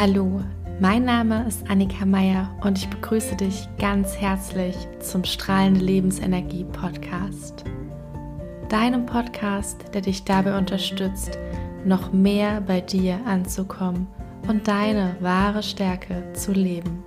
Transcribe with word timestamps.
Hallo, 0.00 0.40
mein 0.80 1.04
Name 1.04 1.44
ist 1.46 1.68
Annika 1.68 2.06
Meier 2.06 2.56
und 2.62 2.78
ich 2.78 2.88
begrüße 2.88 3.36
dich 3.36 3.68
ganz 3.78 4.16
herzlich 4.16 4.74
zum 4.98 5.24
Strahlende 5.24 5.80
Lebensenergie 5.80 6.64
Podcast. 6.64 7.64
Deinem 8.70 9.04
Podcast, 9.04 9.84
der 9.92 10.00
dich 10.00 10.24
dabei 10.24 10.56
unterstützt, 10.56 11.38
noch 11.84 12.14
mehr 12.14 12.62
bei 12.62 12.80
dir 12.80 13.20
anzukommen 13.26 14.06
und 14.48 14.66
deine 14.66 15.16
wahre 15.20 15.62
Stärke 15.62 16.32
zu 16.32 16.52
leben. 16.52 17.04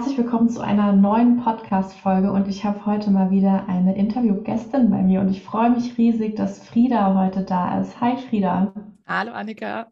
Herzlich 0.00 0.16
willkommen 0.16 0.48
zu 0.48 0.62
einer 0.62 0.94
neuen 0.94 1.42
Podcast-Folge 1.44 2.32
und 2.32 2.48
ich 2.48 2.64
habe 2.64 2.86
heute 2.86 3.10
mal 3.10 3.30
wieder 3.30 3.68
eine 3.68 3.94
Interviewgästin 3.94 4.90
bei 4.90 5.02
mir 5.02 5.20
und 5.20 5.28
ich 5.28 5.42
freue 5.42 5.68
mich 5.68 5.98
riesig, 5.98 6.36
dass 6.36 6.66
Frieda 6.66 7.14
heute 7.14 7.44
da 7.44 7.78
ist. 7.78 8.00
Hi 8.00 8.16
Frieda. 8.16 8.72
Hallo 9.06 9.32
Annika. 9.32 9.88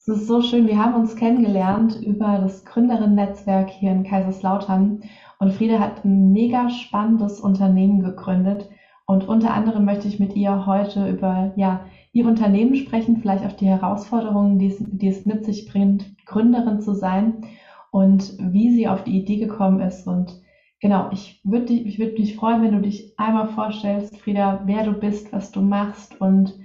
Es 0.00 0.08
ist 0.08 0.26
so 0.26 0.42
schön, 0.42 0.66
wir 0.66 0.76
haben 0.76 0.94
uns 0.94 1.14
kennengelernt 1.14 2.00
über 2.04 2.40
das 2.42 2.64
Gründerinnen-Netzwerk 2.64 3.70
hier 3.70 3.92
in 3.92 4.02
Kaiserslautern 4.02 5.04
und 5.38 5.52
Frieda 5.52 5.78
hat 5.78 6.04
ein 6.04 6.32
mega 6.32 6.68
spannendes 6.68 7.38
Unternehmen 7.38 8.02
gegründet 8.02 8.68
und 9.06 9.28
unter 9.28 9.54
anderem 9.54 9.84
möchte 9.84 10.08
ich 10.08 10.18
mit 10.18 10.34
ihr 10.34 10.66
heute 10.66 11.08
über 11.08 11.52
ja, 11.54 11.84
ihr 12.10 12.26
Unternehmen 12.26 12.74
sprechen, 12.74 13.18
vielleicht 13.18 13.46
auch 13.46 13.52
die 13.52 13.68
Herausforderungen, 13.68 14.58
die 14.58 14.66
es, 14.66 14.78
die 14.80 15.06
es 15.06 15.24
mit 15.26 15.44
sich 15.44 15.70
bringt, 15.70 16.26
Gründerin 16.26 16.80
zu 16.80 16.92
sein 16.92 17.44
und 17.92 18.38
wie 18.38 18.74
sie 18.74 18.88
auf 18.88 19.04
die 19.04 19.18
Idee 19.18 19.36
gekommen 19.36 19.80
ist. 19.80 20.06
Und 20.06 20.42
genau, 20.80 21.10
ich 21.12 21.40
würde 21.44 21.74
ich 21.74 21.98
würd 21.98 22.18
mich 22.18 22.34
freuen, 22.34 22.62
wenn 22.62 22.72
du 22.72 22.80
dich 22.80 23.12
einmal 23.18 23.48
vorstellst, 23.48 24.16
Frieda, 24.16 24.62
wer 24.64 24.84
du 24.84 24.94
bist, 24.94 25.30
was 25.30 25.52
du 25.52 25.60
machst. 25.60 26.18
Und 26.18 26.58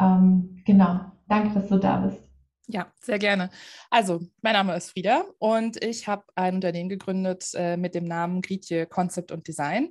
ähm, 0.00 0.62
genau, 0.64 1.00
danke, 1.28 1.54
dass 1.54 1.68
du 1.68 1.76
da 1.76 1.98
bist. 1.98 2.18
Ja, 2.66 2.86
sehr 2.98 3.18
gerne. 3.18 3.50
Also, 3.90 4.20
mein 4.40 4.54
Name 4.54 4.74
ist 4.74 4.90
Frieda 4.90 5.24
und 5.38 5.82
ich 5.84 6.08
habe 6.08 6.24
ein 6.34 6.54
Unternehmen 6.54 6.88
gegründet 6.88 7.50
äh, 7.54 7.76
mit 7.76 7.94
dem 7.94 8.04
Namen 8.04 8.40
Grietje 8.40 8.86
Concept 8.86 9.32
und 9.32 9.46
Design. 9.46 9.90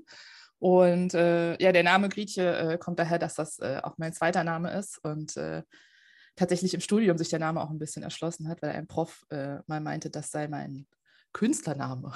Und 0.57 1.13
äh, 1.13 1.61
ja, 1.61 1.71
der 1.71 1.83
Name 1.83 2.09
Grietje 2.09 2.57
äh, 2.57 2.77
kommt 2.79 2.97
daher, 2.97 3.19
dass 3.19 3.35
das 3.35 3.59
äh, 3.59 3.79
auch 3.83 3.97
mein 3.97 4.13
zweiter 4.13 4.43
Name 4.43 4.71
ist. 4.71 4.97
Und 5.03 5.37
äh, 5.37 5.61
tatsächlich 6.39 6.73
im 6.73 6.81
Studium 6.81 7.17
sich 7.17 7.29
der 7.29 7.39
Name 7.39 7.61
auch 7.61 7.69
ein 7.69 7.79
bisschen 7.79 8.03
erschlossen 8.03 8.47
hat, 8.47 8.61
weil 8.61 8.71
ein 8.71 8.87
Prof 8.87 9.25
äh, 9.29 9.57
mal 9.67 9.81
meinte, 9.81 10.09
das 10.09 10.31
sei 10.31 10.47
mein 10.47 10.87
Künstlername. 11.31 12.11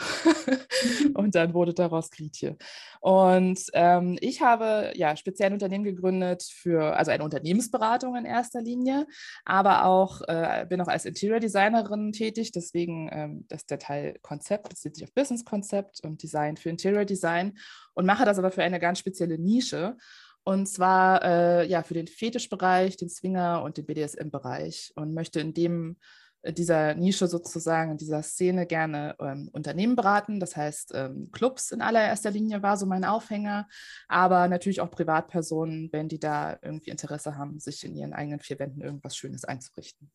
und 1.13 1.35
dann 1.35 1.53
wurde 1.53 1.73
daraus 1.73 2.09
Grietje. 2.09 2.57
Und 2.99 3.59
ähm, 3.73 4.17
ich 4.21 4.41
habe 4.41 4.91
ja 4.95 5.15
speziell 5.15 5.47
ein 5.47 5.53
Unternehmen 5.53 5.83
gegründet 5.83 6.43
für, 6.43 6.95
also 6.95 7.11
eine 7.11 7.23
Unternehmensberatung 7.23 8.15
in 8.15 8.25
erster 8.25 8.61
Linie, 8.61 9.05
aber 9.45 9.85
auch 9.85 10.21
äh, 10.27 10.65
bin 10.67 10.81
auch 10.81 10.87
als 10.87 11.05
Interior 11.05 11.39
Designerin 11.39 12.11
tätig. 12.11 12.51
Deswegen 12.53 13.09
ähm, 13.11 13.45
das 13.49 13.65
der 13.65 13.77
Teil 13.77 14.17
Konzept 14.21 14.69
bezieht 14.69 14.95
sich 14.95 15.03
auf 15.03 15.13
Business 15.13 15.45
Konzept 15.45 15.99
und 16.03 16.23
Design 16.23 16.57
für 16.57 16.69
Interior 16.69 17.05
Design 17.05 17.57
und 17.93 18.05
mache 18.05 18.25
das 18.25 18.39
aber 18.39 18.51
für 18.51 18.63
eine 18.63 18.79
ganz 18.79 18.99
spezielle 18.99 19.37
Nische. 19.37 19.95
Und 20.43 20.67
zwar 20.67 21.23
äh, 21.23 21.67
ja 21.67 21.83
für 21.83 21.93
den 21.93 22.07
Fetischbereich, 22.07 22.97
den 22.97 23.09
Swinger 23.09 23.63
und 23.63 23.77
den 23.77 23.85
BDSM-Bereich 23.85 24.91
und 24.95 25.13
möchte 25.13 25.39
in 25.39 25.53
dem 25.53 25.97
äh, 26.43 26.53
dieser 26.53 26.93
Nische 26.95 27.27
sozusagen, 27.27 27.91
in 27.91 27.97
dieser 27.97 28.21
Szene 28.21 28.65
gerne 28.65 29.15
ähm, 29.19 29.49
Unternehmen 29.53 29.95
beraten. 29.95 30.39
Das 30.39 30.55
heißt, 30.55 30.91
ähm, 30.93 31.29
Clubs 31.31 31.71
in 31.71 31.81
allererster 31.81 32.31
Linie 32.31 32.61
war 32.61 32.77
so 32.77 32.85
mein 32.85 33.05
Aufhänger, 33.05 33.67
aber 34.07 34.47
natürlich 34.47 34.81
auch 34.81 34.91
Privatpersonen, 34.91 35.89
wenn 35.91 36.09
die 36.09 36.19
da 36.19 36.57
irgendwie 36.61 36.91
Interesse 36.91 37.37
haben, 37.37 37.59
sich 37.59 37.83
in 37.83 37.95
ihren 37.95 38.13
eigenen 38.13 38.39
vier 38.39 38.59
Wänden 38.59 38.81
irgendwas 38.81 39.15
Schönes 39.15 39.45
einzurichten. 39.45 40.11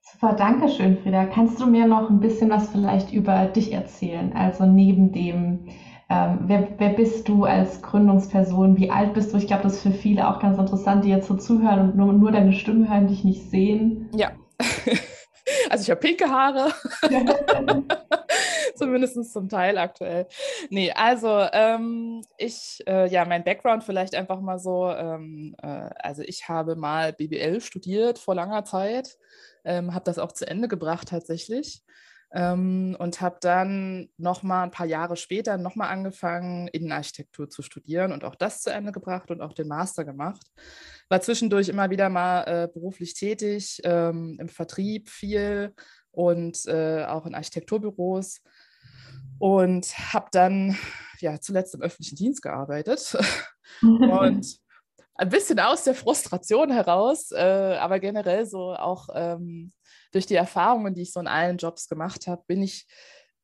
Super, 0.00 0.34
danke 0.34 0.68
schön, 0.68 0.98
Frieda. 0.98 1.24
Kannst 1.24 1.58
du 1.58 1.66
mir 1.66 1.86
noch 1.86 2.10
ein 2.10 2.20
bisschen 2.20 2.50
was 2.50 2.68
vielleicht 2.68 3.10
über 3.12 3.46
dich 3.46 3.72
erzählen? 3.72 4.34
Also 4.34 4.66
neben 4.66 5.12
dem 5.12 5.70
ähm, 6.14 6.38
wer, 6.42 6.68
wer 6.78 6.90
bist 6.90 7.28
du 7.28 7.44
als 7.44 7.82
Gründungsperson? 7.82 8.76
Wie 8.76 8.90
alt 8.90 9.14
bist 9.14 9.32
du? 9.32 9.38
Ich 9.38 9.48
glaube, 9.48 9.64
das 9.64 9.74
ist 9.74 9.82
für 9.82 9.90
viele 9.90 10.28
auch 10.28 10.38
ganz 10.38 10.58
interessant, 10.58 11.04
die 11.04 11.08
jetzt 11.08 11.26
so 11.26 11.34
zuhören 11.34 11.80
und 11.80 11.96
nur, 11.96 12.12
nur 12.12 12.30
deine 12.30 12.52
Stimme 12.52 12.88
hören, 12.88 13.08
dich 13.08 13.24
nicht 13.24 13.50
sehen. 13.50 14.08
Ja. 14.14 14.32
Also 15.68 15.82
ich 15.82 15.90
habe 15.90 16.00
pinke 16.00 16.28
Haare. 16.30 16.72
Zumindest 18.76 19.30
zum 19.30 19.48
Teil 19.48 19.76
aktuell. 19.76 20.26
Nee, 20.70 20.90
also 20.92 21.46
ähm, 21.52 22.22
ich, 22.38 22.82
äh, 22.86 23.08
ja, 23.10 23.26
mein 23.26 23.44
Background 23.44 23.84
vielleicht 23.84 24.14
einfach 24.14 24.40
mal 24.40 24.58
so. 24.58 24.88
Ähm, 24.88 25.54
äh, 25.62 25.90
also 25.98 26.22
ich 26.22 26.48
habe 26.48 26.76
mal 26.76 27.12
BBL 27.12 27.60
studiert 27.60 28.18
vor 28.18 28.34
langer 28.34 28.64
Zeit, 28.64 29.18
ähm, 29.64 29.94
habe 29.94 30.04
das 30.04 30.18
auch 30.18 30.32
zu 30.32 30.46
Ende 30.46 30.66
gebracht 30.66 31.08
tatsächlich 31.08 31.82
ähm, 32.34 32.96
und 32.98 33.20
habe 33.20 33.36
dann 33.40 34.08
noch 34.16 34.42
mal 34.42 34.64
ein 34.64 34.72
paar 34.72 34.86
Jahre 34.86 35.16
später 35.16 35.56
noch 35.56 35.76
mal 35.76 35.88
angefangen, 35.88 36.66
Innenarchitektur 36.68 37.48
zu 37.48 37.62
studieren 37.62 38.12
und 38.12 38.24
auch 38.24 38.34
das 38.34 38.60
zu 38.60 38.70
Ende 38.70 38.90
gebracht 38.90 39.30
und 39.30 39.40
auch 39.40 39.52
den 39.52 39.68
Master 39.68 40.04
gemacht. 40.04 40.44
War 41.08 41.20
zwischendurch 41.20 41.68
immer 41.68 41.90
wieder 41.90 42.08
mal 42.08 42.42
äh, 42.42 42.68
beruflich 42.72 43.14
tätig, 43.14 43.80
ähm, 43.84 44.36
im 44.40 44.48
Vertrieb 44.48 45.08
viel 45.08 45.74
und 46.10 46.66
äh, 46.66 47.04
auch 47.04 47.24
in 47.24 47.36
Architekturbüros 47.36 48.40
und 49.38 49.86
habe 50.12 50.26
dann 50.32 50.76
ja 51.20 51.40
zuletzt 51.40 51.76
im 51.76 51.82
öffentlichen 51.82 52.16
Dienst 52.16 52.42
gearbeitet 52.42 53.16
und 53.82 54.58
ein 55.16 55.28
bisschen 55.28 55.60
aus 55.60 55.84
der 55.84 55.94
Frustration 55.94 56.72
heraus, 56.72 57.30
äh, 57.30 57.76
aber 57.78 58.00
generell 58.00 58.44
so 58.46 58.74
auch 58.74 59.08
ähm, 59.14 59.72
durch 60.14 60.26
die 60.26 60.34
Erfahrungen, 60.34 60.94
die 60.94 61.02
ich 61.02 61.12
so 61.12 61.20
in 61.20 61.26
allen 61.26 61.58
Jobs 61.58 61.88
gemacht 61.88 62.26
habe, 62.26 62.42
bin 62.46 62.62
ich 62.62 62.86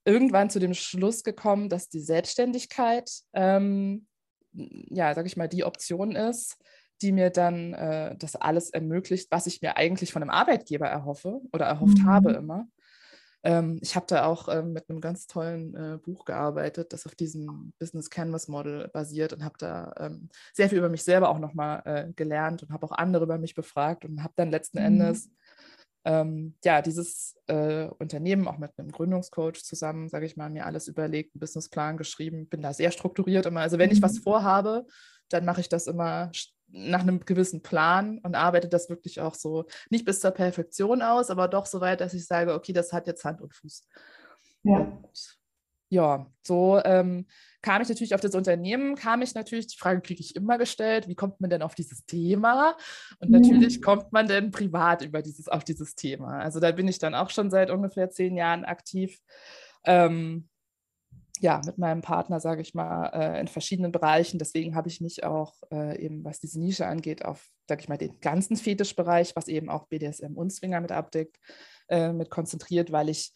irgendwann 0.04 0.50
zu 0.50 0.58
dem 0.58 0.75
Schluss 0.75 1.25
gekommen, 1.25 1.69
dass 1.69 1.88
die 1.88 2.00
Selbstständigkeit, 2.00 3.10
ähm, 3.32 4.06
ja, 4.53 5.14
sag 5.14 5.26
ich 5.26 5.36
mal, 5.36 5.48
die 5.48 5.64
Option 5.64 6.16
ist, 6.16 6.56
die 7.03 7.12
mir 7.12 7.31
dann 7.31 7.75
äh, 7.75 8.16
das 8.16 8.36
alles 8.36 8.70
ermöglicht, 8.70 9.31
was 9.31 9.47
ich 9.47 9.62
mir 9.62 9.76
eigentlich 9.76 10.12
von 10.12 10.22
einem 10.22 10.31
Arbeitgeber 10.31 10.86
erhoffe 10.86 11.41
oder 11.53 11.66
erhofft 11.66 11.98
mhm. 11.98 12.06
habe 12.06 12.32
immer. 12.32 12.66
Ähm, 13.42 13.78
ich 13.81 13.97
habe 13.97 14.06
da 14.06 14.26
auch 14.26 14.48
ähm, 14.48 14.75
mit 14.75 14.91
einem 14.91 15.00
ganz 15.00 15.26
tollen 15.26 15.75
äh, 15.75 15.98
Buch 15.98 16.26
gearbeitet, 16.26 16.92
das 16.92 17.06
auf 17.06 17.14
diesem 17.14 17.72
Business 17.78 18.10
Canvas 18.10 18.48
Model 18.48 18.88
basiert 18.88 19.32
und 19.32 19.44
habe 19.44 19.54
da 19.58 19.94
ähm, 19.98 20.28
sehr 20.52 20.69
viel 20.69 20.78
über 20.78 20.91
mich 20.91 21.04
selber 21.04 21.31
auch 21.31 21.38
nochmal 21.38 21.82
äh, 21.87 22.12
gelernt 22.12 22.62
und 22.62 22.70
habe 22.70 22.84
auch 22.87 22.92
andere 22.92 23.25
über 23.25 23.38
mich 23.38 23.54
befragt 23.54 24.04
und 24.04 24.22
habe 24.22 24.34
dann 24.37 24.50
letzten 24.50 24.78
mhm. 24.78 24.84
Endes 24.84 25.31
ähm, 26.05 26.55
ja, 26.65 26.83
dieses 26.83 27.37
äh, 27.47 27.87
Unternehmen 27.99 28.49
auch 28.49 28.59
mit 28.59 28.72
einem 28.78 28.91
Gründungscoach 28.91 29.62
zusammen, 29.65 30.09
sage 30.09 30.27
ich 30.27 30.37
mal, 30.37 30.50
mir 30.50 30.66
alles 30.66 30.88
überlegt, 30.88 31.34
einen 31.34 31.41
Businessplan 31.41 31.97
geschrieben, 31.97 32.49
bin 32.49 32.62
da 32.62 32.72
sehr 32.72 32.91
strukturiert 32.91 33.47
immer. 33.47 33.61
Also 33.61 33.78
wenn 33.78 33.91
ich 33.91 34.03
was 34.03 34.15
mhm. 34.15 34.22
vorhabe, 34.22 34.87
dann 35.28 35.44
mache 35.44 35.61
ich 35.61 35.69
das 35.69 35.87
immer 35.87 36.31
nach 36.69 37.00
einem 37.00 37.21
gewissen 37.21 37.62
Plan 37.62 38.19
und 38.19 38.34
arbeite 38.34 38.69
das 38.69 38.88
wirklich 38.88 39.21
auch 39.21 39.34
so 39.34 39.66
nicht 39.91 40.05
bis 40.05 40.21
zur 40.21 40.31
Perfektion 40.31 41.03
aus, 41.03 41.31
aber 41.31 41.49
doch 41.49 41.66
so 41.66 41.81
weit, 41.81 42.00
dass 42.00 42.15
ich 42.15 42.27
sage, 42.27 42.55
okay, 42.55 42.72
das 42.72 42.93
hat 42.93 43.06
jetzt 43.06 43.25
Hand 43.25 43.41
und 43.41 43.55
Fuß. 43.55 43.87
Ja. 44.62 44.78
Und 44.78 45.39
ja, 45.90 46.26
so 46.46 46.80
ähm, 46.84 47.26
kam 47.62 47.82
ich 47.82 47.88
natürlich 47.88 48.14
auf 48.14 48.20
das 48.20 48.34
Unternehmen, 48.34 48.94
kam 48.94 49.22
ich 49.22 49.34
natürlich, 49.34 49.66
die 49.66 49.76
Frage 49.76 50.00
kriege 50.00 50.20
ich 50.20 50.36
immer 50.36 50.56
gestellt, 50.56 51.08
wie 51.08 51.16
kommt 51.16 51.40
man 51.40 51.50
denn 51.50 51.62
auf 51.62 51.74
dieses 51.74 52.06
Thema? 52.06 52.76
Und 53.18 53.30
natürlich 53.30 53.76
ja. 53.76 53.80
kommt 53.82 54.12
man 54.12 54.28
denn 54.28 54.52
privat 54.52 55.02
über 55.02 55.20
dieses, 55.20 55.48
auf 55.48 55.64
dieses 55.64 55.96
Thema. 55.96 56.38
Also 56.38 56.60
da 56.60 56.70
bin 56.70 56.88
ich 56.88 56.98
dann 56.98 57.14
auch 57.14 57.30
schon 57.30 57.50
seit 57.50 57.70
ungefähr 57.70 58.08
zehn 58.08 58.36
Jahren 58.36 58.64
aktiv. 58.64 59.18
Ähm, 59.84 60.48
ja, 61.40 61.60
mit 61.64 61.78
meinem 61.78 62.02
Partner, 62.02 62.38
sage 62.38 62.60
ich 62.60 62.74
mal, 62.74 63.06
äh, 63.08 63.40
in 63.40 63.48
verschiedenen 63.48 63.93
Bereichen. 63.93 64.38
Deswegen 64.38 64.76
habe 64.76 64.88
ich 64.88 65.00
mich 65.00 65.25
auch 65.25 65.54
äh, 65.72 65.98
eben, 65.98 66.22
was 66.22 66.38
diese 66.38 66.60
Nische 66.60 66.86
angeht, 66.86 67.25
auf, 67.25 67.48
sage 67.66 67.81
ich 67.81 67.88
mal, 67.88 67.96
den 67.96 68.20
ganzen 68.20 68.56
Fetischbereich, 68.56 69.34
was 69.34 69.48
eben 69.48 69.70
auch 69.70 69.88
BDSM 69.88 70.34
und 70.34 70.52
Swinger 70.52 70.82
mit 70.82 70.93
abdeckt, 70.93 71.38
äh, 71.88 72.12
mit 72.12 72.31
konzentriert, 72.31 72.93
weil 72.93 73.08
ich 73.08 73.32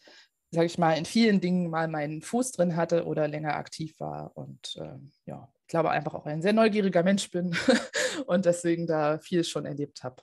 sage 0.55 0.65
ich 0.65 0.77
mal, 0.77 0.93
in 0.93 1.05
vielen 1.05 1.39
Dingen 1.39 1.69
mal 1.69 1.87
meinen 1.87 2.21
Fuß 2.21 2.53
drin 2.53 2.75
hatte 2.75 3.05
oder 3.05 3.27
länger 3.27 3.55
aktiv 3.55 3.99
war. 3.99 4.31
Und 4.35 4.75
ähm, 4.81 5.11
ja, 5.25 5.47
ich 5.61 5.67
glaube 5.67 5.91
einfach 5.91 6.13
auch 6.15 6.25
ein 6.25 6.41
sehr 6.41 6.53
neugieriger 6.53 7.03
Mensch 7.03 7.29
bin 7.29 7.55
und 8.27 8.45
deswegen 8.45 8.87
da 8.87 9.19
viel 9.19 9.43
schon 9.43 9.65
erlebt 9.65 10.03
habe. 10.03 10.17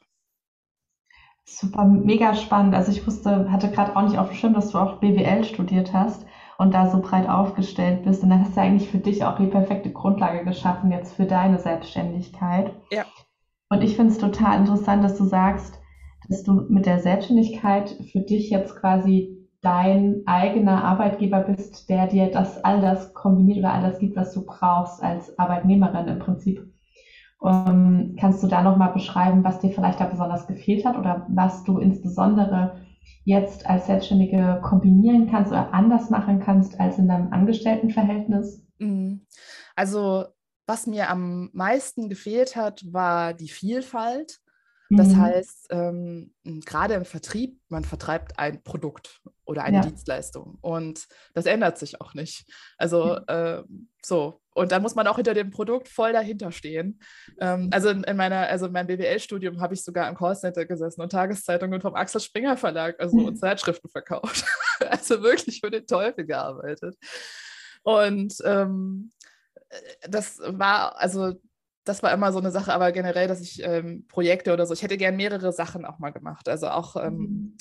Super, 1.44 1.84
mega 1.84 2.34
spannend. 2.34 2.74
Also 2.74 2.92
ich 2.92 3.06
wusste, 3.06 3.50
hatte 3.50 3.70
gerade 3.70 3.96
auch 3.96 4.02
nicht 4.02 4.18
auf 4.18 4.28
dem 4.28 4.36
Schirm, 4.36 4.54
dass 4.54 4.70
du 4.70 4.78
auch 4.78 5.00
BWL 5.00 5.44
studiert 5.44 5.92
hast 5.92 6.24
und 6.58 6.72
da 6.72 6.88
so 6.88 7.00
breit 7.00 7.28
aufgestellt 7.28 8.04
bist. 8.04 8.22
Und 8.22 8.30
dann 8.30 8.44
hast 8.44 8.56
du 8.56 8.60
eigentlich 8.60 8.90
für 8.90 8.98
dich 8.98 9.24
auch 9.24 9.36
die 9.36 9.48
perfekte 9.48 9.92
Grundlage 9.92 10.44
geschaffen 10.44 10.92
jetzt 10.92 11.14
für 11.14 11.26
deine 11.26 11.58
Selbstständigkeit. 11.58 12.74
Ja. 12.90 13.04
Und 13.68 13.82
ich 13.82 13.96
finde 13.96 14.12
es 14.12 14.18
total 14.18 14.60
interessant, 14.60 15.02
dass 15.02 15.16
du 15.16 15.24
sagst, 15.24 15.80
dass 16.28 16.44
du 16.44 16.52
mit 16.68 16.86
der 16.86 17.00
Selbstständigkeit 17.00 17.90
für 18.12 18.20
dich 18.20 18.50
jetzt 18.50 18.76
quasi 18.76 19.41
dein 19.62 20.22
eigener 20.26 20.84
Arbeitgeber 20.84 21.40
bist, 21.40 21.88
der 21.88 22.08
dir 22.08 22.30
das 22.30 22.62
all 22.64 22.80
das 22.80 23.14
kombiniert 23.14 23.58
oder 23.58 23.72
all 23.72 23.82
das 23.82 23.98
gibt, 23.98 24.16
was 24.16 24.34
du 24.34 24.44
brauchst 24.44 25.02
als 25.02 25.38
Arbeitnehmerin 25.38 26.08
im 26.08 26.18
Prinzip. 26.18 26.68
Ähm, 27.44 28.16
kannst 28.20 28.42
du 28.42 28.48
da 28.48 28.62
nochmal 28.62 28.92
beschreiben, 28.92 29.44
was 29.44 29.60
dir 29.60 29.70
vielleicht 29.70 30.00
da 30.00 30.04
besonders 30.04 30.46
gefehlt 30.46 30.84
hat 30.84 30.98
oder 30.98 31.26
was 31.28 31.64
du 31.64 31.78
insbesondere 31.78 32.76
jetzt 33.24 33.68
als 33.68 33.86
Selbstständige 33.86 34.60
kombinieren 34.62 35.30
kannst 35.30 35.52
oder 35.52 35.72
anders 35.72 36.10
machen 36.10 36.40
kannst 36.40 36.78
als 36.80 36.98
in 36.98 37.08
deinem 37.08 37.32
Angestelltenverhältnis? 37.32 38.64
Mhm. 38.78 39.26
Also 39.76 40.24
was 40.66 40.86
mir 40.86 41.08
am 41.10 41.50
meisten 41.52 42.08
gefehlt 42.08 42.56
hat, 42.56 42.82
war 42.92 43.34
die 43.34 43.48
Vielfalt. 43.48 44.40
Das 44.96 45.08
mhm. 45.08 45.20
heißt, 45.20 45.66
ähm, 45.70 46.34
gerade 46.44 46.94
im 46.94 47.04
Vertrieb, 47.04 47.58
man 47.68 47.84
vertreibt 47.84 48.38
ein 48.38 48.62
Produkt 48.62 49.20
oder 49.44 49.64
eine 49.64 49.78
ja. 49.78 49.82
Dienstleistung 49.82 50.58
und 50.60 51.06
das 51.34 51.46
ändert 51.46 51.78
sich 51.78 52.00
auch 52.00 52.14
nicht. 52.14 52.50
Also 52.76 53.16
äh, 53.26 53.62
so. 54.02 54.40
Und 54.54 54.70
dann 54.70 54.82
muss 54.82 54.94
man 54.94 55.06
auch 55.06 55.16
hinter 55.16 55.32
dem 55.32 55.50
Produkt 55.50 55.88
voll 55.88 56.12
dahinter 56.12 56.52
stehen. 56.52 57.00
Ähm, 57.40 57.70
also 57.72 57.88
in, 57.88 58.04
in, 58.04 58.16
meiner, 58.16 58.48
also 58.48 58.66
in 58.66 58.72
meinem 58.72 58.86
BWL-Studium 58.86 59.60
habe 59.60 59.72
ich 59.72 59.82
sogar 59.82 60.08
im 60.10 60.14
Callcenter 60.14 60.66
gesessen 60.66 61.00
und 61.00 61.10
Tageszeitungen 61.10 61.80
vom 61.80 61.94
Axel 61.94 62.20
Springer 62.20 62.58
Verlag, 62.58 63.00
also 63.00 63.16
mhm. 63.16 63.26
und 63.26 63.36
Zeitschriften 63.36 63.88
verkauft. 63.88 64.44
also 64.90 65.22
wirklich 65.22 65.60
für 65.60 65.70
den 65.70 65.86
Teufel 65.86 66.26
gearbeitet. 66.26 66.96
Und 67.82 68.34
ähm, 68.44 69.12
äh, 69.70 70.08
das 70.08 70.38
war, 70.44 71.00
also 71.00 71.34
das 71.84 72.02
war 72.02 72.12
immer 72.12 72.32
so 72.32 72.38
eine 72.38 72.50
Sache, 72.50 72.72
aber 72.72 72.92
generell, 72.92 73.28
dass 73.28 73.40
ich 73.40 73.62
ähm, 73.64 74.06
Projekte 74.08 74.52
oder 74.52 74.66
so, 74.66 74.74
ich 74.74 74.82
hätte 74.82 74.96
gern 74.96 75.16
mehrere 75.16 75.52
Sachen 75.52 75.84
auch 75.84 75.98
mal 75.98 76.10
gemacht. 76.10 76.48
Also 76.48 76.68
auch 76.68 76.96
ähm, 76.96 77.16
mhm. 77.16 77.56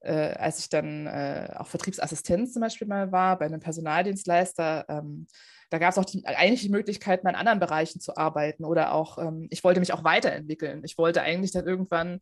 äh, 0.00 0.32
als 0.34 0.58
ich 0.60 0.68
dann 0.68 1.06
äh, 1.06 1.54
auch 1.56 1.66
Vertriebsassistenz 1.66 2.52
zum 2.52 2.62
Beispiel 2.62 2.86
mal 2.86 3.12
war 3.12 3.38
bei 3.38 3.46
einem 3.46 3.60
Personaldienstleister, 3.60 4.86
ähm, 4.88 5.26
da 5.70 5.78
gab 5.78 5.90
es 5.90 5.98
auch 5.98 6.04
die, 6.04 6.24
eigentlich 6.26 6.62
die 6.62 6.68
Möglichkeit, 6.68 7.24
mal 7.24 7.30
in 7.30 7.36
anderen 7.36 7.58
Bereichen 7.58 8.00
zu 8.00 8.16
arbeiten 8.16 8.64
oder 8.64 8.92
auch, 8.92 9.18
ähm, 9.18 9.48
ich 9.50 9.64
wollte 9.64 9.80
mich 9.80 9.92
auch 9.92 10.04
weiterentwickeln. 10.04 10.82
Ich 10.84 10.96
wollte 10.96 11.22
eigentlich 11.22 11.52
dann 11.52 11.66
irgendwann 11.66 12.20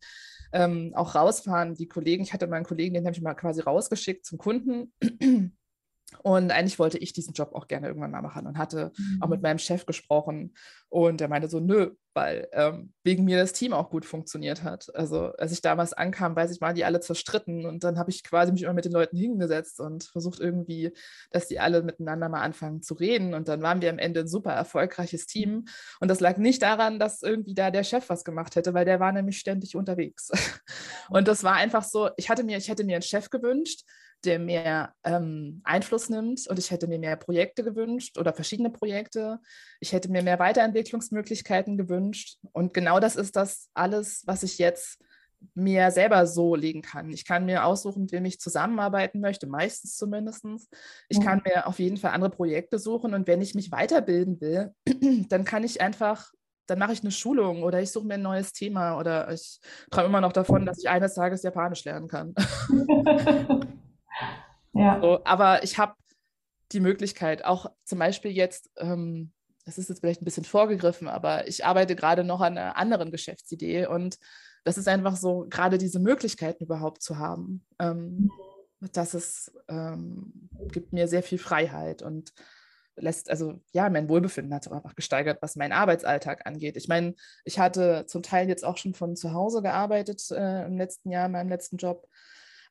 ähm, 0.51 0.93
auch 0.95 1.15
rausfahren. 1.15 1.75
Die 1.75 1.87
Kollegen, 1.87 2.23
ich 2.23 2.33
hatte 2.33 2.47
meinen 2.47 2.65
Kollegen, 2.65 2.95
den 2.95 3.05
habe 3.05 3.15
ich 3.15 3.21
mal 3.21 3.35
quasi 3.35 3.61
rausgeschickt 3.61 4.25
zum 4.25 4.37
Kunden. 4.37 4.93
Und 6.23 6.51
eigentlich 6.51 6.79
wollte 6.79 6.97
ich 6.97 7.13
diesen 7.13 7.33
Job 7.33 7.53
auch 7.53 7.67
gerne 7.67 7.87
irgendwann 7.87 8.11
mal 8.11 8.21
machen 8.21 8.47
und 8.47 8.57
hatte 8.57 8.91
mhm. 8.97 9.21
auch 9.21 9.27
mit 9.27 9.39
mhm. 9.39 9.43
meinem 9.43 9.59
Chef 9.59 9.85
gesprochen. 9.85 10.55
Und 10.89 11.21
er 11.21 11.27
meinte 11.27 11.49
so, 11.49 11.59
nö, 11.59 11.91
weil 12.15 12.47
ähm, 12.53 12.93
wegen 13.03 13.25
mir 13.25 13.37
das 13.37 13.51
Team 13.51 13.73
auch 13.73 13.89
gut 13.89 14.05
funktioniert 14.05 14.63
hat. 14.63 14.93
Also 14.95 15.33
als 15.33 15.51
ich 15.51 15.61
damals 15.61 15.91
ankam, 15.93 16.35
weiß 16.35 16.49
ich, 16.51 16.61
waren 16.61 16.75
die 16.75 16.85
alle 16.85 17.01
zerstritten. 17.01 17.65
Und 17.65 17.83
dann 17.83 17.99
habe 17.99 18.09
ich 18.09 18.23
quasi 18.23 18.53
mich 18.53 18.63
immer 18.63 18.73
mit 18.73 18.85
den 18.85 18.93
Leuten 18.93 19.17
hingesetzt 19.17 19.81
und 19.81 20.05
versucht 20.05 20.39
irgendwie, 20.39 20.93
dass 21.31 21.47
die 21.47 21.59
alle 21.59 21.83
miteinander 21.83 22.29
mal 22.29 22.41
anfangen 22.41 22.81
zu 22.81 22.93
reden. 22.93 23.33
Und 23.33 23.49
dann 23.49 23.61
waren 23.61 23.81
wir 23.81 23.89
am 23.89 23.99
Ende 23.99 24.21
ein 24.21 24.27
super 24.27 24.53
erfolgreiches 24.53 25.27
Team. 25.27 25.65
Und 25.99 26.07
das 26.07 26.21
lag 26.21 26.37
nicht 26.37 26.61
daran, 26.61 26.99
dass 26.99 27.21
irgendwie 27.21 27.53
da 27.53 27.69
der 27.69 27.83
Chef 27.83 28.09
was 28.09 28.23
gemacht 28.23 28.55
hätte, 28.55 28.73
weil 28.73 28.85
der 28.85 29.01
war 29.01 29.11
nämlich 29.11 29.37
ständig 29.37 29.75
unterwegs. 29.75 30.31
Und 31.09 31.27
das 31.27 31.43
war 31.43 31.53
einfach 31.53 31.83
so, 31.83 32.09
ich 32.15 32.29
hatte 32.29 32.43
mir, 32.43 32.57
ich 32.57 32.69
hätte 32.69 32.85
mir 32.85 32.95
einen 32.95 33.01
Chef 33.01 33.29
gewünscht, 33.29 33.81
der 34.25 34.39
mehr 34.39 34.93
ähm, 35.03 35.61
Einfluss 35.63 36.09
nimmt. 36.09 36.47
Und 36.47 36.59
ich 36.59 36.71
hätte 36.71 36.87
mir 36.87 36.99
mehr 36.99 37.15
Projekte 37.15 37.63
gewünscht 37.63 38.17
oder 38.17 38.33
verschiedene 38.33 38.69
Projekte. 38.69 39.39
Ich 39.79 39.93
hätte 39.93 40.09
mir 40.09 40.23
mehr 40.23 40.39
Weiterentwicklungsmöglichkeiten 40.39 41.77
gewünscht. 41.77 42.04
Und 42.51 42.73
genau 42.73 42.99
das 42.99 43.15
ist 43.15 43.35
das 43.35 43.69
alles, 43.73 44.23
was 44.25 44.43
ich 44.43 44.57
jetzt 44.57 45.01
mir 45.53 45.91
selber 45.91 46.25
so 46.25 46.55
legen 46.55 46.81
kann. 46.81 47.11
Ich 47.11 47.25
kann 47.25 47.45
mir 47.45 47.65
aussuchen, 47.65 48.03
mit 48.03 48.11
wem 48.11 48.25
ich 48.25 48.39
zusammenarbeiten 48.39 49.19
möchte, 49.19 49.47
meistens 49.47 49.95
zumindest. 49.95 50.45
Ich 51.07 51.21
kann 51.21 51.41
mir 51.45 51.67
auf 51.67 51.79
jeden 51.79 51.97
Fall 51.97 52.11
andere 52.11 52.31
Projekte 52.31 52.79
suchen 52.79 53.13
und 53.13 53.27
wenn 53.27 53.41
ich 53.41 53.53
mich 53.53 53.71
weiterbilden 53.71 54.41
will, 54.41 54.73
dann 55.29 55.45
kann 55.45 55.63
ich 55.63 55.81
einfach, 55.81 56.31
dann 56.65 56.79
mache 56.79 56.93
ich 56.93 57.01
eine 57.01 57.11
Schulung 57.11 57.61
oder 57.61 57.79
ich 57.79 57.91
suche 57.91 58.07
mir 58.07 58.15
ein 58.15 58.23
neues 58.23 58.53
Thema 58.53 58.97
oder 58.97 59.31
ich 59.31 59.59
träume 59.91 60.07
immer 60.07 60.21
noch 60.21 60.33
davon, 60.33 60.65
dass 60.65 60.79
ich 60.79 60.89
eines 60.89 61.13
Tages 61.13 61.43
Japanisch 61.43 61.85
lernen 61.85 62.07
kann. 62.07 62.33
Ja. 64.75 64.99
So, 65.01 65.23
aber 65.23 65.63
ich 65.63 65.77
habe 65.77 65.95
die 66.71 66.81
Möglichkeit, 66.81 67.45
auch 67.45 67.71
zum 67.85 67.99
Beispiel 67.99 68.31
jetzt, 68.31 68.69
ähm, 68.77 69.31
das 69.65 69.77
ist 69.77 69.89
jetzt 69.89 69.99
vielleicht 69.99 70.21
ein 70.21 70.25
bisschen 70.25 70.45
vorgegriffen, 70.45 71.07
aber 71.07 71.47
ich 71.47 71.65
arbeite 71.65 71.95
gerade 71.95 72.23
noch 72.23 72.41
an 72.41 72.57
einer 72.57 72.77
anderen 72.77 73.11
Geschäftsidee 73.11 73.87
und 73.87 74.17
das 74.63 74.77
ist 74.77 74.87
einfach 74.87 75.15
so, 75.15 75.45
gerade 75.49 75.77
diese 75.77 75.99
Möglichkeiten 75.99 76.63
überhaupt 76.63 77.01
zu 77.01 77.17
haben. 77.17 77.65
Ähm, 77.79 78.31
das 78.93 79.13
ist, 79.13 79.51
ähm, 79.67 80.49
gibt 80.71 80.93
mir 80.93 81.07
sehr 81.07 81.23
viel 81.23 81.37
Freiheit 81.37 82.01
und 82.01 82.33
lässt, 82.95 83.29
also 83.29 83.61
ja, 83.73 83.89
mein 83.89 84.09
Wohlbefinden 84.09 84.53
hat 84.53 84.63
sich 84.63 84.73
einfach 84.73 84.95
gesteigert, 84.95 85.39
was 85.41 85.55
meinen 85.55 85.73
Arbeitsalltag 85.73 86.45
angeht. 86.45 86.77
Ich 86.77 86.87
meine, 86.87 87.15
ich 87.43 87.59
hatte 87.59 88.05
zum 88.07 88.23
Teil 88.23 88.47
jetzt 88.47 88.63
auch 88.63 88.77
schon 88.77 88.93
von 88.93 89.15
zu 89.15 89.33
Hause 89.33 89.61
gearbeitet 89.61 90.23
äh, 90.31 90.65
im 90.65 90.77
letzten 90.77 91.11
Jahr, 91.11 91.25
in 91.25 91.33
meinem 91.33 91.49
letzten 91.49 91.77
Job. 91.77 92.07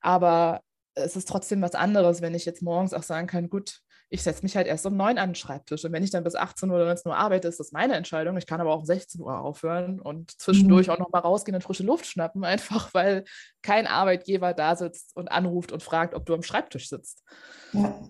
Aber 0.00 0.62
es 0.94 1.16
ist 1.16 1.28
trotzdem 1.28 1.60
was 1.62 1.74
anderes, 1.74 2.22
wenn 2.22 2.34
ich 2.34 2.44
jetzt 2.44 2.62
morgens 2.62 2.94
auch 2.94 3.02
sagen 3.02 3.26
kann, 3.26 3.50
gut, 3.50 3.80
ich 4.14 4.22
setze 4.22 4.44
mich 4.44 4.56
halt 4.56 4.68
erst 4.68 4.86
um 4.86 4.96
neun 4.96 5.18
an 5.18 5.30
den 5.30 5.34
Schreibtisch. 5.34 5.84
Und 5.84 5.92
wenn 5.92 6.04
ich 6.04 6.10
dann 6.10 6.22
bis 6.22 6.36
18 6.36 6.70
Uhr 6.70 6.76
oder 6.76 6.86
19 6.86 7.10
Uhr 7.10 7.16
arbeite, 7.16 7.48
ist 7.48 7.58
das 7.58 7.72
meine 7.72 7.94
Entscheidung. 7.94 8.36
Ich 8.36 8.46
kann 8.46 8.60
aber 8.60 8.72
auch 8.72 8.78
um 8.78 8.84
16 8.84 9.20
Uhr 9.20 9.40
aufhören 9.40 10.00
und 10.00 10.30
zwischendurch 10.40 10.86
mhm. 10.86 10.92
auch 10.92 10.98
nochmal 11.00 11.22
rausgehen 11.22 11.56
und 11.56 11.62
frische 11.62 11.82
Luft 11.82 12.06
schnappen, 12.06 12.44
einfach 12.44 12.94
weil 12.94 13.24
kein 13.60 13.88
Arbeitgeber 13.88 14.54
da 14.54 14.76
sitzt 14.76 15.16
und 15.16 15.32
anruft 15.32 15.72
und 15.72 15.82
fragt, 15.82 16.14
ob 16.14 16.26
du 16.26 16.34
am 16.34 16.44
Schreibtisch 16.44 16.88
sitzt. 16.88 17.24
Ja. 17.72 18.08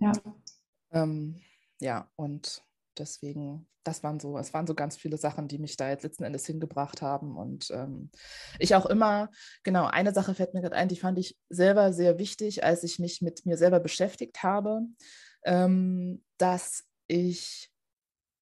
Ja. 0.00 0.12
Ähm, 0.92 1.42
ja, 1.78 2.10
und 2.16 2.62
deswegen, 2.98 3.68
das 3.84 4.02
waren 4.02 4.20
so, 4.20 4.38
es 4.38 4.52
waren 4.52 4.66
so 4.66 4.74
ganz 4.74 4.96
viele 4.96 5.16
Sachen, 5.16 5.48
die 5.48 5.58
mich 5.58 5.76
da 5.76 5.88
jetzt 5.88 6.02
letzten 6.02 6.24
Endes 6.24 6.46
hingebracht 6.46 7.02
haben. 7.02 7.36
Und 7.36 7.70
ähm, 7.70 8.10
ich 8.58 8.74
auch 8.74 8.86
immer, 8.86 9.30
genau, 9.62 9.86
eine 9.86 10.12
Sache 10.12 10.34
fällt 10.34 10.54
mir 10.54 10.60
gerade 10.60 10.76
ein, 10.76 10.88
die 10.88 10.96
fand 10.96 11.18
ich 11.18 11.36
selber 11.48 11.92
sehr 11.92 12.18
wichtig, 12.18 12.64
als 12.64 12.82
ich 12.82 12.98
mich 12.98 13.22
mit 13.22 13.46
mir 13.46 13.56
selber 13.56 13.80
beschäftigt 13.80 14.42
habe, 14.42 14.82
ähm, 15.44 16.22
dass 16.38 16.84
ich 17.06 17.70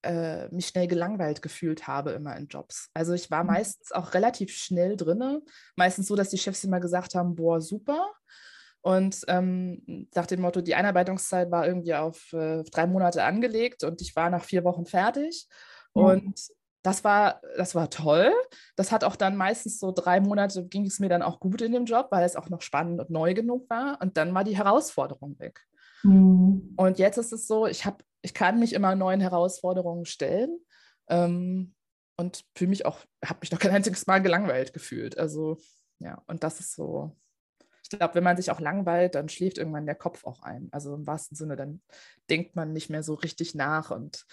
äh, 0.03 0.47
mich 0.49 0.67
schnell 0.67 0.87
gelangweilt 0.87 1.41
gefühlt 1.41 1.87
habe 1.87 2.11
immer 2.11 2.35
in 2.37 2.47
Jobs. 2.47 2.89
Also 2.93 3.13
ich 3.13 3.29
war 3.31 3.43
mhm. 3.43 3.51
meistens 3.51 3.91
auch 3.91 4.13
relativ 4.13 4.51
schnell 4.51 4.95
drinne, 4.95 5.41
meistens 5.75 6.07
so, 6.07 6.15
dass 6.15 6.29
die 6.29 6.37
Chefs 6.37 6.63
immer 6.63 6.79
gesagt 6.79 7.15
haben, 7.15 7.35
boah, 7.35 7.61
super. 7.61 8.11
Und 8.81 9.21
ähm, 9.27 10.07
nach 10.15 10.27
dem 10.27 10.41
Motto, 10.41 10.61
die 10.61 10.75
Einarbeitungszeit 10.75 11.51
war 11.51 11.67
irgendwie 11.67 11.93
auf 11.93 12.31
äh, 12.33 12.63
drei 12.63 12.87
Monate 12.87 13.23
angelegt 13.23 13.83
und 13.83 14.01
ich 14.01 14.15
war 14.15 14.29
nach 14.29 14.43
vier 14.43 14.63
Wochen 14.63 14.85
fertig. 14.85 15.47
Mhm. 15.93 16.03
Und 16.03 16.47
das 16.83 17.03
war, 17.03 17.41
das 17.57 17.75
war 17.75 17.89
toll. 17.89 18.31
Das 18.77 18.91
hat 18.91 19.03
auch 19.03 19.17
dann 19.17 19.35
meistens 19.35 19.79
so 19.79 19.91
drei 19.91 20.21
Monate 20.21 20.65
ging 20.65 20.85
es 20.85 20.99
mir 20.99 21.09
dann 21.09 21.21
auch 21.21 21.39
gut 21.39 21.61
in 21.61 21.73
dem 21.73 21.85
Job, 21.85 22.07
weil 22.11 22.23
es 22.23 22.37
auch 22.37 22.49
noch 22.49 22.61
spannend 22.61 23.01
und 23.01 23.09
neu 23.09 23.33
genug 23.33 23.69
war. 23.69 23.99
Und 24.01 24.15
dann 24.15 24.33
war 24.33 24.45
die 24.45 24.57
Herausforderung 24.57 25.37
weg. 25.39 25.59
Mhm. 26.03 26.73
Und 26.77 26.99
jetzt 26.99 27.17
ist 27.17 27.33
es 27.33 27.45
so, 27.45 27.67
ich, 27.67 27.85
hab, 27.85 28.03
ich 28.21 28.33
kann 28.33 28.59
mich 28.59 28.73
immer 28.73 28.95
neuen 28.95 29.19
Herausforderungen 29.19 30.05
stellen. 30.05 30.59
Ähm, 31.09 31.73
und 32.19 32.43
fühle 32.55 32.69
mich 32.69 32.85
auch, 32.85 32.99
habe 33.23 33.39
mich 33.41 33.51
noch 33.51 33.59
kein 33.59 33.71
einziges 33.71 34.07
Mal 34.07 34.21
gelangweilt 34.21 34.73
gefühlt. 34.73 35.17
Also 35.17 35.57
ja, 35.99 36.21
und 36.27 36.43
das 36.43 36.59
ist 36.59 36.73
so, 36.73 37.15
ich 37.89 37.97
glaube, 37.97 38.15
wenn 38.15 38.23
man 38.23 38.35
sich 38.35 38.51
auch 38.51 38.59
langweilt, 38.59 39.15
dann 39.15 39.29
schläft 39.29 39.57
irgendwann 39.57 39.85
der 39.85 39.95
Kopf 39.95 40.25
auch 40.25 40.41
ein. 40.41 40.67
Also 40.71 40.93
im 40.93 41.07
wahrsten 41.07 41.37
Sinne, 41.37 41.55
dann 41.55 41.79
denkt 42.29 42.55
man 42.55 42.73
nicht 42.73 42.89
mehr 42.89 43.01
so 43.01 43.13
richtig 43.13 43.55
nach 43.55 43.91
und 43.91 44.25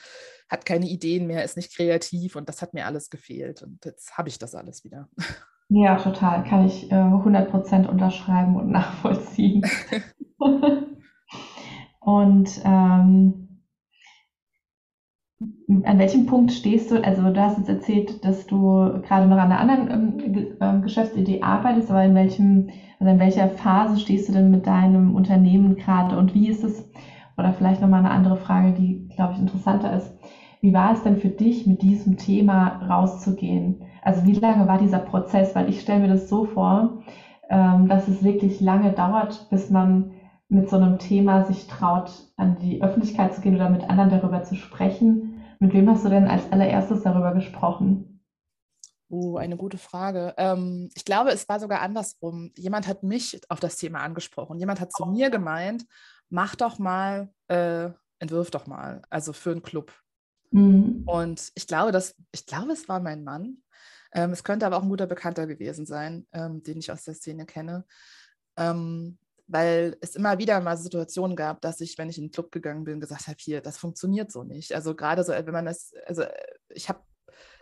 hat 0.48 0.66
keine 0.66 0.86
Ideen 0.86 1.28
mehr, 1.28 1.44
ist 1.44 1.56
nicht 1.56 1.74
kreativ 1.74 2.34
und 2.34 2.48
das 2.48 2.62
hat 2.62 2.74
mir 2.74 2.86
alles 2.86 3.10
gefehlt. 3.10 3.62
Und 3.62 3.84
jetzt 3.84 4.18
habe 4.18 4.28
ich 4.28 4.38
das 4.38 4.56
alles 4.56 4.82
wieder. 4.84 5.08
Ja, 5.68 5.96
total. 5.96 6.42
Kann 6.44 6.66
ich 6.66 6.90
äh, 6.90 6.96
100% 6.96 7.86
unterschreiben 7.86 8.56
und 8.56 8.70
nachvollziehen. 8.72 9.64
und 12.00 12.60
ähm, 12.64 13.43
an 15.84 15.98
welchem 15.98 16.26
Punkt 16.26 16.52
stehst 16.52 16.90
du? 16.90 17.02
Also 17.02 17.30
du 17.30 17.40
hast 17.40 17.56
jetzt 17.56 17.68
erzählt, 17.68 18.24
dass 18.24 18.46
du 18.46 19.00
gerade 19.02 19.26
noch 19.26 19.38
an 19.38 19.50
einer 19.50 19.60
anderen 19.60 19.90
ähm, 19.90 20.56
ähm 20.60 20.82
Geschäftsidee 20.82 21.42
arbeitest, 21.42 21.90
aber 21.90 22.04
in 22.04 22.14
welchem 22.14 22.68
also 23.04 23.12
in 23.12 23.18
welcher 23.18 23.48
Phase 23.48 23.98
stehst 23.98 24.28
du 24.28 24.32
denn 24.32 24.50
mit 24.50 24.66
deinem 24.66 25.14
Unternehmen 25.14 25.76
gerade 25.76 26.16
und 26.16 26.34
wie 26.34 26.48
ist 26.48 26.64
es, 26.64 26.90
oder 27.36 27.52
vielleicht 27.52 27.82
nochmal 27.82 28.00
eine 28.00 28.10
andere 28.10 28.36
Frage, 28.36 28.72
die, 28.72 29.08
glaube 29.08 29.34
ich, 29.34 29.40
interessanter 29.40 29.92
ist. 29.92 30.10
Wie 30.60 30.72
war 30.72 30.92
es 30.92 31.02
denn 31.02 31.16
für 31.16 31.28
dich, 31.28 31.66
mit 31.66 31.82
diesem 31.82 32.16
Thema 32.16 32.80
rauszugehen? 32.88 33.82
Also 34.00 34.24
wie 34.24 34.32
lange 34.32 34.66
war 34.68 34.78
dieser 34.78 35.00
Prozess? 35.00 35.54
Weil 35.54 35.68
ich 35.68 35.80
stelle 35.80 36.00
mir 36.00 36.08
das 36.08 36.28
so 36.28 36.44
vor, 36.44 37.00
ähm, 37.50 37.88
dass 37.88 38.08
es 38.08 38.22
wirklich 38.22 38.60
lange 38.60 38.92
dauert, 38.92 39.48
bis 39.50 39.68
man 39.68 40.12
mit 40.48 40.70
so 40.70 40.76
einem 40.76 40.98
Thema 40.98 41.42
sich 41.42 41.66
traut, 41.66 42.10
an 42.36 42.56
die 42.62 42.80
Öffentlichkeit 42.80 43.34
zu 43.34 43.40
gehen 43.40 43.54
oder 43.54 43.68
mit 43.68 43.90
anderen 43.90 44.10
darüber 44.10 44.42
zu 44.42 44.54
sprechen. 44.54 45.33
Mit 45.64 45.72
wem 45.72 45.88
hast 45.88 46.04
du 46.04 46.10
denn 46.10 46.28
als 46.28 46.52
allererstes 46.52 47.04
darüber 47.04 47.32
gesprochen? 47.32 48.22
Uh, 49.08 49.38
eine 49.38 49.56
gute 49.56 49.78
Frage. 49.78 50.34
Ähm, 50.36 50.90
ich 50.94 51.06
glaube, 51.06 51.30
es 51.30 51.48
war 51.48 51.58
sogar 51.58 51.80
andersrum. 51.80 52.52
Jemand 52.54 52.86
hat 52.86 53.02
mich 53.02 53.40
auf 53.48 53.60
das 53.60 53.76
Thema 53.76 54.00
angesprochen. 54.00 54.58
Jemand 54.58 54.78
hat 54.78 54.92
zu 54.92 55.06
mir 55.06 55.30
gemeint, 55.30 55.86
mach 56.28 56.54
doch 56.54 56.78
mal, 56.78 57.32
äh, 57.48 57.88
entwirf 58.18 58.50
doch 58.50 58.66
mal, 58.66 59.00
also 59.08 59.32
für 59.32 59.52
einen 59.52 59.62
Club. 59.62 59.90
Mhm. 60.50 61.04
Und 61.06 61.50
ich 61.54 61.66
glaube, 61.66 61.92
dass, 61.92 62.14
ich 62.32 62.44
glaube, 62.44 62.72
es 62.72 62.86
war 62.90 63.00
mein 63.00 63.24
Mann. 63.24 63.62
Ähm, 64.12 64.32
es 64.32 64.44
könnte 64.44 64.66
aber 64.66 64.76
auch 64.76 64.82
ein 64.82 64.90
guter 64.90 65.06
Bekannter 65.06 65.46
gewesen 65.46 65.86
sein, 65.86 66.26
ähm, 66.32 66.62
den 66.62 66.76
ich 66.76 66.92
aus 66.92 67.04
der 67.04 67.14
Szene 67.14 67.46
kenne. 67.46 67.86
Ähm, 68.58 69.16
weil 69.46 69.96
es 70.00 70.16
immer 70.16 70.38
wieder 70.38 70.60
mal 70.60 70.76
Situationen 70.76 71.36
gab, 71.36 71.60
dass 71.60 71.80
ich, 71.80 71.98
wenn 71.98 72.08
ich 72.08 72.18
in 72.18 72.24
den 72.24 72.30
Club 72.30 72.50
gegangen 72.50 72.84
bin, 72.84 73.00
gesagt 73.00 73.26
habe, 73.26 73.36
hier, 73.38 73.60
das 73.60 73.76
funktioniert 73.76 74.32
so 74.32 74.42
nicht. 74.42 74.74
Also 74.74 74.94
gerade 74.94 75.22
so, 75.22 75.32
wenn 75.32 75.52
man 75.52 75.66
das, 75.66 75.92
also 76.06 76.24
ich 76.70 76.88
habe, 76.88 77.00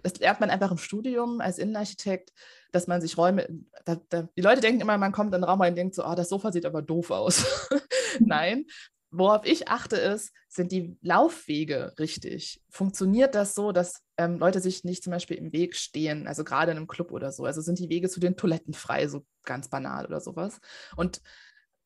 das 0.02 0.18
lernt 0.18 0.40
man 0.40 0.50
einfach 0.50 0.70
im 0.70 0.78
Studium 0.78 1.40
als 1.40 1.58
Innenarchitekt, 1.58 2.32
dass 2.70 2.86
man 2.86 3.00
sich 3.00 3.16
Räume, 3.18 3.48
da, 3.84 3.96
da, 4.08 4.28
die 4.36 4.42
Leute 4.42 4.60
denken 4.60 4.80
immer, 4.80 4.98
man 4.98 5.12
kommt 5.12 5.34
in 5.34 5.40
den 5.40 5.44
Raum 5.44 5.60
und 5.60 5.76
denkt 5.76 5.94
so, 5.94 6.04
oh, 6.04 6.14
das 6.14 6.28
Sofa 6.28 6.52
sieht 6.52 6.66
aber 6.66 6.82
doof 6.82 7.10
aus. 7.10 7.68
Nein, 8.20 8.66
worauf 9.10 9.44
ich 9.44 9.68
achte, 9.68 9.96
ist, 9.96 10.32
sind 10.48 10.72
die 10.72 10.96
Laufwege 11.02 11.94
richtig? 11.98 12.62
Funktioniert 12.70 13.34
das 13.34 13.54
so, 13.54 13.72
dass 13.72 14.02
ähm, 14.16 14.38
Leute 14.38 14.60
sich 14.60 14.84
nicht 14.84 15.02
zum 15.02 15.12
Beispiel 15.12 15.36
im 15.36 15.52
Weg 15.52 15.76
stehen, 15.76 16.26
also 16.26 16.44
gerade 16.44 16.72
in 16.72 16.78
einem 16.78 16.86
Club 16.86 17.12
oder 17.12 17.32
so? 17.32 17.44
Also 17.44 17.60
sind 17.60 17.78
die 17.78 17.88
Wege 17.88 18.08
zu 18.08 18.20
den 18.20 18.36
Toiletten 18.36 18.74
frei, 18.74 19.08
so 19.08 19.24
ganz 19.44 19.68
banal 19.68 20.06
oder 20.06 20.20
sowas? 20.20 20.60
Und 20.96 21.20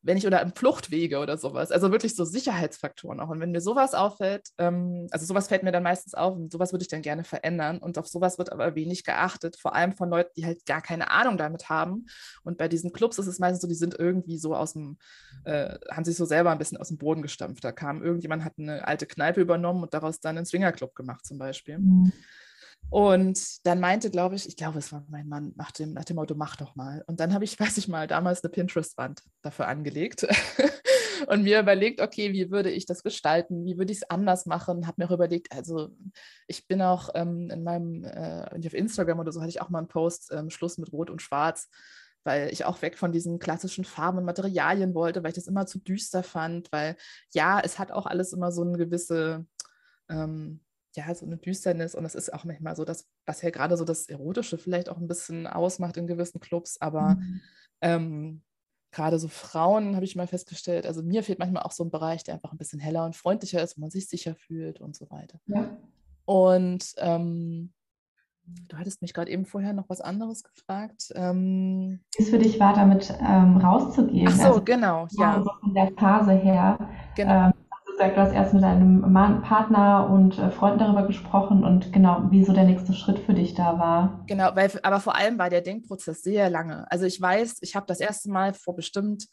wenn 0.07 0.17
ich 0.17 0.25
oder 0.25 0.41
im 0.41 0.53
Fluchtwege 0.53 1.19
oder 1.19 1.37
sowas. 1.37 1.69
Also 1.69 1.91
wirklich 1.91 2.15
so 2.15 2.23
Sicherheitsfaktoren 2.23 3.19
auch. 3.19 3.27
Und 3.27 3.41
wenn 3.41 3.51
mir 3.51 3.59
sowas 3.59 3.93
auffällt, 3.93 4.47
ähm, 4.57 5.07
also 5.11 5.25
sowas 5.25 5.49
fällt 5.49 5.63
mir 5.63 5.73
dann 5.73 5.83
meistens 5.83 6.13
auf 6.13 6.33
und 6.33 6.49
sowas 6.49 6.71
würde 6.71 6.83
ich 6.83 6.87
dann 6.87 7.01
gerne 7.01 7.25
verändern. 7.25 7.79
Und 7.79 7.97
auf 7.97 8.07
sowas 8.07 8.37
wird 8.37 8.53
aber 8.53 8.73
wenig 8.73 9.03
geachtet, 9.03 9.57
vor 9.57 9.75
allem 9.75 9.91
von 9.91 10.09
Leuten, 10.09 10.31
die 10.37 10.45
halt 10.45 10.65
gar 10.65 10.81
keine 10.81 11.11
Ahnung 11.11 11.37
damit 11.37 11.67
haben. 11.67 12.05
Und 12.43 12.57
bei 12.57 12.69
diesen 12.69 12.93
Clubs 12.93 13.19
ist 13.19 13.27
es 13.27 13.39
meistens 13.39 13.61
so, 13.61 13.67
die 13.67 13.75
sind 13.75 13.99
irgendwie 13.99 14.37
so 14.37 14.55
aus 14.55 14.73
dem, 14.73 14.97
äh, 15.43 15.77
haben 15.91 16.05
sich 16.05 16.15
so 16.15 16.23
selber 16.23 16.51
ein 16.51 16.57
bisschen 16.57 16.77
aus 16.77 16.87
dem 16.87 16.97
Boden 16.97 17.21
gestampft. 17.21 17.65
Da 17.65 17.73
kam 17.73 18.01
irgendjemand, 18.01 18.45
hat 18.45 18.53
eine 18.57 18.87
alte 18.87 19.07
Kneipe 19.07 19.41
übernommen 19.41 19.83
und 19.83 19.93
daraus 19.93 20.21
dann 20.21 20.37
einen 20.37 20.45
Swingerclub 20.45 20.95
gemacht 20.95 21.25
zum 21.25 21.37
Beispiel. 21.37 21.79
Mhm. 21.79 22.13
Und 22.89 23.65
dann 23.65 23.81
meinte, 23.81 24.09
glaube 24.09 24.35
ich, 24.35 24.47
ich 24.47 24.55
glaube, 24.55 24.79
es 24.79 24.93
war 24.93 25.05
mein 25.09 25.27
Mann, 25.27 25.51
nach 25.57 25.71
dem, 25.71 25.93
nach 25.93 26.05
dem 26.05 26.15
Motto, 26.15 26.35
mach 26.35 26.55
doch 26.55 26.75
mal. 26.75 27.03
Und 27.07 27.19
dann 27.19 27.33
habe 27.33 27.43
ich, 27.43 27.59
weiß 27.59 27.77
ich 27.77 27.87
mal, 27.87 28.07
damals 28.07 28.43
eine 28.43 28.51
Pinterest-Wand 28.51 29.21
dafür 29.41 29.67
angelegt 29.67 30.25
und 31.27 31.43
mir 31.43 31.59
überlegt, 31.59 32.01
okay, 32.01 32.31
wie 32.31 32.49
würde 32.49 32.71
ich 32.71 32.85
das 32.85 33.03
gestalten? 33.03 33.65
Wie 33.65 33.77
würde 33.77 33.91
ich 33.91 33.99
es 33.99 34.09
anders 34.09 34.45
machen? 34.45 34.87
Habe 34.87 35.01
mir 35.01 35.09
auch 35.09 35.13
überlegt, 35.13 35.51
also 35.51 35.89
ich 36.47 36.67
bin 36.67 36.81
auch 36.81 37.09
ähm, 37.13 37.49
in 37.49 37.63
meinem, 37.63 38.03
äh, 38.05 38.45
auf 38.65 38.73
Instagram 38.73 39.19
oder 39.19 39.31
so 39.31 39.41
hatte 39.41 39.49
ich 39.49 39.61
auch 39.61 39.69
mal 39.69 39.79
einen 39.79 39.87
Post, 39.89 40.31
ähm, 40.31 40.49
Schluss 40.49 40.77
mit 40.77 40.93
Rot 40.93 41.09
und 41.09 41.21
Schwarz, 41.21 41.69
weil 42.23 42.51
ich 42.51 42.63
auch 42.65 42.81
weg 42.81 42.97
von 42.97 43.11
diesen 43.11 43.39
klassischen 43.39 43.83
Farben 43.83 44.17
und 44.19 44.25
Materialien 44.25 44.93
wollte, 44.93 45.23
weil 45.23 45.29
ich 45.29 45.35
das 45.35 45.47
immer 45.47 45.65
zu 45.65 45.79
düster 45.79 46.23
fand, 46.23 46.71
weil 46.71 46.95
ja, 47.33 47.59
es 47.59 47.79
hat 47.79 47.91
auch 47.91 48.05
alles 48.05 48.31
immer 48.31 48.51
so 48.51 48.61
eine 48.61 48.77
gewisse, 48.77 49.45
ähm, 50.09 50.61
ja, 50.97 51.13
so 51.13 51.25
eine 51.25 51.37
Düsternis 51.37 51.95
und 51.95 52.03
das 52.03 52.15
ist 52.15 52.33
auch 52.33 52.43
manchmal 52.43 52.75
so, 52.75 52.83
dass, 52.83 53.07
was 53.25 53.41
ja 53.41 53.51
gerade 53.51 53.77
so 53.77 53.85
das 53.85 54.09
Erotische 54.09 54.57
vielleicht 54.57 54.89
auch 54.89 54.97
ein 54.97 55.07
bisschen 55.07 55.47
ausmacht 55.47 55.95
in 55.97 56.07
gewissen 56.07 56.39
Clubs, 56.39 56.81
aber 56.81 57.15
mhm. 57.15 57.41
ähm, 57.81 58.41
gerade 58.91 59.19
so 59.19 59.27
Frauen 59.27 59.95
habe 59.95 60.05
ich 60.05 60.15
mal 60.15 60.27
festgestellt, 60.27 60.87
also 60.87 61.03
mir 61.03 61.21
fehlt 61.23 61.39
manchmal 61.39 61.63
auch 61.63 61.71
so 61.71 61.83
ein 61.83 61.91
Bereich, 61.91 62.23
der 62.23 62.33
einfach 62.33 62.51
ein 62.51 62.57
bisschen 62.57 62.79
heller 62.79 63.05
und 63.05 63.15
freundlicher 63.15 63.61
ist, 63.61 63.77
wo 63.77 63.81
man 63.81 63.91
sich 63.91 64.09
sicher 64.09 64.35
fühlt 64.35 64.81
und 64.81 64.95
so 64.95 65.09
weiter. 65.11 65.39
Ja. 65.45 65.77
Und 66.25 66.93
ähm, 66.97 67.73
du 68.67 68.77
hattest 68.77 69.01
mich 69.01 69.13
gerade 69.13 69.29
eben 69.29 69.45
vorher 69.45 69.73
noch 69.73 69.89
was 69.89 70.01
anderes 70.01 70.43
gefragt. 70.43 71.11
Ähm, 71.15 71.99
Wie 72.17 72.23
es 72.23 72.29
für 72.29 72.39
dich 72.39 72.59
war, 72.59 72.73
damit 72.73 73.13
ähm, 73.21 73.57
rauszugehen? 73.57 74.27
Ach 74.27 74.35
so, 74.35 74.43
also, 74.43 74.63
genau, 74.63 75.07
ja. 75.11 75.43
So 75.43 75.51
von 75.59 75.73
der 75.73 75.91
Phase 75.97 76.31
her. 76.31 76.89
Genau. 77.15 77.51
Gesagt, 77.97 78.15
du 78.15 78.21
hast 78.21 78.33
erst 78.33 78.53
mit 78.53 78.61
deinem 78.61 79.01
Partner 79.41 80.07
und 80.07 80.37
äh, 80.37 80.51
Freunden 80.51 80.77
darüber 80.77 81.07
gesprochen 81.07 81.63
und 81.63 81.91
genau, 81.91 82.27
wie 82.29 82.45
so 82.45 82.53
der 82.53 82.65
nächste 82.65 82.93
Schritt 82.93 83.17
für 83.17 83.33
dich 83.33 83.55
da 83.55 83.79
war. 83.79 84.23
Genau, 84.27 84.55
weil, 84.55 84.69
aber 84.83 84.99
vor 84.99 85.15
allem 85.15 85.39
war 85.39 85.49
der 85.49 85.61
Denkprozess 85.61 86.21
sehr 86.21 86.51
lange. 86.51 86.85
Also 86.91 87.05
ich 87.05 87.19
weiß, 87.19 87.57
ich 87.61 87.75
habe 87.75 87.87
das 87.87 87.99
erste 87.99 88.29
Mal 88.29 88.53
vor 88.53 88.75
bestimmt 88.75 89.27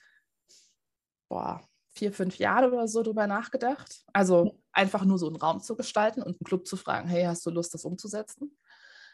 boah, 1.29 1.61
vier, 1.91 2.11
fünf 2.11 2.39
Jahren 2.39 2.73
oder 2.73 2.89
so 2.89 3.03
drüber 3.03 3.27
nachgedacht. 3.27 4.03
Also 4.15 4.59
einfach 4.73 5.05
nur 5.05 5.19
so 5.19 5.27
einen 5.27 5.37
Raum 5.37 5.61
zu 5.61 5.77
gestalten 5.77 6.23
und 6.23 6.29
einen 6.29 6.45
Club 6.45 6.67
zu 6.67 6.79
fragen, 6.79 7.07
hey, 7.07 7.25
hast 7.25 7.45
du 7.45 7.51
Lust, 7.51 7.75
das 7.75 7.85
umzusetzen? 7.85 8.57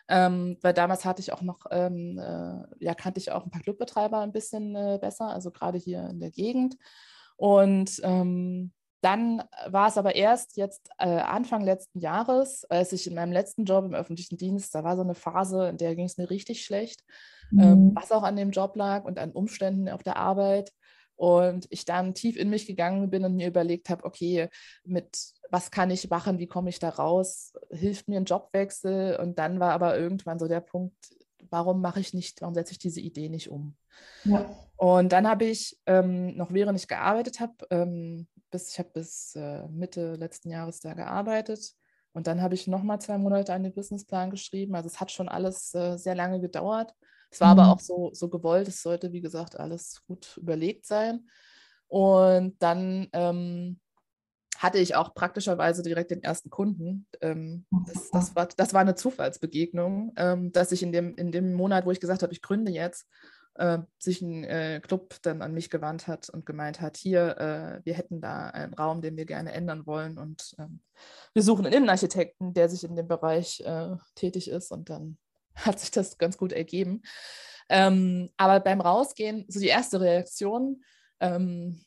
Ähm, 0.07 0.59
weil 0.63 0.75
damals 0.75 1.05
hatte 1.05 1.23
ich 1.23 1.33
auch 1.33 1.43
noch, 1.43 1.67
ähm, 1.73 2.21
äh, 2.21 2.85
ja, 2.85 2.95
kannte 2.95 3.19
ich 3.19 3.33
auch 3.33 3.45
ein 3.45 3.51
paar 3.51 3.63
Clubbetreiber 3.63 4.21
ein 4.21 4.31
bisschen 4.31 4.77
äh, 4.77 4.99
besser, 5.01 5.27
also 5.27 5.51
gerade 5.51 5.79
hier 5.79 6.09
in 6.09 6.21
der 6.21 6.31
Gegend. 6.31 6.77
Und 7.37 8.01
ähm, 8.05 8.73
dann 9.01 9.43
war 9.67 9.89
es 9.89 9.97
aber 9.97 10.15
erst 10.15 10.57
jetzt 10.57 10.91
äh, 10.99 11.09
Anfang 11.09 11.63
letzten 11.63 12.01
Jahres, 12.01 12.65
als 12.69 12.93
ich 12.93 13.07
in 13.07 13.15
meinem 13.15 13.33
letzten 13.33 13.65
Job 13.65 13.85
im 13.85 13.95
öffentlichen 13.95 14.37
Dienst, 14.37 14.75
da 14.75 14.85
war 14.85 14.97
so 14.97 15.03
eine 15.03 15.15
Phase, 15.15 15.69
in 15.69 15.79
der 15.79 15.97
ging 15.97 16.05
es 16.05 16.19
mir 16.19 16.29
richtig 16.29 16.65
schlecht, 16.65 17.03
ähm, 17.53 17.59
mhm. 17.59 17.63
ähm, 17.63 17.93
was 17.95 18.13
auch 18.13 18.23
an 18.23 18.37
dem 18.37 18.51
Job 18.51 18.77
lag 18.77 19.05
und 19.05 19.19
an 19.19 19.33
Umständen 19.33 19.89
auf 19.89 20.03
der 20.03 20.17
Arbeit. 20.17 20.73
Und 21.17 21.67
ich 21.69 21.85
dann 21.85 22.15
tief 22.15 22.37
in 22.39 22.49
mich 22.49 22.67
gegangen 22.67 23.11
bin 23.11 23.27
und 23.27 23.37
mir 23.37 23.49
überlegt 23.49 23.91
habe, 23.91 24.05
okay, 24.05 24.49
mit 24.85 25.19
was 25.51 25.71
kann 25.71 25.91
ich 25.91 26.09
machen, 26.09 26.39
wie 26.39 26.47
komme 26.47 26.71
ich 26.71 26.79
da 26.79 26.89
raus, 26.89 27.53
hilft 27.71 28.09
mir 28.09 28.19
ein 28.19 28.25
Jobwechsel. 28.25 29.17
Und 29.17 29.39
dann 29.39 29.61
war 29.61 29.73
aber 29.73 29.99
irgendwann 29.99 30.39
so 30.39 30.49
der 30.49 30.61
Punkt, 30.61 30.97
warum 31.51 31.83
mache 31.83 32.01
ich 32.01 32.15
nicht, 32.15 32.41
warum 32.41 32.55
setze 32.55 32.73
ich 32.73 32.79
diese 32.79 33.01
Idee 33.01 33.29
nicht 33.29 33.51
um? 33.51 33.77
Ja. 34.25 34.49
Und 34.77 35.13
dann 35.13 35.29
habe 35.29 35.45
ich 35.45 35.79
ähm, 35.85 36.37
noch 36.37 36.55
während 36.55 36.79
ich 36.79 36.89
gearbeitet 36.89 37.41
habe, 37.41 37.55
ähm, 37.71 38.27
bis 38.51 38.73
ich 38.73 38.79
habe 38.79 38.91
bis 38.93 39.35
äh, 39.37 39.67
Mitte 39.69 40.15
letzten 40.15 40.51
Jahres 40.51 40.81
da 40.81 40.95
gearbeitet 40.95 41.75
und 42.13 42.27
dann 42.27 42.43
habe 42.43 42.55
ich 42.55 42.67
noch 42.67 42.83
mal 42.83 42.99
zwei 42.99 43.19
Monate 43.19 43.53
einen 43.53 43.73
Businessplan 43.73 44.31
geschrieben. 44.31 44.75
Also 44.75 44.89
es 44.89 45.01
hat 45.01 45.13
schon 45.13 45.29
alles 45.29 45.75
äh, 45.75 45.97
sehr 45.97 46.15
lange 46.15 46.41
gedauert. 46.41 46.95
Es 47.31 47.41
war 47.41 47.55
mhm. 47.55 47.61
aber 47.61 47.73
auch 47.73 47.81
so, 47.81 48.11
so 48.13 48.29
gewollt. 48.29 48.69
Es 48.69 48.83
sollte, 48.83 49.13
wie 49.13 49.21
gesagt, 49.21 49.59
alles 49.59 50.03
gut 50.07 50.37
überlegt 50.37 50.87
sein. 50.87 51.29
Und 51.87 52.57
dann 52.61 53.09
ähm, 53.13 53.79
hatte 54.59 54.79
ich 54.79 54.97
auch 54.97 55.15
praktischerweise 55.15 55.83
direkt 55.83 56.11
den 56.11 56.23
ersten 56.23 56.51
Kunden. 56.51 57.07
Ähm, 57.21 57.67
das, 57.87 58.11
das, 58.11 58.37
war, 58.37 58.49
das 58.57 58.75
war 58.75 58.81
eine 58.81 58.97
Zufallsbegegnung, 58.97 60.13
ähm, 60.17 60.53
dass 60.53 60.73
ich 60.73 60.83
in 60.83 60.93
dem, 60.93 61.15
in 61.15 61.31
dem 61.31 61.55
Monat, 61.55 61.87
wo 61.87 61.93
ich 61.93 62.01
gesagt 62.01 62.23
habe, 62.23 62.33
ich 62.33 62.43
gründe 62.43 62.73
jetzt, 62.73 63.07
äh, 63.55 63.79
sich 63.99 64.23
ein 64.23 64.45
äh, 64.45 64.81
Club 64.83 65.17
dann 65.23 65.43
an 65.43 65.53
mich 65.53 65.71
gewandt 65.71 66.07
hat 66.07 66.29
und 66.31 66.47
gemeint 66.47 66.81
hat, 66.81 66.97
hier, 66.97 67.37
äh, 67.39 67.85
wir 67.85 67.95
hätten 67.95 68.21
da 68.21 68.49
einen 68.51 68.75
Raum, 68.75 69.03
den 69.03 69.17
wir 69.17 69.27
gerne 69.27 69.53
ändern 69.53 69.87
wollen 69.87 70.19
und 70.19 70.55
ähm, 70.59 70.81
wir 71.35 71.43
suchen 71.43 71.67
einen 71.67 71.75
Innenarchitekten, 71.75 72.55
der 72.55 72.69
sich 72.69 72.85
in 72.85 72.97
dem 72.97 73.09
Bereich 73.09 73.61
äh, 73.61 73.97
tätig 74.15 74.49
ist 74.51 74.71
und 74.71 74.91
dann 74.91 75.19
hat 75.55 75.81
sich 75.81 75.91
das 75.91 76.19
ganz 76.19 76.37
gut 76.37 76.53
ergeben. 76.53 77.03
Ähm, 77.69 78.31
aber 78.37 78.61
beim 78.61 78.81
Rausgehen, 78.81 79.45
so 79.49 79.61
die 79.61 79.69
erste 79.69 80.01
Reaktion, 80.01 80.83
ähm, 81.21 81.85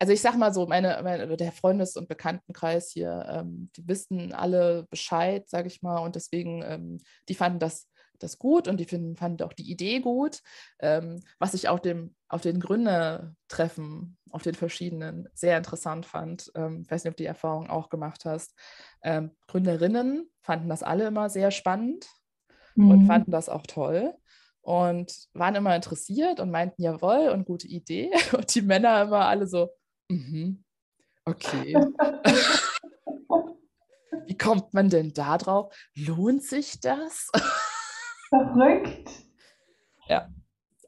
also 0.00 0.14
ich 0.14 0.22
sag 0.22 0.36
mal 0.36 0.52
so, 0.54 0.66
meine, 0.66 0.98
meine 1.04 1.36
der 1.36 1.52
Freundes- 1.52 1.96
und 1.96 2.08
Bekanntenkreis 2.08 2.90
hier, 2.90 3.26
ähm, 3.28 3.70
die 3.76 3.86
wissen 3.86 4.32
alle 4.32 4.86
Bescheid, 4.88 5.46
sage 5.48 5.68
ich 5.68 5.82
mal, 5.82 5.98
und 5.98 6.16
deswegen, 6.16 6.62
ähm, 6.62 7.00
die 7.28 7.34
fanden 7.34 7.58
das 7.58 7.86
das 8.22 8.38
gut 8.38 8.68
und 8.68 8.78
die 8.78 8.84
finden, 8.84 9.16
fanden 9.16 9.42
auch 9.42 9.52
die 9.52 9.70
Idee 9.70 10.00
gut, 10.00 10.40
ähm, 10.78 11.22
was 11.38 11.54
ich 11.54 11.68
auch 11.68 11.80
dem, 11.80 12.14
auf 12.28 12.40
den 12.40 12.60
Gründertreffen, 12.60 14.16
auf 14.30 14.42
den 14.42 14.54
verschiedenen, 14.54 15.28
sehr 15.34 15.58
interessant 15.58 16.06
fand. 16.06 16.50
Ähm, 16.54 16.82
ich 16.84 16.90
weiß 16.90 17.04
nicht, 17.04 17.10
ob 17.10 17.16
du 17.16 17.22
die 17.22 17.28
Erfahrung 17.28 17.68
auch 17.68 17.88
gemacht 17.88 18.24
hast. 18.24 18.54
Ähm, 19.02 19.32
Gründerinnen 19.48 20.30
fanden 20.42 20.68
das 20.68 20.82
alle 20.82 21.06
immer 21.06 21.28
sehr 21.28 21.50
spannend 21.50 22.06
mhm. 22.74 22.90
und 22.90 23.06
fanden 23.06 23.30
das 23.30 23.48
auch 23.48 23.62
toll 23.66 24.14
und 24.62 25.28
waren 25.32 25.54
immer 25.54 25.74
interessiert 25.74 26.40
und 26.40 26.50
meinten, 26.50 26.82
jawohl, 26.82 27.30
und 27.30 27.44
gute 27.44 27.66
Idee. 27.66 28.10
Und 28.32 28.54
die 28.54 28.62
Männer 28.62 29.02
immer 29.02 29.26
alle 29.26 29.46
so, 29.46 29.70
mhm, 30.08 30.64
okay. 31.24 31.74
Wie 34.26 34.36
kommt 34.36 34.74
man 34.74 34.88
denn 34.88 35.12
da 35.12 35.38
drauf? 35.38 35.74
Lohnt 35.94 36.44
sich 36.44 36.80
das? 36.80 37.30
Verrückt. 38.30 39.10
Ja. 40.08 40.28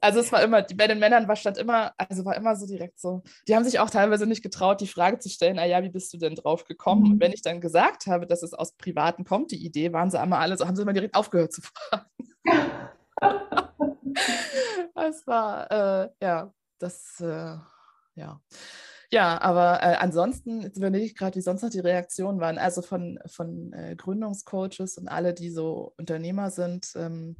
Also 0.01 0.19
es 0.19 0.31
war 0.33 0.43
immer, 0.43 0.63
bei 0.63 0.87
den 0.87 0.99
Männern 0.99 1.29
war 1.29 1.37
stand 1.37 1.57
immer, 1.57 1.93
also 1.97 2.25
war 2.25 2.35
immer 2.35 2.57
so 2.57 2.67
direkt 2.67 2.99
so, 2.99 3.23
die 3.47 3.55
haben 3.55 3.63
sich 3.63 3.79
auch 3.79 3.89
teilweise 3.89 4.27
nicht 4.27 4.43
getraut, 4.43 4.81
die 4.81 4.87
Frage 4.87 5.19
zu 5.19 5.29
stellen, 5.29 5.55
naja, 5.55 5.81
wie 5.81 5.91
bist 5.91 6.13
du 6.13 6.17
denn 6.17 6.35
drauf 6.35 6.65
gekommen? 6.65 7.03
Mhm. 7.03 7.11
Und 7.11 7.21
wenn 7.21 7.31
ich 7.31 7.41
dann 7.41 7.61
gesagt 7.61 8.07
habe, 8.07 8.27
dass 8.27 8.43
es 8.43 8.53
aus 8.53 8.75
Privaten 8.75 9.23
kommt, 9.23 9.51
die 9.51 9.65
Idee, 9.65 9.93
waren 9.93 10.11
sie 10.11 10.19
einmal 10.19 10.41
alle 10.41 10.57
so, 10.57 10.67
haben 10.67 10.75
sie 10.75 10.81
immer 10.81 10.91
direkt 10.91 11.15
aufgehört 11.15 11.53
zu 11.53 11.61
fragen. 11.61 12.05
das 14.95 15.25
war, 15.27 15.71
äh, 15.71 16.09
ja, 16.21 16.53
das, 16.79 17.21
äh, 17.21 17.57
ja. 18.15 18.41
Ja, 19.13 19.39
aber 19.43 19.83
äh, 19.83 19.97
ansonsten 19.99 20.65
überlege 20.71 21.05
ich 21.05 21.15
gerade, 21.15 21.35
wie 21.35 21.41
sonst 21.41 21.61
noch 21.61 21.69
die 21.69 21.79
Reaktionen 21.79 22.39
waren. 22.39 22.57
Also 22.57 22.81
von, 22.81 23.19
von 23.27 23.71
äh, 23.71 23.95
Gründungscoaches 23.95 24.97
und 24.97 25.07
alle, 25.07 25.35
die 25.35 25.51
so 25.51 25.93
Unternehmer 25.99 26.49
sind. 26.49 26.93
Ähm, 26.95 27.35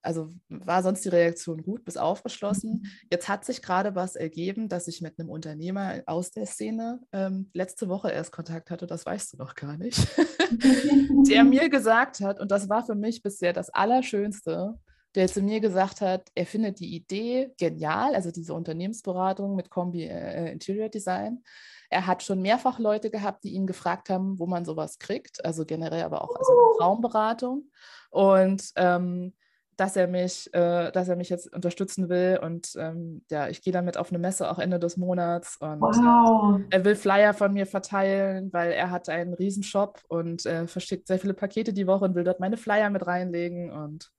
also 0.00 0.30
war 0.48 0.84
sonst 0.84 1.04
die 1.04 1.08
Reaktion 1.08 1.64
gut 1.64 1.84
bis 1.84 1.96
aufgeschlossen. 1.96 2.82
Mhm. 2.84 2.90
Jetzt 3.10 3.28
hat 3.28 3.44
sich 3.44 3.62
gerade 3.62 3.96
was 3.96 4.14
ergeben, 4.14 4.68
dass 4.68 4.86
ich 4.86 5.00
mit 5.00 5.18
einem 5.18 5.28
Unternehmer 5.28 6.02
aus 6.06 6.30
der 6.30 6.46
Szene 6.46 7.00
ähm, 7.10 7.50
letzte 7.52 7.88
Woche 7.88 8.12
erst 8.12 8.30
Kontakt 8.30 8.70
hatte, 8.70 8.86
das 8.86 9.04
weißt 9.04 9.32
du 9.32 9.38
noch 9.38 9.56
gar 9.56 9.76
nicht, 9.76 9.98
der 11.28 11.42
mir 11.44 11.68
gesagt 11.68 12.20
hat, 12.20 12.38
und 12.38 12.52
das 12.52 12.68
war 12.68 12.86
für 12.86 12.94
mich 12.94 13.22
bisher 13.22 13.52
das 13.52 13.70
Allerschönste, 13.70 14.78
der 15.16 15.28
zu 15.28 15.40
mir 15.40 15.60
gesagt 15.60 16.02
hat, 16.02 16.28
er 16.34 16.46
findet 16.46 16.78
die 16.78 16.94
Idee 16.94 17.50
genial, 17.58 18.14
also 18.14 18.30
diese 18.30 18.54
Unternehmensberatung 18.54 19.56
mit 19.56 19.70
Kombi 19.70 20.04
äh, 20.04 20.52
Interior 20.52 20.90
Design. 20.90 21.42
Er 21.88 22.06
hat 22.06 22.22
schon 22.22 22.42
mehrfach 22.42 22.78
Leute 22.78 23.10
gehabt, 23.10 23.44
die 23.44 23.54
ihn 23.54 23.66
gefragt 23.66 24.10
haben, 24.10 24.38
wo 24.38 24.46
man 24.46 24.64
sowas 24.64 24.98
kriegt, 24.98 25.44
also 25.44 25.64
generell 25.64 26.02
aber 26.02 26.22
auch 26.22 26.36
also 26.36 26.52
Raumberatung. 26.80 27.70
Und 28.10 28.72
ähm, 28.76 29.32
dass 29.76 29.96
er 29.96 30.06
mich, 30.06 30.52
äh, 30.54 30.90
dass 30.90 31.08
er 31.08 31.16
mich 31.16 31.28
jetzt 31.28 31.52
unterstützen 31.54 32.08
will 32.08 32.40
und 32.42 32.74
ähm, 32.78 33.22
ja, 33.30 33.48
ich 33.48 33.62
gehe 33.62 33.72
damit 33.72 33.98
auf 33.98 34.08
eine 34.10 34.18
Messe 34.18 34.50
auch 34.50 34.58
Ende 34.58 34.78
des 34.78 34.96
Monats 34.96 35.58
und 35.58 35.80
wow. 35.80 36.60
er 36.70 36.84
will 36.84 36.96
Flyer 36.96 37.34
von 37.34 37.52
mir 37.52 37.66
verteilen, 37.66 38.52
weil 38.52 38.72
er 38.72 38.90
hat 38.90 39.08
einen 39.08 39.34
Riesenshop 39.34 40.00
und 40.08 40.46
äh, 40.46 40.66
verschickt 40.66 41.08
sehr 41.08 41.18
viele 41.18 41.34
Pakete 41.34 41.74
die 41.74 41.86
Woche 41.86 42.06
und 42.06 42.14
will 42.14 42.24
dort 42.24 42.40
meine 42.40 42.56
Flyer 42.56 42.88
mit 42.88 43.06
reinlegen 43.06 43.70
und 43.70 44.10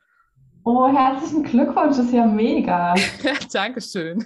Oh, 0.70 0.86
herzlichen 0.86 1.44
Glückwunsch, 1.44 1.96
das 1.96 2.08
ist 2.08 2.14
ja 2.14 2.26
mega. 2.26 2.94
Dankeschön. 3.54 4.26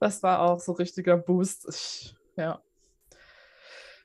Das 0.00 0.20
war 0.24 0.40
auch 0.40 0.58
so 0.58 0.72
richtiger 0.72 1.16
Boost. 1.16 2.16
Ja. 2.36 2.60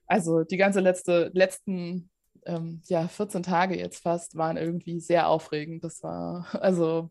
Also 0.05 0.43
die 0.43 0.57
ganze 0.57 0.79
letzte, 0.79 1.31
letzten 1.33 2.11
ähm, 2.45 2.83
ja, 2.85 3.07
14 3.07 3.41
Tage 3.41 3.75
jetzt 3.75 4.03
fast 4.03 4.37
waren 4.37 4.57
irgendwie 4.57 4.99
sehr 4.99 5.27
aufregend. 5.27 5.83
Das 5.83 6.03
war, 6.03 6.45
also 6.61 7.09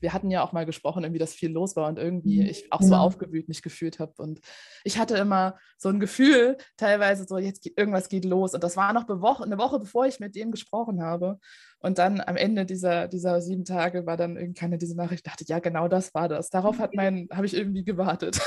wir 0.00 0.12
hatten 0.12 0.30
ja 0.30 0.42
auch 0.42 0.52
mal 0.52 0.66
gesprochen, 0.66 1.04
irgendwie, 1.04 1.18
dass 1.18 1.34
viel 1.34 1.50
los 1.50 1.76
war 1.76 1.88
und 1.88 1.98
irgendwie 1.98 2.40
mhm, 2.40 2.46
ich 2.46 2.72
auch 2.72 2.82
so 2.82 2.94
aufgewühlt 2.94 3.48
mich 3.48 3.62
gefühlt 3.62 3.98
habe. 3.98 4.12
Und 4.18 4.40
ich 4.84 4.98
hatte 4.98 5.16
immer 5.16 5.56
so 5.78 5.88
ein 5.88 6.00
Gefühl, 6.00 6.56
teilweise 6.76 7.24
so, 7.24 7.38
jetzt 7.38 7.62
geht, 7.62 7.78
irgendwas 7.78 8.08
geht 8.08 8.24
los. 8.24 8.54
Und 8.54 8.64
das 8.64 8.76
war 8.76 8.92
noch 8.92 9.08
eine 9.08 9.58
Woche, 9.58 9.78
bevor 9.78 10.06
ich 10.06 10.20
mit 10.20 10.36
dem 10.36 10.50
gesprochen 10.50 11.02
habe. 11.02 11.38
Und 11.78 11.98
dann 11.98 12.20
am 12.20 12.36
Ende 12.36 12.66
dieser, 12.66 13.08
dieser 13.08 13.40
sieben 13.40 13.64
Tage 13.64 14.06
war 14.06 14.16
dann 14.16 14.36
irgendwie 14.36 14.58
keine 14.58 14.78
diese 14.78 14.96
Nachricht. 14.96 15.26
Ich 15.26 15.30
dachte, 15.30 15.44
ja, 15.46 15.58
genau 15.58 15.88
das 15.88 16.14
war 16.14 16.28
das. 16.28 16.50
Darauf 16.50 16.78
hat 16.78 16.94
mein, 16.94 17.28
habe 17.32 17.46
ich 17.46 17.54
irgendwie 17.54 17.84
gewartet. 17.84 18.40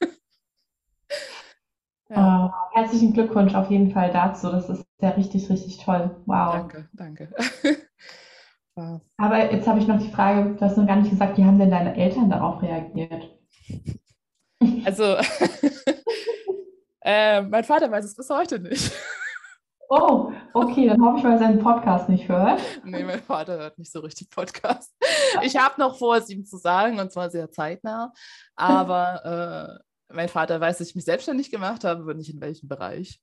ja. 2.10 2.46
oh, 2.46 2.76
herzlichen 2.76 3.12
Glückwunsch 3.12 3.54
auf 3.54 3.70
jeden 3.70 3.90
Fall 3.90 4.10
dazu. 4.10 4.50
Das 4.50 4.68
ist 4.68 4.84
ja 5.00 5.10
richtig, 5.10 5.48
richtig 5.50 5.78
toll. 5.78 6.16
Wow. 6.26 6.52
Danke, 6.52 6.88
danke. 6.92 7.34
Aber 8.76 9.52
jetzt 9.52 9.66
habe 9.66 9.78
ich 9.78 9.86
noch 9.86 10.00
die 10.00 10.10
Frage, 10.10 10.54
du 10.54 10.60
hast 10.60 10.76
noch 10.76 10.86
gar 10.86 10.96
nicht 10.96 11.10
gesagt, 11.10 11.38
wie 11.38 11.44
haben 11.44 11.58
denn 11.58 11.70
deine 11.70 11.96
Eltern 11.96 12.30
darauf 12.30 12.62
reagiert? 12.62 13.30
Also, 14.86 15.04
äh, 17.02 17.42
mein 17.42 17.64
Vater 17.64 17.90
weiß 17.90 18.04
es 18.04 18.16
bis 18.16 18.30
heute 18.30 18.58
nicht. 18.58 18.92
Oh, 19.90 20.32
okay, 20.54 20.88
dann 20.88 21.02
hoffe 21.04 21.18
ich, 21.18 21.24
weil 21.24 21.32
er 21.32 21.38
seinen 21.38 21.58
Podcast 21.58 22.08
nicht 22.08 22.28
hört. 22.28 22.60
Nee, 22.84 23.04
mein 23.04 23.22
Vater 23.22 23.58
hört 23.58 23.78
nicht 23.78 23.92
so 23.92 24.00
richtig 24.00 24.30
Podcast. 24.30 24.94
Ich 25.42 25.56
habe 25.56 25.78
noch 25.78 25.98
vor, 25.98 26.16
es 26.16 26.30
ihm 26.30 26.44
zu 26.44 26.56
sagen, 26.56 26.98
und 26.98 27.12
zwar 27.12 27.30
sehr 27.30 27.50
zeitnah. 27.50 28.12
Aber 28.56 29.78
äh, 30.10 30.14
mein 30.14 30.28
Vater 30.28 30.60
weiß, 30.60 30.78
dass 30.78 30.88
ich 30.88 30.94
mich 30.94 31.04
selbstständig 31.04 31.50
gemacht 31.50 31.84
habe, 31.84 32.02
aber 32.02 32.14
nicht 32.14 32.32
in 32.32 32.40
welchem 32.40 32.68
Bereich. 32.68 33.20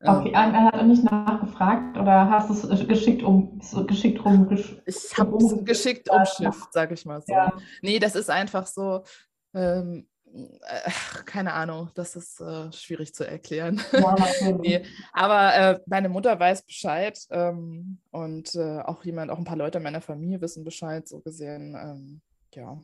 Okay, 0.00 0.28
ähm, 0.28 0.54
er 0.54 0.64
hat 0.66 0.86
nicht 0.86 1.02
nachgefragt 1.02 1.96
oder 1.96 2.30
hast 2.30 2.48
du 2.50 2.72
es 2.72 2.86
geschickt 2.86 3.22
um 3.22 3.60
geschickt 3.86 4.24
rum? 4.24 4.48
Ich 4.86 5.18
habe 5.18 5.36
es 5.36 5.64
geschickt 5.64 6.08
umschifft, 6.08 6.72
sage 6.72 6.94
ich 6.94 7.04
mal 7.04 7.20
so. 7.20 7.32
Ja. 7.32 7.52
Nee, 7.82 7.98
das 7.98 8.14
ist 8.14 8.30
einfach 8.30 8.66
so. 8.66 9.02
Ähm, 9.54 10.06
äh, 10.34 10.90
keine 11.24 11.52
Ahnung, 11.52 11.90
das 11.94 12.14
ist 12.14 12.40
äh, 12.40 12.70
schwierig 12.72 13.14
zu 13.14 13.26
erklären. 13.26 13.80
Ja, 13.92 14.14
nee, 14.60 14.84
aber 15.12 15.54
äh, 15.54 15.80
meine 15.86 16.08
Mutter 16.08 16.38
weiß 16.38 16.62
Bescheid 16.62 17.18
ähm, 17.30 17.98
und 18.10 18.54
äh, 18.54 18.80
auch 18.80 19.04
jemand, 19.04 19.30
auch 19.30 19.38
ein 19.38 19.44
paar 19.44 19.56
Leute 19.56 19.80
meiner 19.80 20.00
Familie 20.00 20.40
wissen 20.40 20.64
Bescheid, 20.64 21.08
so 21.08 21.20
gesehen. 21.20 21.74
Ähm, 21.74 22.20
ja, 22.54 22.78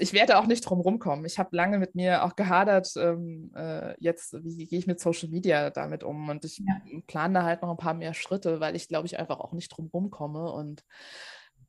ich 0.00 0.12
werde 0.12 0.38
auch 0.38 0.46
nicht 0.46 0.62
drum 0.62 0.80
rumkommen. 0.80 1.24
Ich 1.24 1.38
habe 1.38 1.54
lange 1.56 1.78
mit 1.78 1.94
mir 1.94 2.24
auch 2.24 2.36
gehadert, 2.36 2.92
ähm, 2.96 3.52
äh, 3.54 3.94
jetzt, 3.98 4.34
wie 4.44 4.66
gehe 4.66 4.78
ich 4.78 4.86
mit 4.86 5.00
Social 5.00 5.28
Media 5.28 5.70
damit 5.70 6.04
um? 6.04 6.28
Und 6.28 6.44
ich 6.44 6.58
ja. 6.58 6.80
plane 7.06 7.34
da 7.34 7.42
halt 7.44 7.62
noch 7.62 7.70
ein 7.70 7.76
paar 7.76 7.94
mehr 7.94 8.14
Schritte, 8.14 8.60
weil 8.60 8.76
ich 8.76 8.88
glaube, 8.88 9.06
ich 9.06 9.18
einfach 9.18 9.40
auch 9.40 9.52
nicht 9.52 9.68
drum 9.68 9.88
rumkomme. 9.92 10.52
Und 10.52 10.84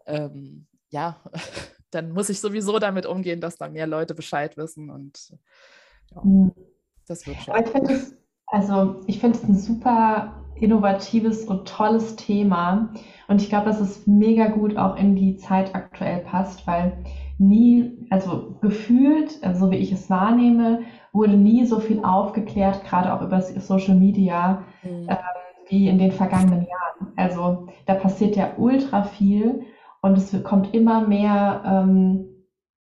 ähm, 0.05 0.67
ja, 0.89 1.19
dann 1.91 2.11
muss 2.11 2.29
ich 2.29 2.39
sowieso 2.39 2.79
damit 2.79 3.05
umgehen, 3.05 3.41
dass 3.41 3.57
da 3.57 3.69
mehr 3.69 3.87
Leute 3.87 4.15
Bescheid 4.15 4.57
wissen. 4.57 4.89
Und 4.89 5.37
ja, 6.11 6.21
mhm. 6.23 6.51
das 7.07 7.25
wird 7.27 7.37
schon. 7.37 7.53
Aber 7.53 7.65
ich 7.65 7.71
finde 7.71 7.93
es, 7.93 8.15
also 8.47 9.01
ich 9.07 9.19
finde 9.19 9.37
es 9.37 9.43
ein 9.43 9.57
super 9.57 10.45
innovatives 10.55 11.45
und 11.45 11.67
tolles 11.67 12.15
Thema. 12.15 12.93
Und 13.27 13.41
ich 13.41 13.49
glaube, 13.49 13.67
dass 13.67 13.79
es 13.79 14.07
mega 14.07 14.47
gut 14.47 14.77
auch 14.77 14.95
in 14.97 15.15
die 15.15 15.37
Zeit 15.37 15.73
aktuell 15.75 16.19
passt, 16.19 16.65
weil 16.67 17.03
nie, 17.39 18.05
also 18.09 18.57
gefühlt, 18.61 19.43
also 19.43 19.65
so 19.65 19.71
wie 19.71 19.77
ich 19.77 19.91
es 19.91 20.09
wahrnehme, 20.09 20.83
wurde 21.13 21.37
nie 21.37 21.65
so 21.65 21.79
viel 21.79 22.03
aufgeklärt, 22.03 22.83
gerade 22.83 23.13
auch 23.13 23.21
über 23.21 23.41
Social 23.41 23.95
Media, 23.95 24.63
mhm. 24.83 25.07
äh, 25.09 25.17
wie 25.69 25.87
in 25.87 25.97
den 25.97 26.11
vergangenen 26.11 26.67
Jahren. 26.67 27.13
Also 27.15 27.67
da 27.85 27.95
passiert 27.95 28.35
ja 28.35 28.51
ultra 28.57 29.03
viel 29.03 29.65
und 30.01 30.17
es 30.17 30.43
kommt 30.43 30.73
immer 30.73 31.07
mehr, 31.07 31.63
ähm, 31.65 32.25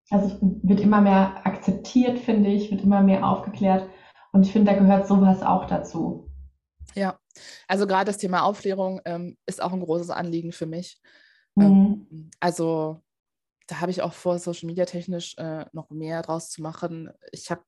also 0.10 0.38
wird 0.42 0.82
immer 0.82 1.00
mehr 1.00 1.46
akzeptiert, 1.46 2.20
finde 2.20 2.50
ich, 2.50 2.70
wird 2.72 2.84
immer 2.84 3.02
mehr 3.02 3.26
aufgeklärt. 3.26 3.88
Und 4.34 4.46
ich 4.46 4.52
finde, 4.52 4.72
da 4.72 4.78
gehört 4.78 5.08
sowas 5.08 5.42
auch 5.42 5.66
dazu. 5.66 6.30
Ja, 6.94 7.18
also 7.68 7.88
gerade 7.88 8.06
das 8.06 8.18
Thema 8.18 8.44
Aufklärung 8.44 9.00
ähm, 9.06 9.38
ist 9.46 9.64
auch 9.64 9.72
ein 9.72 9.80
großes 9.80 10.10
Anliegen 10.10 10.52
für 10.52 10.66
mich. 10.66 11.02
Mhm. 11.56 11.64
Ähm, 11.64 12.32
also 12.40 13.02
da 13.68 13.80
habe 13.80 13.92
ich 13.92 14.02
auch 14.02 14.14
vor, 14.14 14.38
Social 14.40 14.68
Media 14.68 14.86
technisch 14.86 15.36
äh, 15.38 15.66
noch 15.72 15.90
mehr 15.90 16.22
draus 16.22 16.50
zu 16.50 16.62
machen. 16.62 17.10
Ich 17.32 17.52
habe 17.52 17.62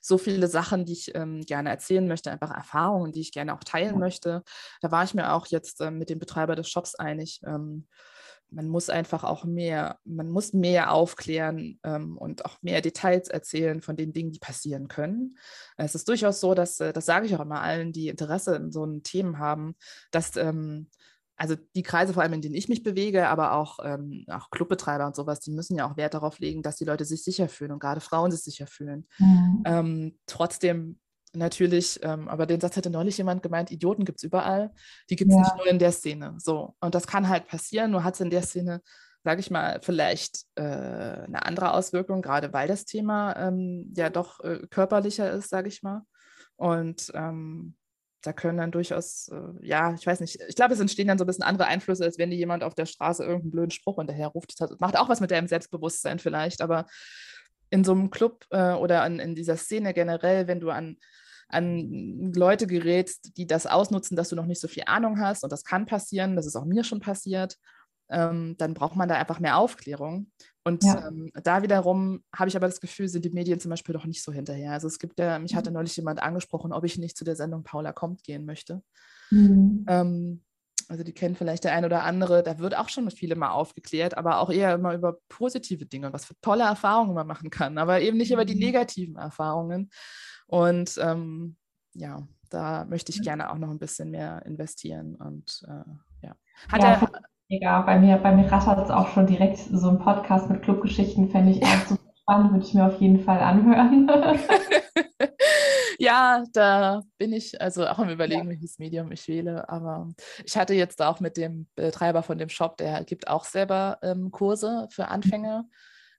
so 0.00 0.18
viele 0.18 0.46
Sachen, 0.46 0.84
die 0.84 0.92
ich 0.92 1.14
ähm, 1.14 1.40
gerne 1.42 1.70
erzählen 1.70 2.06
möchte, 2.06 2.30
einfach 2.30 2.50
Erfahrungen, 2.50 3.12
die 3.12 3.20
ich 3.20 3.32
gerne 3.32 3.54
auch 3.54 3.64
teilen 3.64 3.98
möchte. 3.98 4.42
Da 4.80 4.90
war 4.90 5.04
ich 5.04 5.14
mir 5.14 5.32
auch 5.32 5.46
jetzt 5.46 5.80
ähm, 5.80 5.98
mit 5.98 6.10
dem 6.10 6.18
Betreiber 6.18 6.54
des 6.54 6.68
Shops 6.68 6.94
einig. 6.94 7.40
Ähm, 7.44 7.86
man 8.50 8.68
muss 8.68 8.88
einfach 8.88 9.24
auch 9.24 9.44
mehr, 9.44 9.98
man 10.04 10.30
muss 10.30 10.52
mehr 10.52 10.92
aufklären 10.92 11.78
ähm, 11.82 12.16
und 12.16 12.44
auch 12.44 12.62
mehr 12.62 12.80
Details 12.80 13.28
erzählen 13.28 13.82
von 13.82 13.96
den 13.96 14.12
Dingen, 14.12 14.32
die 14.32 14.38
passieren 14.38 14.88
können. 14.88 15.36
Es 15.76 15.94
ist 15.94 16.08
durchaus 16.08 16.40
so, 16.40 16.54
dass, 16.54 16.80
äh, 16.80 16.92
das 16.92 17.06
sage 17.06 17.26
ich 17.26 17.36
auch 17.36 17.40
immer 17.40 17.60
allen, 17.60 17.92
die 17.92 18.08
Interesse 18.08 18.56
in 18.56 18.72
so 18.72 18.84
einen 18.84 19.02
Themen 19.02 19.38
haben, 19.38 19.76
dass 20.10 20.36
ähm, 20.36 20.88
also 21.38 21.54
die 21.76 21.84
Kreise 21.84 22.12
vor 22.12 22.22
allem, 22.22 22.32
in 22.32 22.42
denen 22.42 22.56
ich 22.56 22.68
mich 22.68 22.82
bewege, 22.82 23.28
aber 23.28 23.52
auch, 23.52 23.78
ähm, 23.84 24.24
auch 24.28 24.50
Clubbetreiber 24.50 25.06
und 25.06 25.14
sowas, 25.14 25.38
die 25.40 25.52
müssen 25.52 25.76
ja 25.76 25.88
auch 25.88 25.96
Wert 25.96 26.14
darauf 26.14 26.40
legen, 26.40 26.62
dass 26.62 26.76
die 26.76 26.84
Leute 26.84 27.04
sich 27.04 27.22
sicher 27.22 27.48
fühlen 27.48 27.70
und 27.70 27.78
gerade 27.78 28.00
Frauen 28.00 28.32
sich 28.32 28.42
sicher 28.42 28.66
fühlen. 28.66 29.06
Mhm. 29.18 29.62
Ähm, 29.64 30.18
trotzdem 30.26 30.98
natürlich, 31.34 32.00
ähm, 32.02 32.28
aber 32.28 32.46
den 32.46 32.60
Satz 32.60 32.76
hatte 32.76 32.90
neulich 32.90 33.18
jemand 33.18 33.42
gemeint, 33.42 33.70
Idioten 33.70 34.04
gibt 34.04 34.18
es 34.18 34.24
überall, 34.24 34.72
die 35.10 35.16
gibt 35.16 35.30
es 35.30 35.36
ja. 35.36 35.42
nicht 35.42 35.56
nur 35.56 35.66
in 35.68 35.78
der 35.78 35.92
Szene. 35.92 36.34
So, 36.38 36.74
und 36.80 36.94
das 36.94 37.06
kann 37.06 37.28
halt 37.28 37.46
passieren, 37.46 37.92
nur 37.92 38.02
hat 38.02 38.14
es 38.14 38.20
in 38.20 38.30
der 38.30 38.42
Szene, 38.42 38.82
sage 39.22 39.40
ich 39.40 39.50
mal, 39.50 39.78
vielleicht 39.80 40.44
äh, 40.56 40.62
eine 40.62 41.46
andere 41.46 41.72
Auswirkung, 41.72 42.20
gerade 42.20 42.52
weil 42.52 42.66
das 42.66 42.84
Thema 42.84 43.36
ähm, 43.36 43.92
ja 43.96 44.10
doch 44.10 44.40
äh, 44.40 44.66
körperlicher 44.70 45.30
ist, 45.30 45.50
sage 45.50 45.68
ich 45.68 45.82
mal. 45.82 46.02
Und 46.56 47.12
ähm, 47.14 47.76
da 48.22 48.32
können 48.32 48.58
dann 48.58 48.72
durchaus, 48.72 49.28
äh, 49.28 49.66
ja, 49.66 49.94
ich 49.94 50.06
weiß 50.06 50.20
nicht, 50.20 50.40
ich 50.48 50.56
glaube, 50.56 50.74
es 50.74 50.80
entstehen 50.80 51.06
dann 51.06 51.18
so 51.18 51.24
ein 51.24 51.26
bisschen 51.26 51.44
andere 51.44 51.66
Einflüsse, 51.66 52.04
als 52.04 52.18
wenn 52.18 52.30
dir 52.30 52.36
jemand 52.36 52.64
auf 52.64 52.74
der 52.74 52.86
Straße 52.86 53.22
irgendeinen 53.22 53.50
blöden 53.52 53.70
Spruch 53.70 53.96
hinterher 53.96 54.28
ruft. 54.28 54.60
Das 54.60 54.78
macht 54.78 54.98
auch 54.98 55.08
was 55.08 55.20
mit 55.20 55.30
deinem 55.30 55.46
Selbstbewusstsein 55.46 56.18
vielleicht, 56.18 56.60
aber 56.60 56.86
in 57.70 57.84
so 57.84 57.92
einem 57.92 58.10
Club 58.10 58.44
äh, 58.50 58.72
oder 58.72 59.02
an, 59.02 59.20
in 59.20 59.34
dieser 59.34 59.56
Szene 59.56 59.94
generell, 59.94 60.48
wenn 60.48 60.60
du 60.60 60.70
an, 60.70 60.96
an 61.48 62.32
Leute 62.34 62.66
gerätst, 62.66 63.36
die 63.36 63.46
das 63.46 63.66
ausnutzen, 63.66 64.16
dass 64.16 64.28
du 64.28 64.36
noch 64.36 64.46
nicht 64.46 64.60
so 64.60 64.68
viel 64.68 64.84
Ahnung 64.86 65.20
hast, 65.20 65.44
und 65.44 65.52
das 65.52 65.64
kann 65.64 65.86
passieren, 65.86 66.34
das 66.34 66.46
ist 66.46 66.56
auch 66.56 66.64
mir 66.64 66.84
schon 66.84 67.00
passiert, 67.00 67.56
ähm, 68.10 68.56
dann 68.58 68.74
braucht 68.74 68.96
man 68.96 69.08
da 69.08 69.16
einfach 69.16 69.40
mehr 69.40 69.56
Aufklärung. 69.56 70.30
Und 70.64 70.84
ja. 70.84 71.08
ähm, 71.08 71.30
da 71.42 71.62
wiederum 71.62 72.22
habe 72.34 72.48
ich 72.48 72.56
aber 72.56 72.66
das 72.66 72.80
Gefühl, 72.80 73.08
sind 73.08 73.24
die 73.24 73.30
Medien 73.30 73.60
zum 73.60 73.70
Beispiel 73.70 73.94
doch 73.94 74.04
nicht 74.04 74.22
so 74.22 74.32
hinterher. 74.32 74.72
Also 74.72 74.86
es 74.86 74.98
gibt 74.98 75.18
ja, 75.18 75.38
mich 75.38 75.54
hatte 75.54 75.70
mhm. 75.70 75.74
neulich 75.74 75.96
jemand 75.96 76.22
angesprochen, 76.22 76.72
ob 76.72 76.84
ich 76.84 76.98
nicht 76.98 77.16
zu 77.16 77.24
der 77.24 77.36
Sendung 77.36 77.64
Paula 77.64 77.92
kommt 77.92 78.22
gehen 78.22 78.44
möchte. 78.44 78.82
Mhm. 79.30 79.84
Ähm, 79.88 80.44
also 80.88 81.04
die 81.04 81.12
kennen 81.12 81.36
vielleicht 81.36 81.64
der 81.64 81.72
ein 81.72 81.84
oder 81.84 82.04
andere, 82.04 82.42
da 82.42 82.58
wird 82.58 82.76
auch 82.76 82.88
schon 82.88 83.10
viele 83.10 83.36
mal 83.36 83.50
aufgeklärt, 83.50 84.16
aber 84.16 84.38
auch 84.40 84.50
eher 84.50 84.74
immer 84.74 84.94
über 84.94 85.18
positive 85.28 85.84
Dinge, 85.84 86.14
was 86.14 86.24
für 86.24 86.34
tolle 86.40 86.64
Erfahrungen 86.64 87.14
man 87.14 87.26
machen 87.26 87.50
kann, 87.50 87.76
aber 87.76 88.00
eben 88.00 88.16
nicht 88.16 88.32
über 88.32 88.46
die 88.46 88.54
mhm. 88.54 88.60
negativen 88.60 89.16
Erfahrungen. 89.16 89.90
Und 90.46 90.98
ähm, 90.98 91.56
ja, 91.92 92.26
da 92.48 92.86
möchte 92.86 93.12
ich 93.12 93.22
gerne 93.22 93.50
auch 93.50 93.58
noch 93.58 93.70
ein 93.70 93.78
bisschen 93.78 94.10
mehr 94.10 94.44
investieren. 94.46 95.14
Und 95.16 95.62
äh, 95.68 96.26
ja. 96.26 96.36
Hat 96.68 96.82
ja. 96.82 96.92
er 96.92 97.12
Mega, 97.50 97.80
bei 97.80 97.98
mir, 97.98 98.18
bei 98.18 98.32
mir 98.32 98.52
rattert 98.52 98.84
es 98.84 98.90
auch 98.90 99.08
schon 99.08 99.26
direkt 99.26 99.56
so 99.58 99.88
ein 99.88 99.98
Podcast 99.98 100.50
mit 100.50 100.62
Clubgeschichten, 100.62 101.30
fände 101.30 101.52
ich 101.52 101.62
auch 101.62 101.86
super 101.86 102.12
spannend, 102.20 102.52
würde 102.52 102.66
ich 102.66 102.74
mir 102.74 102.84
auf 102.84 103.00
jeden 103.00 103.20
Fall 103.20 103.38
anhören. 103.38 104.06
ja, 105.98 106.44
da 106.52 107.00
bin 107.16 107.32
ich 107.32 107.58
also 107.58 107.86
auch 107.86 107.98
am 107.98 108.10
Überlegen, 108.10 108.44
ja. 108.44 108.48
welches 108.50 108.78
Medium 108.78 109.10
ich 109.12 109.26
wähle. 109.28 109.66
Aber 109.70 110.10
ich 110.44 110.58
hatte 110.58 110.74
jetzt 110.74 111.00
auch 111.00 111.20
mit 111.20 111.38
dem 111.38 111.68
Betreiber 111.74 112.22
von 112.22 112.36
dem 112.36 112.50
Shop, 112.50 112.76
der 112.76 113.02
gibt 113.04 113.28
auch 113.28 113.46
selber 113.46 113.98
ähm, 114.02 114.30
Kurse 114.30 114.86
für 114.90 115.08
Anfänger. 115.08 115.64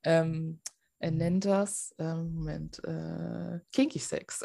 Ähm, 0.04 0.60
er 1.00 1.12
nennt 1.12 1.46
das, 1.46 1.96
ähm, 1.98 2.36
Moment, 2.36 2.82
äh, 2.84 3.60
Kinky 3.72 4.00
Sex. 4.00 4.44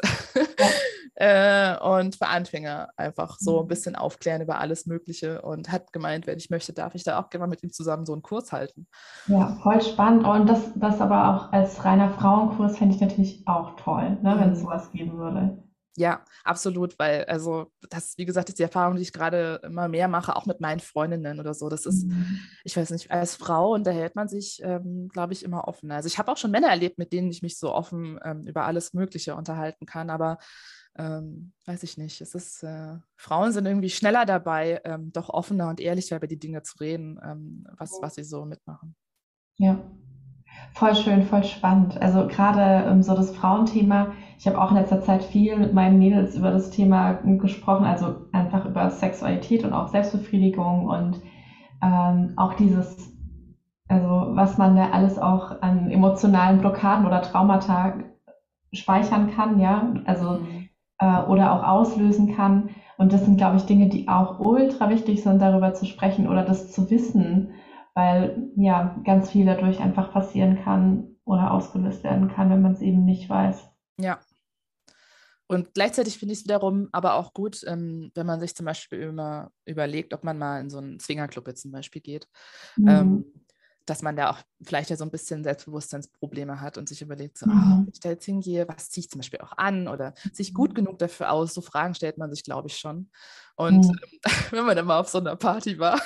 äh, 1.15 1.77
und 1.79 2.15
für 2.15 2.27
Anfänger 2.27 2.89
einfach 2.95 3.37
so 3.39 3.59
ein 3.59 3.65
mhm. 3.65 3.67
bisschen 3.67 3.95
aufklären 3.95 4.41
über 4.41 4.59
alles 4.59 4.85
Mögliche 4.85 5.41
und 5.41 5.71
hat 5.71 5.91
gemeint, 5.91 6.27
wenn 6.27 6.37
ich 6.37 6.49
möchte, 6.49 6.71
darf 6.71 6.95
ich 6.95 7.03
da 7.03 7.19
auch 7.19 7.29
gerne 7.29 7.43
mal 7.43 7.49
mit 7.49 7.63
ihm 7.63 7.71
zusammen 7.71 8.05
so 8.05 8.13
einen 8.13 8.21
Kurs 8.21 8.53
halten. 8.53 8.87
Ja, 9.27 9.57
voll 9.61 9.81
spannend. 9.81 10.25
Und 10.25 10.47
das, 10.47 10.61
das 10.75 11.01
aber 11.01 11.35
auch 11.35 11.51
als 11.51 11.83
reiner 11.83 12.13
Frauenkurs 12.13 12.77
fände 12.77 12.95
ich 12.95 13.01
natürlich 13.01 13.45
auch 13.47 13.75
toll, 13.75 14.17
ne, 14.21 14.35
wenn 14.39 14.51
es 14.51 14.59
mhm. 14.59 14.63
sowas 14.63 14.91
geben 14.91 15.17
würde. 15.17 15.61
Ja, 15.97 16.25
absolut, 16.43 16.99
weil, 16.99 17.23
also, 17.25 17.71
das, 17.89 18.17
wie 18.17 18.25
gesagt, 18.25 18.49
ist 18.49 18.59
die 18.59 18.63
Erfahrung, 18.63 18.97
die 18.97 19.01
ich 19.01 19.13
gerade 19.13 19.61
immer 19.63 19.87
mehr 19.87 20.09
mache, 20.09 20.35
auch 20.35 20.45
mit 20.45 20.59
meinen 20.59 20.81
Freundinnen 20.81 21.39
oder 21.39 21.53
so. 21.53 21.69
Das 21.69 21.85
ist, 21.85 22.07
mhm. 22.07 22.39
ich 22.65 22.75
weiß 22.75 22.89
nicht, 22.89 23.11
als 23.11 23.35
Frau 23.35 23.73
unterhält 23.73 24.15
man 24.15 24.27
sich, 24.27 24.59
ähm, 24.61 25.07
glaube 25.07 25.31
ich, 25.31 25.43
immer 25.43 25.67
offen. 25.69 25.91
Also, 25.91 26.07
ich 26.07 26.17
habe 26.17 26.31
auch 26.31 26.37
schon 26.37 26.51
Männer 26.51 26.67
erlebt, 26.67 26.97
mit 26.97 27.13
denen 27.13 27.31
ich 27.31 27.41
mich 27.41 27.57
so 27.57 27.73
offen 27.73 28.19
ähm, 28.25 28.45
über 28.45 28.65
alles 28.65 28.93
Mögliche 28.93 29.35
unterhalten 29.35 29.85
kann, 29.85 30.09
aber 30.09 30.37
ähm, 30.97 31.53
weiß 31.65 31.83
ich 31.83 31.97
nicht. 31.97 32.19
Es 32.21 32.35
ist, 32.35 32.63
äh, 32.63 32.97
Frauen 33.15 33.51
sind 33.51 33.65
irgendwie 33.65 33.89
schneller 33.89 34.25
dabei, 34.25 34.81
ähm, 34.83 35.11
doch 35.11 35.29
offener 35.29 35.69
und 35.69 35.79
ehrlicher 35.79 36.17
über 36.17 36.27
die 36.27 36.39
Dinge 36.39 36.61
zu 36.63 36.77
reden, 36.77 37.19
ähm, 37.23 37.67
was, 37.77 37.99
was 38.01 38.15
sie 38.15 38.23
so 38.23 38.45
mitmachen. 38.45 38.95
Ja, 39.57 39.81
Voll 40.75 40.93
schön, 40.93 41.23
voll 41.23 41.45
spannend. 41.45 42.01
Also 42.01 42.27
gerade 42.27 42.89
ähm, 42.89 43.01
so 43.01 43.15
das 43.15 43.33
Frauenthema. 43.33 44.11
Ich 44.37 44.45
habe 44.45 44.61
auch 44.61 44.71
in 44.71 44.77
letzter 44.77 44.99
Zeit 44.99 45.23
viel 45.23 45.55
mit 45.55 45.73
meinen 45.73 45.97
Mädels 45.97 46.35
über 46.35 46.51
das 46.51 46.69
Thema 46.69 47.13
gesprochen, 47.23 47.85
also 47.85 48.27
einfach 48.33 48.65
über 48.65 48.89
Sexualität 48.89 49.63
und 49.63 49.71
auch 49.71 49.87
Selbstbefriedigung 49.87 50.85
und 50.85 51.21
ähm, 51.81 52.33
auch 52.35 52.55
dieses, 52.55 53.13
also 53.87 54.35
was 54.35 54.57
man 54.57 54.75
da 54.75 54.89
alles 54.89 55.17
auch 55.17 55.61
an 55.61 55.89
emotionalen 55.89 56.59
Blockaden 56.59 57.05
oder 57.05 57.21
Traumata 57.21 57.93
speichern 58.73 59.31
kann, 59.33 59.59
ja, 59.59 59.93
also 60.03 60.39
mhm. 60.39 60.67
äh, 60.99 61.21
oder 61.21 61.53
auch 61.53 61.63
auslösen 61.63 62.35
kann. 62.35 62.69
Und 62.97 63.13
das 63.13 63.23
sind, 63.23 63.37
glaube 63.37 63.55
ich, 63.55 63.65
Dinge, 63.65 63.87
die 63.87 64.09
auch 64.09 64.39
ultra 64.39 64.89
wichtig 64.89 65.23
sind, 65.23 65.41
darüber 65.41 65.73
zu 65.73 65.85
sprechen 65.85 66.27
oder 66.27 66.43
das 66.43 66.73
zu 66.73 66.89
wissen 66.89 67.53
weil 67.95 68.51
ja 68.57 69.01
ganz 69.05 69.31
viel 69.31 69.45
dadurch 69.45 69.79
einfach 69.79 70.11
passieren 70.11 70.61
kann 70.63 71.15
oder 71.23 71.51
ausgelöst 71.51 72.03
werden 72.03 72.27
kann, 72.27 72.49
wenn 72.49 72.61
man 72.61 72.73
es 72.73 72.81
eben 72.81 73.05
nicht 73.05 73.29
weiß. 73.29 73.67
Ja. 73.99 74.19
Und 75.47 75.73
gleichzeitig 75.73 76.17
finde 76.17 76.33
ich 76.33 76.39
es 76.39 76.45
wiederum 76.45 76.89
aber 76.91 77.13
auch 77.13 77.33
gut, 77.33 77.61
ähm, 77.67 78.11
wenn 78.15 78.25
man 78.25 78.39
sich 78.39 78.55
zum 78.55 78.65
Beispiel 78.65 78.99
immer 78.99 79.51
überlegt, 79.65 80.13
ob 80.13 80.23
man 80.23 80.37
mal 80.37 80.59
in 80.59 80.69
so 80.69 80.79
einen 80.79 80.99
Zwingerclub 80.99 81.47
jetzt 81.47 81.61
zum 81.61 81.71
Beispiel 81.71 82.01
geht, 82.01 82.27
mhm. 82.75 82.87
ähm, 82.87 83.25
dass 83.85 84.01
man 84.01 84.15
da 84.15 84.31
auch 84.31 84.39
vielleicht 84.63 84.89
ja 84.89 84.97
so 84.97 85.03
ein 85.05 85.11
bisschen 85.11 85.43
Selbstbewusstseinsprobleme 85.43 86.59
hat 86.59 86.79
und 86.79 86.89
sich 86.89 87.03
überlegt, 87.03 87.37
so, 87.37 87.45
mhm. 87.45 87.51
oh, 87.53 87.85
wenn 87.85 87.91
ich 87.93 87.99
da 87.99 88.09
jetzt 88.09 88.25
hingehe, 88.25 88.67
was 88.67 88.89
ziehe 88.89 89.03
ich 89.03 89.09
zum 89.09 89.19
Beispiel 89.19 89.39
auch 89.39 89.53
an 89.55 89.87
oder 89.87 90.15
sich 90.33 90.53
gut 90.53 90.71
mhm. 90.71 90.75
genug 90.75 90.97
dafür 90.97 91.31
aus? 91.31 91.53
So 91.53 91.61
Fragen 91.61 91.93
stellt 91.93 92.17
man 92.17 92.33
sich, 92.33 92.43
glaube 92.43 92.67
ich, 92.67 92.77
schon. 92.77 93.11
Und 93.55 93.85
mhm. 93.85 93.99
wenn 94.51 94.65
man 94.65 94.75
dann 94.75 94.87
mal 94.87 94.99
auf 94.99 95.09
so 95.09 95.19
einer 95.19 95.35
Party 95.35 95.77
war 95.77 96.01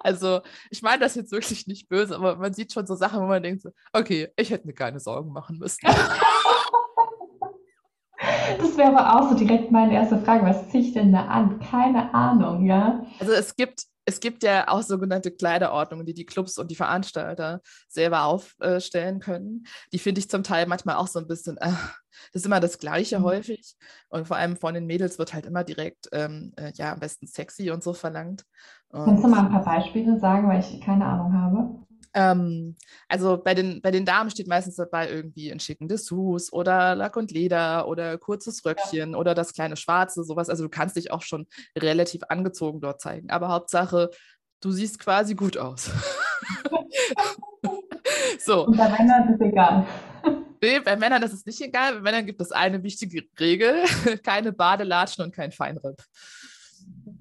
also, 0.00 0.40
ich 0.70 0.82
meine 0.82 1.00
das 1.00 1.14
jetzt 1.14 1.32
wirklich 1.32 1.66
nicht 1.66 1.88
böse, 1.88 2.14
aber 2.16 2.36
man 2.36 2.52
sieht 2.52 2.72
schon 2.72 2.86
so 2.86 2.94
Sachen, 2.94 3.20
wo 3.20 3.26
man 3.26 3.42
denkt, 3.42 3.62
so, 3.62 3.70
okay, 3.92 4.28
ich 4.36 4.50
hätte 4.50 4.66
mir 4.66 4.74
keine 4.74 5.00
Sorgen 5.00 5.32
machen 5.32 5.58
müssen. 5.58 5.80
Das 8.58 8.76
wäre 8.76 8.96
aber 8.96 9.14
auch 9.14 9.30
so 9.30 9.36
direkt 9.36 9.70
meine 9.70 9.94
erste 9.94 10.18
Frage. 10.18 10.46
Was 10.46 10.70
ziehe 10.70 10.82
ich 10.82 10.92
denn 10.92 11.12
da 11.12 11.26
an? 11.26 11.60
Keine 11.60 12.14
Ahnung, 12.14 12.64
ja. 12.64 13.04
Also 13.18 13.32
es 13.32 13.56
gibt, 13.56 13.84
es 14.04 14.20
gibt 14.20 14.42
ja 14.42 14.68
auch 14.68 14.82
sogenannte 14.82 15.30
Kleiderordnungen, 15.32 16.06
die 16.06 16.14
die 16.14 16.26
Clubs 16.26 16.58
und 16.58 16.70
die 16.70 16.76
Veranstalter 16.76 17.60
selber 17.88 18.24
aufstellen 18.24 19.20
können. 19.20 19.66
Die 19.92 19.98
finde 19.98 20.20
ich 20.20 20.30
zum 20.30 20.44
Teil 20.44 20.66
manchmal 20.66 20.96
auch 20.96 21.08
so 21.08 21.18
ein 21.18 21.26
bisschen, 21.26 21.56
äh, 21.58 21.72
das 22.32 22.42
ist 22.42 22.46
immer 22.46 22.60
das 22.60 22.78
Gleiche 22.78 23.18
mhm. 23.18 23.24
häufig. 23.24 23.74
Und 24.08 24.28
vor 24.28 24.36
allem 24.36 24.56
von 24.56 24.74
den 24.74 24.86
Mädels 24.86 25.18
wird 25.18 25.34
halt 25.34 25.44
immer 25.44 25.64
direkt, 25.64 26.08
ähm, 26.12 26.52
äh, 26.56 26.72
ja, 26.74 26.92
am 26.92 27.00
besten 27.00 27.26
sexy 27.26 27.70
und 27.70 27.82
so 27.82 27.92
verlangt. 27.92 28.44
Kannst 28.92 29.24
du 29.24 29.28
mal 29.28 29.40
ein 29.40 29.50
paar 29.50 29.64
Beispiele 29.64 30.18
sagen, 30.18 30.48
weil 30.48 30.60
ich 30.60 30.80
keine 30.80 31.04
Ahnung 31.04 31.32
habe? 31.32 31.86
Ähm, 32.16 32.76
also 33.08 33.36
bei 33.36 33.52
den, 33.52 33.82
bei 33.82 33.90
den 33.90 34.06
Damen 34.06 34.30
steht 34.30 34.48
meistens 34.48 34.76
dabei 34.76 35.10
irgendwie 35.10 35.52
ein 35.52 35.60
schicken 35.60 35.86
Dessous 35.86 36.50
oder 36.50 36.94
Lack 36.94 37.14
und 37.16 37.30
Leder 37.30 37.86
oder 37.88 38.16
kurzes 38.16 38.64
Röckchen 38.64 39.12
ja. 39.12 39.18
oder 39.18 39.34
das 39.34 39.52
kleine 39.52 39.76
Schwarze, 39.76 40.24
sowas. 40.24 40.48
Also 40.48 40.64
du 40.64 40.70
kannst 40.70 40.96
dich 40.96 41.10
auch 41.10 41.20
schon 41.20 41.46
relativ 41.76 42.22
angezogen 42.30 42.80
dort 42.80 43.02
zeigen. 43.02 43.28
Aber 43.28 43.48
Hauptsache, 43.48 44.10
du 44.62 44.70
siehst 44.70 44.98
quasi 44.98 45.34
gut 45.34 45.58
aus. 45.58 45.90
so. 48.38 48.66
Und 48.66 48.78
bei 48.78 48.88
Männern 48.88 49.28
ist 49.28 49.40
es 49.40 49.46
egal. 49.46 49.86
Nee, 50.62 50.80
bei 50.80 50.96
Männern 50.96 51.22
ist 51.22 51.34
es 51.34 51.44
nicht 51.44 51.60
egal. 51.60 51.96
Bei 51.96 52.00
Männern 52.00 52.24
gibt 52.24 52.40
es 52.40 52.50
eine 52.50 52.82
wichtige 52.82 53.24
Regel: 53.38 53.84
keine 54.24 54.52
Badelatschen 54.52 55.22
und 55.22 55.34
kein 55.34 55.52
Feinripp. 55.52 56.02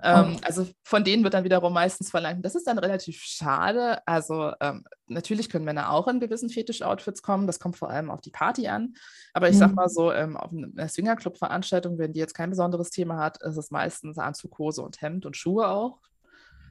Ähm, 0.05 0.37
also 0.43 0.67
von 0.83 1.03
denen 1.03 1.23
wird 1.23 1.33
dann 1.33 1.43
wiederum 1.43 1.73
meistens 1.73 2.11
verlangt. 2.11 2.45
Das 2.45 2.53
ist 2.53 2.67
dann 2.67 2.77
relativ 2.77 3.17
schade. 3.21 4.05
Also 4.05 4.51
ähm, 4.61 4.85
natürlich 5.07 5.49
können 5.49 5.65
Männer 5.65 5.91
auch 5.91 6.07
in 6.07 6.19
gewissen 6.19 6.49
Fetisch-Outfits 6.49 7.23
kommen. 7.23 7.47
Das 7.47 7.59
kommt 7.59 7.75
vor 7.75 7.89
allem 7.89 8.11
auf 8.11 8.21
die 8.21 8.29
Party 8.29 8.67
an. 8.67 8.93
Aber 9.33 9.49
ich 9.49 9.55
mhm. 9.55 9.59
sag 9.59 9.73
mal 9.73 9.89
so, 9.89 10.11
ähm, 10.11 10.37
auf 10.37 10.51
einer 10.51 10.87
Swingerclub-Veranstaltung, 10.87 11.97
wenn 11.97 12.13
die 12.13 12.19
jetzt 12.19 12.35
kein 12.35 12.51
besonderes 12.51 12.91
Thema 12.91 13.17
hat, 13.17 13.41
ist 13.41 13.57
es 13.57 13.71
meistens 13.71 14.19
Anzug, 14.19 14.57
Hose 14.59 14.83
und 14.83 15.01
Hemd 15.01 15.25
und 15.25 15.35
Schuhe 15.35 15.67
auch. 15.67 15.99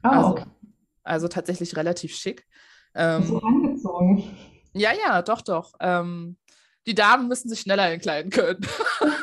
Oh, 0.03 0.07
also, 0.07 0.39
also 1.03 1.27
tatsächlich 1.27 1.75
relativ 1.75 2.15
schick. 2.15 2.47
Ähm, 2.93 3.23
so 3.23 3.41
angezogen. 3.41 4.23
Ja, 4.73 4.91
ja, 4.93 5.21
doch, 5.21 5.41
doch. 5.41 5.73
Ähm, 5.81 6.37
die 6.87 6.95
Damen 6.95 7.27
müssen 7.27 7.49
sich 7.49 7.59
schneller 7.59 7.91
entkleiden 7.91 8.31
können. 8.31 8.61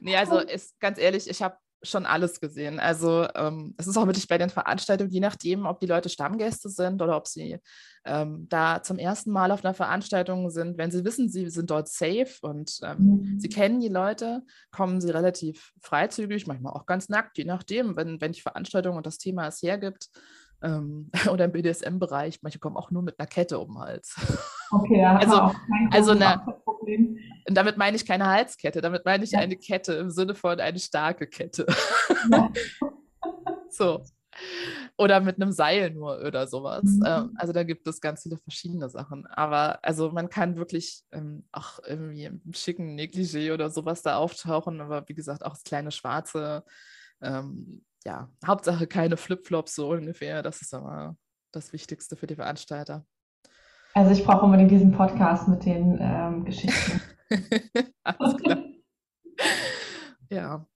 nee, 0.00 0.16
also 0.16 0.38
ist 0.38 0.78
ganz 0.80 0.98
ehrlich, 0.98 1.28
ich 1.28 1.42
habe 1.42 1.56
schon 1.82 2.06
alles 2.06 2.40
gesehen. 2.40 2.78
Also 2.78 3.26
ähm, 3.34 3.74
es 3.78 3.86
ist 3.86 3.96
auch 3.96 4.06
wirklich 4.06 4.28
bei 4.28 4.38
den 4.38 4.50
Veranstaltungen, 4.50 5.10
je 5.10 5.20
nachdem, 5.20 5.66
ob 5.66 5.80
die 5.80 5.86
Leute 5.86 6.08
Stammgäste 6.08 6.68
sind 6.68 7.00
oder 7.00 7.16
ob 7.16 7.26
sie 7.26 7.58
ähm, 8.04 8.46
da 8.48 8.82
zum 8.82 8.98
ersten 8.98 9.30
Mal 9.30 9.50
auf 9.50 9.64
einer 9.64 9.74
Veranstaltung 9.74 10.50
sind. 10.50 10.76
Wenn 10.76 10.90
sie 10.90 11.04
wissen, 11.04 11.30
sie 11.30 11.48
sind 11.48 11.70
dort 11.70 11.88
safe 11.88 12.28
und 12.42 12.80
ähm, 12.82 12.96
mhm. 12.98 13.40
sie 13.40 13.48
kennen 13.48 13.80
die 13.80 13.88
Leute, 13.88 14.42
kommen 14.70 15.00
sie 15.00 15.10
relativ 15.10 15.72
freizügig, 15.80 16.46
manchmal 16.46 16.74
auch 16.74 16.86
ganz 16.86 17.08
nackt, 17.08 17.38
je 17.38 17.44
nachdem, 17.44 17.96
wenn, 17.96 18.20
wenn 18.20 18.32
die 18.32 18.42
Veranstaltung 18.42 18.96
und 18.96 19.06
das 19.06 19.18
Thema 19.18 19.46
es 19.46 19.62
hergibt. 19.62 20.08
Ähm, 20.62 21.10
oder 21.30 21.46
im 21.46 21.52
BDSM-Bereich, 21.52 22.40
manche 22.42 22.58
kommen 22.58 22.76
auch 22.76 22.90
nur 22.90 23.02
mit 23.02 23.18
einer 23.18 23.26
Kette 23.26 23.58
um 23.58 23.74
den 23.74 23.78
Hals. 23.78 24.14
Okay, 24.70 25.00
ja, 25.00 25.16
also, 25.16 25.52
also 25.90 26.10
eine, 26.12 26.40
und 27.48 27.54
damit 27.56 27.76
meine 27.76 27.96
ich 27.96 28.06
keine 28.06 28.26
Halskette, 28.26 28.80
damit 28.80 29.04
meine 29.04 29.24
ich 29.24 29.32
ja. 29.32 29.40
eine 29.40 29.56
Kette 29.56 29.94
im 29.94 30.10
Sinne 30.10 30.34
von 30.34 30.60
eine 30.60 30.78
starke 30.78 31.26
Kette. 31.26 31.66
Ja. 32.30 32.52
so. 33.70 34.02
Oder 34.96 35.20
mit 35.20 35.36
einem 35.36 35.52
Seil 35.52 35.90
nur 35.90 36.20
oder 36.24 36.46
sowas. 36.46 36.84
Mhm. 36.84 37.04
Ähm, 37.06 37.34
also 37.36 37.52
da 37.52 37.64
gibt 37.64 37.86
es 37.86 38.00
ganz 38.00 38.22
viele 38.22 38.36
verschiedene 38.38 38.88
Sachen. 38.88 39.26
Aber 39.26 39.84
also 39.84 40.10
man 40.12 40.28
kann 40.28 40.56
wirklich 40.56 41.02
ähm, 41.10 41.44
auch 41.52 41.80
irgendwie 41.86 42.24
im 42.24 42.40
schicken 42.52 42.96
Negligé 42.98 43.52
oder 43.52 43.70
sowas 43.70 44.02
da 44.02 44.16
auftauchen. 44.16 44.80
Aber 44.80 45.08
wie 45.08 45.14
gesagt, 45.14 45.44
auch 45.44 45.54
das 45.54 45.64
kleine 45.64 45.90
Schwarze. 45.90 46.64
Ähm, 47.20 47.82
ja, 48.04 48.30
Hauptsache 48.46 48.86
keine 48.86 49.16
Flipflops 49.16 49.74
so 49.74 49.90
ungefähr. 49.90 50.42
Das 50.42 50.62
ist 50.62 50.74
aber 50.74 51.16
das 51.52 51.72
Wichtigste 51.72 52.16
für 52.16 52.26
die 52.26 52.36
Veranstalter. 52.36 53.04
Also 53.94 54.12
ich 54.12 54.24
brauche 54.24 54.44
unbedingt 54.44 54.70
diesen 54.70 54.92
Podcast 54.92 55.48
mit 55.48 55.64
den 55.64 55.98
ähm, 56.00 56.44
Geschichten. 56.44 57.00
Alles 58.04 58.36
klar. 58.36 58.58
ja. 60.30 60.66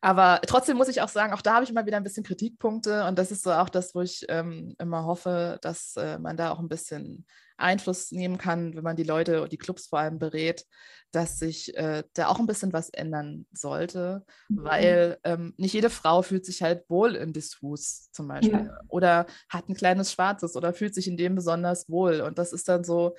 Aber 0.00 0.40
trotzdem 0.46 0.76
muss 0.76 0.88
ich 0.88 1.00
auch 1.00 1.08
sagen, 1.08 1.32
auch 1.32 1.42
da 1.42 1.54
habe 1.54 1.64
ich 1.64 1.70
immer 1.70 1.86
wieder 1.86 1.96
ein 1.96 2.04
bisschen 2.04 2.24
Kritikpunkte 2.24 3.04
und 3.06 3.18
das 3.18 3.30
ist 3.30 3.42
so 3.42 3.52
auch 3.52 3.68
das, 3.68 3.94
wo 3.94 4.02
ich 4.02 4.24
ähm, 4.28 4.74
immer 4.78 5.04
hoffe, 5.04 5.58
dass 5.62 5.96
äh, 5.96 6.18
man 6.18 6.36
da 6.36 6.50
auch 6.50 6.58
ein 6.58 6.68
bisschen 6.68 7.26
Einfluss 7.58 8.12
nehmen 8.12 8.38
kann, 8.38 8.74
wenn 8.76 8.84
man 8.84 8.96
die 8.96 9.02
Leute 9.02 9.42
und 9.42 9.52
die 9.52 9.58
Clubs 9.58 9.86
vor 9.86 9.98
allem 9.98 10.18
berät, 10.18 10.66
dass 11.12 11.38
sich 11.38 11.74
äh, 11.76 12.02
da 12.12 12.28
auch 12.28 12.38
ein 12.38 12.46
bisschen 12.46 12.72
was 12.72 12.90
ändern 12.90 13.46
sollte, 13.52 14.24
mhm. 14.48 14.64
weil 14.64 15.18
ähm, 15.24 15.54
nicht 15.56 15.72
jede 15.72 15.90
Frau 15.90 16.22
fühlt 16.22 16.44
sich 16.44 16.62
halt 16.62 16.84
wohl 16.90 17.14
in 17.16 17.32
Dessous 17.32 18.10
zum 18.12 18.28
Beispiel 18.28 18.66
ja. 18.66 18.78
oder 18.88 19.26
hat 19.48 19.68
ein 19.68 19.74
kleines 19.74 20.12
Schwarzes 20.12 20.56
oder 20.56 20.74
fühlt 20.74 20.94
sich 20.94 21.08
in 21.08 21.16
dem 21.16 21.34
besonders 21.34 21.88
wohl 21.88 22.20
und 22.20 22.38
das 22.38 22.52
ist 22.52 22.68
dann 22.68 22.84
so, 22.84 23.16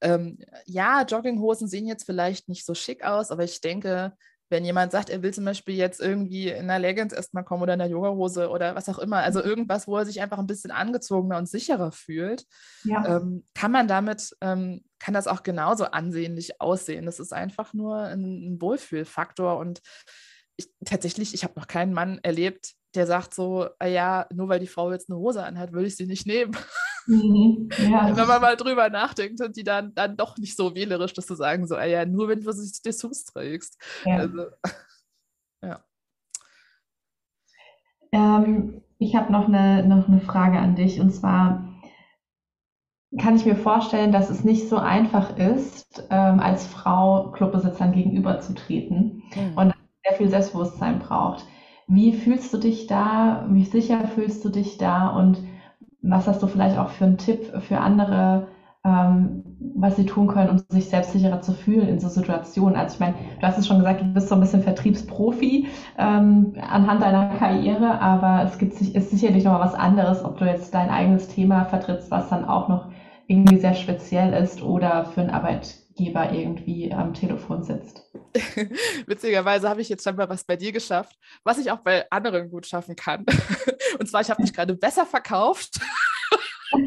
ähm, 0.00 0.38
ja, 0.66 1.02
Jogginghosen 1.02 1.68
sehen 1.68 1.86
jetzt 1.86 2.04
vielleicht 2.04 2.48
nicht 2.48 2.64
so 2.64 2.74
schick 2.74 3.04
aus, 3.04 3.30
aber 3.30 3.44
ich 3.44 3.60
denke, 3.60 4.14
wenn 4.50 4.64
jemand 4.64 4.92
sagt, 4.92 5.10
er 5.10 5.22
will 5.22 5.32
zum 5.32 5.44
Beispiel 5.44 5.76
jetzt 5.76 6.00
irgendwie 6.00 6.48
in 6.48 6.68
einer 6.68 6.80
Leggings 6.80 7.12
erstmal 7.12 7.44
kommen 7.44 7.62
oder 7.62 7.74
in 7.74 7.80
einer 7.80 7.90
Yogahose 7.90 8.50
oder 8.50 8.74
was 8.74 8.88
auch 8.88 8.98
immer, 8.98 9.18
also 9.18 9.38
mhm. 9.38 9.46
irgendwas, 9.46 9.86
wo 9.86 9.96
er 9.96 10.04
sich 10.04 10.20
einfach 10.20 10.38
ein 10.38 10.46
bisschen 10.46 10.72
angezogener 10.72 11.38
und 11.38 11.48
sicherer 11.48 11.92
fühlt, 11.92 12.44
ja. 12.84 13.16
ähm, 13.16 13.44
kann 13.54 13.70
man 13.70 13.86
damit, 13.88 14.36
ähm, 14.40 14.82
kann 14.98 15.14
das 15.14 15.28
auch 15.28 15.42
genauso 15.42 15.84
ansehnlich 15.84 16.60
aussehen. 16.60 17.06
Das 17.06 17.20
ist 17.20 17.32
einfach 17.32 17.72
nur 17.72 17.96
ein, 17.96 18.54
ein 18.54 18.60
Wohlfühlfaktor 18.60 19.56
und 19.56 19.80
ich, 20.56 20.68
tatsächlich, 20.84 21.32
ich 21.32 21.44
habe 21.44 21.58
noch 21.58 21.68
keinen 21.68 21.94
Mann 21.94 22.18
erlebt, 22.22 22.74
der 22.94 23.06
sagt 23.06 23.34
so, 23.34 23.68
ah 23.78 23.86
ja, 23.86 24.26
nur 24.32 24.48
weil 24.48 24.60
die 24.60 24.66
Frau 24.66 24.90
jetzt 24.90 25.08
eine 25.08 25.18
Hose 25.18 25.44
anhat, 25.44 25.72
würde 25.72 25.86
ich 25.86 25.96
sie 25.96 26.06
nicht 26.06 26.26
nehmen. 26.26 26.56
Mhm. 27.06 27.68
Ja. 27.78 28.16
wenn 28.16 28.28
man 28.28 28.40
mal 28.40 28.56
drüber 28.56 28.88
nachdenkt, 28.90 29.38
sind 29.38 29.56
die 29.56 29.64
dann, 29.64 29.94
dann 29.94 30.16
doch 30.16 30.36
nicht 30.36 30.56
so 30.56 30.74
wählerisch, 30.74 31.12
dass 31.12 31.26
du 31.26 31.34
sagen 31.34 31.66
so, 31.66 31.76
ah 31.76 31.84
ja, 31.84 32.04
nur 32.04 32.28
wenn 32.28 32.42
du 32.42 32.52
sich 32.52 32.82
Dessous 32.82 33.24
trägst. 33.24 33.78
Ja. 34.04 34.16
Also, 34.16 34.46
ja. 35.62 35.84
Ähm, 38.12 38.82
ich 38.98 39.16
habe 39.16 39.32
noch 39.32 39.48
eine, 39.48 39.86
noch 39.86 40.08
eine 40.08 40.20
Frage 40.20 40.58
an 40.58 40.76
dich 40.76 41.00
und 41.00 41.10
zwar 41.10 41.70
kann 43.18 43.36
ich 43.36 43.44
mir 43.44 43.56
vorstellen, 43.56 44.12
dass 44.12 44.30
es 44.30 44.44
nicht 44.44 44.68
so 44.68 44.76
einfach 44.76 45.36
ist, 45.36 46.06
ähm, 46.10 46.38
als 46.38 46.66
Frau 46.66 47.32
Clubbesitzern 47.32 47.92
gegenüberzutreten 47.92 49.24
mhm. 49.34 49.56
und 49.56 49.74
sehr 50.06 50.16
viel 50.16 50.28
Selbstbewusstsein 50.28 51.00
braucht. 51.00 51.44
Wie 51.88 52.12
fühlst 52.12 52.52
du 52.54 52.58
dich 52.58 52.86
da? 52.86 53.46
Wie 53.50 53.64
sicher 53.64 54.06
fühlst 54.06 54.44
du 54.44 54.48
dich 54.48 54.78
da? 54.78 55.08
Und 55.08 55.38
was 56.02 56.26
hast 56.26 56.42
du 56.42 56.46
vielleicht 56.46 56.78
auch 56.78 56.90
für 56.90 57.04
einen 57.04 57.18
Tipp 57.18 57.52
für 57.62 57.78
andere, 57.78 58.48
ähm, 58.84 59.44
was 59.74 59.96
sie 59.96 60.06
tun 60.06 60.28
können, 60.28 60.50
um 60.50 60.58
sich 60.68 60.88
selbstsicherer 60.88 61.42
zu 61.42 61.52
fühlen 61.52 61.88
in 61.88 62.00
so 62.00 62.08
Situationen? 62.08 62.76
Also 62.76 62.94
ich 62.94 63.00
meine, 63.00 63.14
du 63.40 63.46
hast 63.46 63.58
es 63.58 63.66
schon 63.66 63.78
gesagt, 63.78 64.00
du 64.00 64.06
bist 64.06 64.28
so 64.28 64.34
ein 64.34 64.40
bisschen 64.40 64.62
Vertriebsprofi 64.62 65.68
ähm, 65.98 66.54
anhand 66.60 67.02
deiner 67.02 67.36
Karriere, 67.36 68.00
aber 68.00 68.44
es 68.44 68.58
gibt, 68.58 68.80
ist 68.80 69.10
sicherlich 69.10 69.44
noch 69.44 69.52
mal 69.52 69.60
was 69.60 69.74
anderes, 69.74 70.24
ob 70.24 70.38
du 70.38 70.46
jetzt 70.46 70.74
dein 70.74 70.88
eigenes 70.88 71.28
Thema 71.28 71.64
vertrittst, 71.64 72.10
was 72.10 72.28
dann 72.28 72.44
auch 72.44 72.68
noch 72.68 72.88
irgendwie 73.26 73.58
sehr 73.58 73.74
speziell 73.74 74.32
ist 74.32 74.62
oder 74.62 75.04
für 75.04 75.20
einen 75.20 75.30
Arbeitgeber 76.00 76.32
irgendwie 76.32 76.92
am 76.92 77.14
Telefon 77.14 77.62
sitzt. 77.62 78.02
Witzigerweise 79.06 79.68
habe 79.68 79.80
ich 79.82 79.88
jetzt 79.88 80.04
scheinbar 80.04 80.28
was 80.28 80.44
bei 80.44 80.56
dir 80.56 80.72
geschafft, 80.72 81.16
was 81.44 81.58
ich 81.58 81.70
auch 81.70 81.80
bei 81.80 82.10
anderen 82.10 82.50
gut 82.50 82.66
schaffen 82.66 82.96
kann. 82.96 83.24
Und 83.98 84.08
zwar, 84.08 84.20
ich 84.22 84.30
habe 84.30 84.42
mich 84.42 84.52
gerade 84.52 84.74
besser 84.74 85.06
verkauft. 85.06 85.80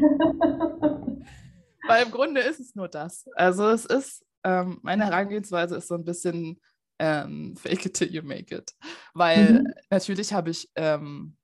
Weil 1.86 2.04
im 2.04 2.10
Grunde 2.10 2.40
ist 2.40 2.60
es 2.60 2.74
nur 2.74 2.88
das. 2.88 3.26
Also 3.34 3.68
es 3.68 3.84
ist, 3.84 4.24
ähm, 4.42 4.78
meine 4.82 5.04
Herangehensweise 5.04 5.76
ist 5.76 5.88
so 5.88 5.94
ein 5.94 6.04
bisschen 6.04 6.60
ähm, 6.98 7.54
fake 7.56 7.86
it 7.86 7.94
till 7.94 8.12
you 8.12 8.22
make 8.22 8.54
it. 8.54 8.72
Weil 9.12 9.52
mhm. 9.52 9.74
natürlich 9.90 10.32
habe 10.32 10.50
ich 10.50 10.70
ähm, 10.76 11.36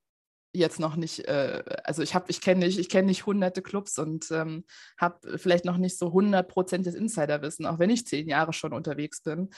jetzt 0.53 0.81
noch 0.81 0.97
nicht, 0.97 1.27
äh, 1.29 1.63
also 1.85 2.03
ich 2.03 2.15
habe, 2.15 2.27
ich 2.29 2.41
kenne 2.41 2.67
nicht, 2.67 2.79
ich 2.79 2.89
kenne 2.89 3.07
nicht 3.07 3.27
hunderte 3.27 3.63
Clubs 3.63 3.99
und 3.99 4.31
ähm, 4.31 4.65
habe 4.99 5.39
vielleicht 5.39 5.65
noch 5.65 5.77
nicht 5.77 5.99
so 5.99 6.13
hundertprozentiges 6.13 6.95
Insiderwissen, 6.95 7.67
auch 7.67 7.79
wenn 7.79 7.91
ich 7.91 8.07
zehn 8.07 8.29
Jahre 8.29 8.53
schon 8.53 8.73
unterwegs 8.73 9.23
bin. 9.23 9.51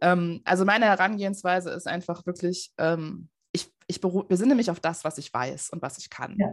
Ähm, 0.00 0.40
also 0.44 0.64
meine 0.64 0.86
Herangehensweise 0.86 1.70
ist 1.70 1.86
einfach 1.86 2.26
wirklich, 2.26 2.72
ähm, 2.78 3.28
ich, 3.52 3.72
ich 3.86 4.00
besinne 4.00 4.54
mich 4.54 4.70
auf 4.70 4.80
das, 4.80 5.04
was 5.04 5.18
ich 5.18 5.32
weiß 5.32 5.70
und 5.70 5.82
was 5.82 5.98
ich 5.98 6.10
kann. 6.10 6.36
Ja. 6.38 6.52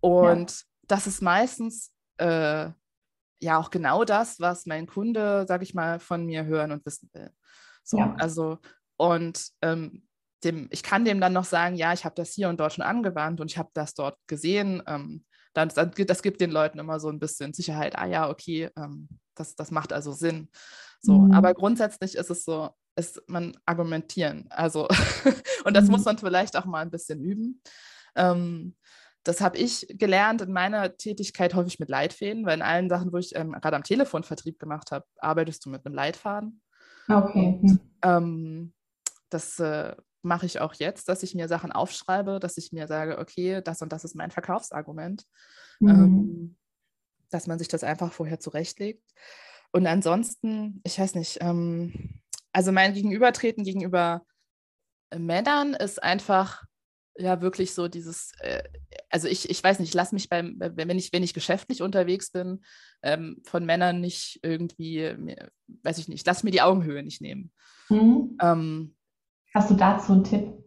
Und 0.00 0.50
ja. 0.50 0.66
das 0.86 1.06
ist 1.06 1.20
meistens 1.20 1.92
äh, 2.18 2.70
ja 3.42 3.58
auch 3.58 3.70
genau 3.70 4.04
das, 4.04 4.40
was 4.40 4.66
mein 4.66 4.86
Kunde, 4.86 5.44
sage 5.46 5.64
ich 5.64 5.74
mal, 5.74 5.98
von 6.00 6.24
mir 6.24 6.44
hören 6.44 6.72
und 6.72 6.86
wissen 6.86 7.10
will. 7.12 7.30
So, 7.82 7.98
ja. 7.98 8.14
also 8.18 8.58
und 8.96 9.50
ähm, 9.62 10.06
dem, 10.44 10.68
ich 10.70 10.82
kann 10.82 11.04
dem 11.04 11.20
dann 11.20 11.32
noch 11.32 11.44
sagen, 11.44 11.76
ja, 11.76 11.92
ich 11.92 12.04
habe 12.04 12.14
das 12.14 12.32
hier 12.32 12.48
und 12.48 12.58
dort 12.60 12.72
schon 12.72 12.84
angewandt 12.84 13.40
und 13.40 13.50
ich 13.50 13.58
habe 13.58 13.70
das 13.74 13.94
dort 13.94 14.16
gesehen. 14.26 14.82
Ähm, 14.86 15.24
dann, 15.52 15.68
das 15.68 16.22
gibt 16.22 16.40
den 16.40 16.50
Leuten 16.50 16.78
immer 16.78 17.00
so 17.00 17.08
ein 17.08 17.18
bisschen 17.18 17.52
Sicherheit, 17.52 17.98
ah 17.98 18.06
ja, 18.06 18.30
okay, 18.30 18.70
ähm, 18.76 19.08
das, 19.34 19.56
das 19.56 19.70
macht 19.70 19.92
also 19.92 20.12
Sinn. 20.12 20.48
So, 21.00 21.18
mhm. 21.18 21.32
aber 21.32 21.54
grundsätzlich 21.54 22.14
ist 22.14 22.30
es 22.30 22.44
so, 22.44 22.70
ist 22.96 23.20
man 23.26 23.56
argumentieren. 23.66 24.46
Also, 24.50 24.86
und 25.64 25.76
das 25.76 25.86
mhm. 25.86 25.92
muss 25.92 26.04
man 26.04 26.18
vielleicht 26.18 26.56
auch 26.56 26.66
mal 26.66 26.82
ein 26.82 26.90
bisschen 26.90 27.20
üben. 27.20 27.62
Ähm, 28.14 28.76
das 29.24 29.40
habe 29.40 29.58
ich 29.58 29.86
gelernt 29.90 30.40
in 30.40 30.52
meiner 30.52 30.96
Tätigkeit 30.96 31.54
häufig 31.54 31.78
mit 31.78 31.90
Leitfäden, 31.90 32.46
weil 32.46 32.56
in 32.56 32.62
allen 32.62 32.88
Sachen, 32.88 33.12
wo 33.12 33.18
ich 33.18 33.34
ähm, 33.36 33.52
gerade 33.52 33.76
am 33.76 33.82
Telefon 33.82 34.22
Vertrieb 34.22 34.58
gemacht 34.58 34.92
habe, 34.92 35.04
arbeitest 35.18 35.64
du 35.64 35.70
mit 35.70 35.84
einem 35.84 35.94
Leitfaden. 35.94 36.62
Okay. 37.08 37.58
Und, 37.60 37.62
mhm. 37.62 37.80
ähm, 38.02 38.72
das 39.28 39.58
äh, 39.58 39.94
mache 40.22 40.46
ich 40.46 40.60
auch 40.60 40.74
jetzt, 40.74 41.08
dass 41.08 41.22
ich 41.22 41.34
mir 41.34 41.48
Sachen 41.48 41.72
aufschreibe, 41.72 42.38
dass 42.40 42.56
ich 42.56 42.72
mir 42.72 42.86
sage, 42.86 43.18
okay, 43.18 43.62
das 43.62 43.82
und 43.82 43.92
das 43.92 44.04
ist 44.04 44.14
mein 44.14 44.30
Verkaufsargument. 44.30 45.24
Mhm. 45.80 45.88
Ähm, 45.88 46.56
dass 47.30 47.46
man 47.46 47.58
sich 47.58 47.68
das 47.68 47.84
einfach 47.84 48.12
vorher 48.12 48.40
zurechtlegt. 48.40 49.02
Und 49.72 49.86
ansonsten, 49.86 50.80
ich 50.84 50.98
weiß 50.98 51.14
nicht, 51.14 51.38
ähm, 51.40 52.20
also 52.52 52.72
mein 52.72 52.92
Gegenübertreten 52.92 53.64
gegenüber 53.64 54.26
Männern 55.16 55.74
ist 55.74 56.02
einfach 56.02 56.64
ja 57.16 57.40
wirklich 57.40 57.74
so 57.74 57.88
dieses, 57.88 58.32
äh, 58.40 58.62
also 59.10 59.28
ich, 59.28 59.48
ich 59.48 59.62
weiß 59.62 59.78
nicht, 59.78 59.94
lass 59.94 60.12
mich 60.12 60.28
beim, 60.28 60.56
wenn 60.58 60.98
ich, 60.98 61.12
wenn 61.12 61.22
ich 61.22 61.34
geschäftlich 61.34 61.82
unterwegs 61.82 62.30
bin, 62.30 62.62
ähm, 63.02 63.40
von 63.44 63.64
Männern 63.64 64.00
nicht 64.00 64.40
irgendwie, 64.42 65.14
weiß 65.82 65.98
ich 65.98 66.08
nicht, 66.08 66.26
lass 66.26 66.42
mir 66.42 66.50
die 66.50 66.62
Augenhöhe 66.62 67.02
nicht 67.02 67.20
nehmen. 67.20 67.52
Mhm. 67.88 68.36
Ähm, 68.40 68.96
Hast 69.54 69.70
du 69.70 69.74
dazu 69.74 70.12
einen 70.12 70.24
Tipp? 70.24 70.62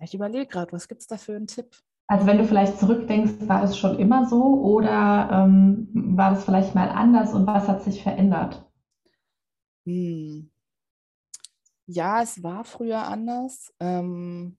Ich 0.00 0.14
überlege 0.14 0.46
gerade, 0.46 0.72
was 0.72 0.88
gibt 0.88 1.00
es 1.00 1.06
da 1.06 1.16
für 1.16 1.34
einen 1.34 1.46
Tipp? 1.46 1.76
Also 2.06 2.26
wenn 2.26 2.38
du 2.38 2.44
vielleicht 2.44 2.78
zurückdenkst, 2.78 3.48
war 3.48 3.62
es 3.62 3.76
schon 3.76 3.98
immer 3.98 4.26
so 4.26 4.42
oder 4.62 5.28
ähm, 5.30 5.88
war 5.92 6.30
das 6.30 6.44
vielleicht 6.44 6.74
mal 6.74 6.88
anders 6.88 7.34
und 7.34 7.46
was 7.46 7.68
hat 7.68 7.82
sich 7.82 8.02
verändert? 8.02 8.64
Hm. 9.84 10.50
Ja, 11.86 12.22
es 12.22 12.42
war 12.42 12.64
früher 12.64 13.06
anders. 13.06 13.72
Ähm, 13.80 14.58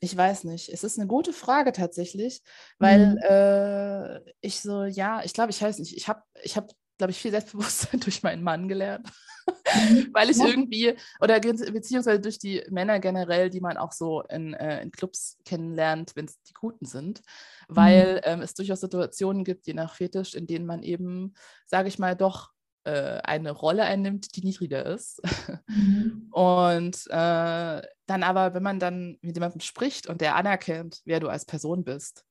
ich 0.00 0.16
weiß 0.16 0.44
nicht. 0.44 0.68
Es 0.68 0.84
ist 0.84 0.98
eine 0.98 1.08
gute 1.08 1.32
Frage 1.32 1.72
tatsächlich, 1.72 2.42
weil 2.78 3.12
mhm. 3.12 3.18
äh, 3.22 4.32
ich 4.40 4.60
so, 4.60 4.84
ja, 4.84 5.22
ich 5.24 5.32
glaube, 5.32 5.50
ich 5.50 5.60
weiß 5.60 5.78
nicht. 5.78 5.96
Ich 5.96 6.08
habe, 6.08 6.22
ich 6.42 6.56
habe, 6.56 6.68
glaube 6.98 7.10
ich, 7.10 7.18
viel 7.18 7.30
Selbstbewusstsein 7.30 8.00
durch 8.00 8.22
meinen 8.22 8.42
Mann 8.42 8.68
gelernt. 8.68 9.08
Mhm. 9.46 10.08
weil 10.12 10.30
ich 10.30 10.38
ja. 10.38 10.46
irgendwie, 10.46 10.94
oder 11.20 11.40
beziehungsweise 11.40 12.20
durch 12.20 12.38
die 12.38 12.62
Männer 12.70 12.98
generell, 12.98 13.50
die 13.50 13.60
man 13.60 13.76
auch 13.76 13.92
so 13.92 14.22
in, 14.22 14.54
äh, 14.54 14.82
in 14.82 14.90
Clubs 14.90 15.38
kennenlernt, 15.44 16.12
wenn 16.14 16.26
es 16.26 16.40
die 16.42 16.54
Guten 16.54 16.86
sind, 16.86 17.22
weil 17.68 18.16
mhm. 18.16 18.20
ähm, 18.24 18.40
es 18.40 18.54
durchaus 18.54 18.80
Situationen 18.80 19.44
gibt, 19.44 19.66
je 19.66 19.74
nach 19.74 19.94
Fetisch, 19.94 20.34
in 20.34 20.46
denen 20.46 20.66
man 20.66 20.82
eben, 20.82 21.34
sage 21.66 21.88
ich 21.88 21.98
mal, 21.98 22.16
doch 22.16 22.50
äh, 22.84 23.20
eine 23.22 23.50
Rolle 23.50 23.84
einnimmt, 23.84 24.36
die 24.36 24.44
niedriger 24.44 24.84
ist. 24.86 25.20
Mhm. 25.66 26.28
Und 26.32 27.06
äh, 27.08 27.82
dann 28.06 28.22
aber, 28.22 28.54
wenn 28.54 28.62
man 28.62 28.78
dann 28.78 29.18
mit 29.20 29.36
jemandem 29.36 29.60
spricht 29.60 30.06
und 30.06 30.20
der 30.20 30.36
anerkennt, 30.36 31.00
wer 31.04 31.18
du 31.18 31.28
als 31.28 31.44
Person 31.44 31.82
bist, 31.82 32.24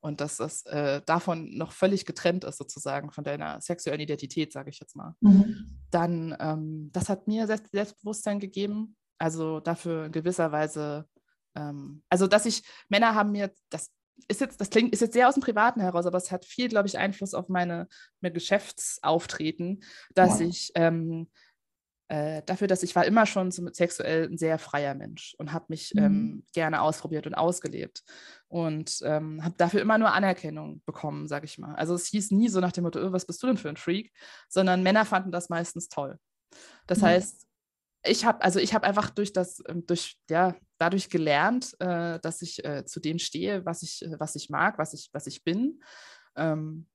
und 0.00 0.20
dass 0.20 0.36
das 0.36 0.64
äh, 0.66 1.02
davon 1.04 1.56
noch 1.56 1.72
völlig 1.72 2.04
getrennt 2.04 2.44
ist, 2.44 2.58
sozusagen 2.58 3.10
von 3.10 3.24
deiner 3.24 3.60
sexuellen 3.60 4.00
Identität, 4.00 4.52
sage 4.52 4.70
ich 4.70 4.78
jetzt 4.78 4.96
mal, 4.96 5.14
mhm. 5.20 5.80
dann 5.90 6.36
ähm, 6.38 6.90
das 6.92 7.08
hat 7.08 7.26
mir 7.26 7.46
Selbst 7.46 7.72
Selbstbewusstsein 7.72 8.40
gegeben. 8.40 8.96
Also 9.18 9.60
dafür 9.60 10.06
in 10.06 10.12
gewisser 10.12 10.52
Weise, 10.52 11.08
ähm, 11.54 12.02
also 12.10 12.26
dass 12.26 12.46
ich, 12.46 12.62
Männer 12.88 13.14
haben 13.14 13.32
mir, 13.32 13.50
das 13.70 13.90
ist 14.28 14.40
jetzt, 14.40 14.60
das 14.60 14.70
klingt, 14.70 14.92
ist 14.92 15.00
jetzt 15.00 15.12
sehr 15.12 15.28
aus 15.28 15.34
dem 15.34 15.42
Privaten 15.42 15.80
heraus, 15.80 16.06
aber 16.06 16.18
es 16.18 16.30
hat 16.30 16.44
viel, 16.44 16.68
glaube 16.68 16.88
ich, 16.88 16.98
Einfluss 16.98 17.34
auf 17.34 17.48
meine, 17.48 17.88
mein 18.20 18.32
Geschäftsauftreten, 18.32 19.82
dass 20.14 20.40
ja. 20.40 20.46
ich 20.46 20.72
ähm, 20.74 21.28
äh, 22.08 22.42
dafür, 22.46 22.68
dass 22.68 22.82
ich 22.82 22.94
war 22.94 23.04
immer 23.04 23.26
schon 23.26 23.50
so 23.50 23.66
sexuell 23.72 24.28
ein 24.28 24.38
sehr 24.38 24.58
freier 24.58 24.94
Mensch 24.94 25.34
und 25.38 25.52
habe 25.52 25.66
mich 25.68 25.92
mhm. 25.94 26.02
ähm, 26.02 26.44
gerne 26.52 26.80
ausprobiert 26.80 27.26
und 27.26 27.34
ausgelebt 27.34 28.04
und 28.48 29.00
ähm, 29.04 29.42
habe 29.42 29.54
dafür 29.56 29.80
immer 29.80 29.98
nur 29.98 30.12
Anerkennung 30.12 30.82
bekommen, 30.86 31.26
sage 31.26 31.46
ich 31.46 31.58
mal. 31.58 31.74
Also 31.74 31.94
es 31.94 32.06
hieß 32.06 32.30
nie 32.30 32.48
so 32.48 32.60
nach 32.60 32.72
dem 32.72 32.84
Motto, 32.84 33.00
oh, 33.00 33.12
was 33.12 33.26
bist 33.26 33.42
du 33.42 33.48
denn 33.48 33.56
für 33.56 33.68
ein 33.68 33.76
Freak, 33.76 34.12
sondern 34.48 34.84
Männer 34.84 35.04
fanden 35.04 35.32
das 35.32 35.48
meistens 35.48 35.88
toll. 35.88 36.18
Das 36.86 36.98
mhm. 36.98 37.06
heißt, 37.06 37.46
ich 38.04 38.24
habe 38.24 38.40
also 38.40 38.60
ich 38.60 38.72
habe 38.72 38.86
einfach 38.86 39.10
durch 39.10 39.32
das 39.32 39.62
ähm, 39.68 39.84
durch 39.86 40.16
ja 40.30 40.54
dadurch 40.78 41.10
gelernt, 41.10 41.74
äh, 41.80 42.20
dass 42.20 42.40
ich 42.40 42.64
äh, 42.64 42.84
zu 42.84 43.00
dem 43.00 43.18
stehe, 43.18 43.64
was 43.64 43.82
ich 43.82 44.04
was 44.18 44.36
ich 44.36 44.48
mag, 44.48 44.78
was 44.78 44.94
ich 44.94 45.10
was 45.12 45.26
ich 45.26 45.42
bin. 45.42 45.82
Ähm, 46.36 46.86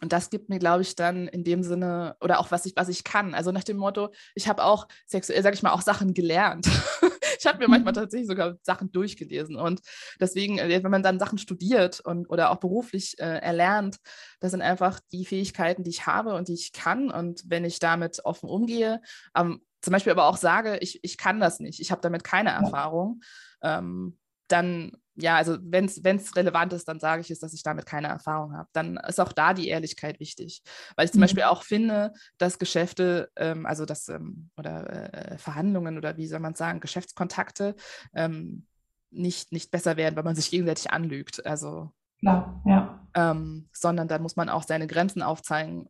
und 0.00 0.12
das 0.12 0.30
gibt 0.30 0.48
mir, 0.48 0.58
glaube 0.58 0.82
ich, 0.82 0.96
dann 0.96 1.28
in 1.28 1.44
dem 1.44 1.62
Sinne, 1.62 2.16
oder 2.20 2.40
auch 2.40 2.50
was 2.50 2.66
ich, 2.66 2.74
was 2.76 2.88
ich 2.88 3.04
kann. 3.04 3.34
Also 3.34 3.52
nach 3.52 3.64
dem 3.64 3.76
Motto, 3.76 4.10
ich 4.34 4.48
habe 4.48 4.64
auch 4.64 4.88
sexuell, 5.06 5.42
sage 5.42 5.54
ich 5.54 5.62
mal, 5.62 5.72
auch 5.72 5.82
Sachen 5.82 6.14
gelernt. 6.14 6.66
ich 7.38 7.46
habe 7.46 7.58
mir 7.58 7.68
manchmal 7.68 7.92
mhm. 7.92 7.98
tatsächlich 7.98 8.28
sogar 8.28 8.56
Sachen 8.62 8.92
durchgelesen. 8.92 9.56
Und 9.56 9.80
deswegen, 10.18 10.58
äh, 10.58 10.82
wenn 10.82 10.90
man 10.90 11.02
dann 11.02 11.18
Sachen 11.18 11.38
studiert 11.38 12.00
und 12.00 12.28
oder 12.30 12.50
auch 12.50 12.56
beruflich 12.56 13.18
äh, 13.18 13.38
erlernt, 13.38 13.98
das 14.40 14.52
sind 14.52 14.62
einfach 14.62 15.00
die 15.12 15.26
Fähigkeiten, 15.26 15.84
die 15.84 15.90
ich 15.90 16.06
habe 16.06 16.34
und 16.34 16.48
die 16.48 16.54
ich 16.54 16.72
kann. 16.72 17.10
Und 17.10 17.42
wenn 17.46 17.64
ich 17.64 17.78
damit 17.78 18.24
offen 18.24 18.48
umgehe, 18.48 19.00
ähm, 19.36 19.60
zum 19.82 19.92
Beispiel 19.92 20.12
aber 20.12 20.26
auch 20.26 20.36
sage, 20.36 20.78
ich, 20.78 21.00
ich 21.02 21.16
kann 21.16 21.40
das 21.40 21.60
nicht, 21.60 21.80
ich 21.80 21.90
habe 21.90 22.02
damit 22.02 22.24
keine 22.24 22.50
Erfahrung, 22.50 23.22
ähm, 23.62 24.18
dann, 24.48 24.92
ja, 25.16 25.36
also 25.36 25.58
wenn 25.60 25.86
es 25.86 26.36
relevant 26.36 26.72
ist, 26.72 26.88
dann 26.88 27.00
sage 27.00 27.20
ich 27.22 27.30
es, 27.30 27.40
dass 27.40 27.52
ich 27.52 27.62
damit 27.62 27.86
keine 27.86 28.08
Erfahrung 28.08 28.56
habe. 28.56 28.68
Dann 28.72 28.96
ist 28.96 29.20
auch 29.20 29.32
da 29.32 29.54
die 29.54 29.68
Ehrlichkeit 29.68 30.20
wichtig. 30.20 30.62
Weil 30.96 31.06
ich 31.06 31.12
zum 31.12 31.18
mhm. 31.18 31.24
Beispiel 31.24 31.42
auch 31.44 31.62
finde, 31.62 32.12
dass 32.38 32.58
Geschäfte, 32.58 33.30
ähm, 33.36 33.66
also 33.66 33.84
das, 33.84 34.08
ähm, 34.08 34.50
oder 34.56 35.32
äh, 35.32 35.38
Verhandlungen 35.38 35.98
oder 35.98 36.16
wie 36.16 36.26
soll 36.26 36.40
man 36.40 36.54
sagen, 36.54 36.80
Geschäftskontakte 36.80 37.74
ähm, 38.14 38.66
nicht, 39.10 39.52
nicht 39.52 39.70
besser 39.70 39.96
werden, 39.96 40.16
weil 40.16 40.24
man 40.24 40.36
sich 40.36 40.50
gegenseitig 40.50 40.90
anlügt. 40.90 41.44
Also 41.44 41.90
Klar, 42.20 42.62
ja. 42.66 43.08
Ähm, 43.14 43.68
sondern 43.72 44.08
da 44.08 44.18
muss 44.18 44.36
man 44.36 44.48
auch 44.48 44.62
seine 44.62 44.86
Grenzen 44.86 45.22
aufzeigen. 45.22 45.86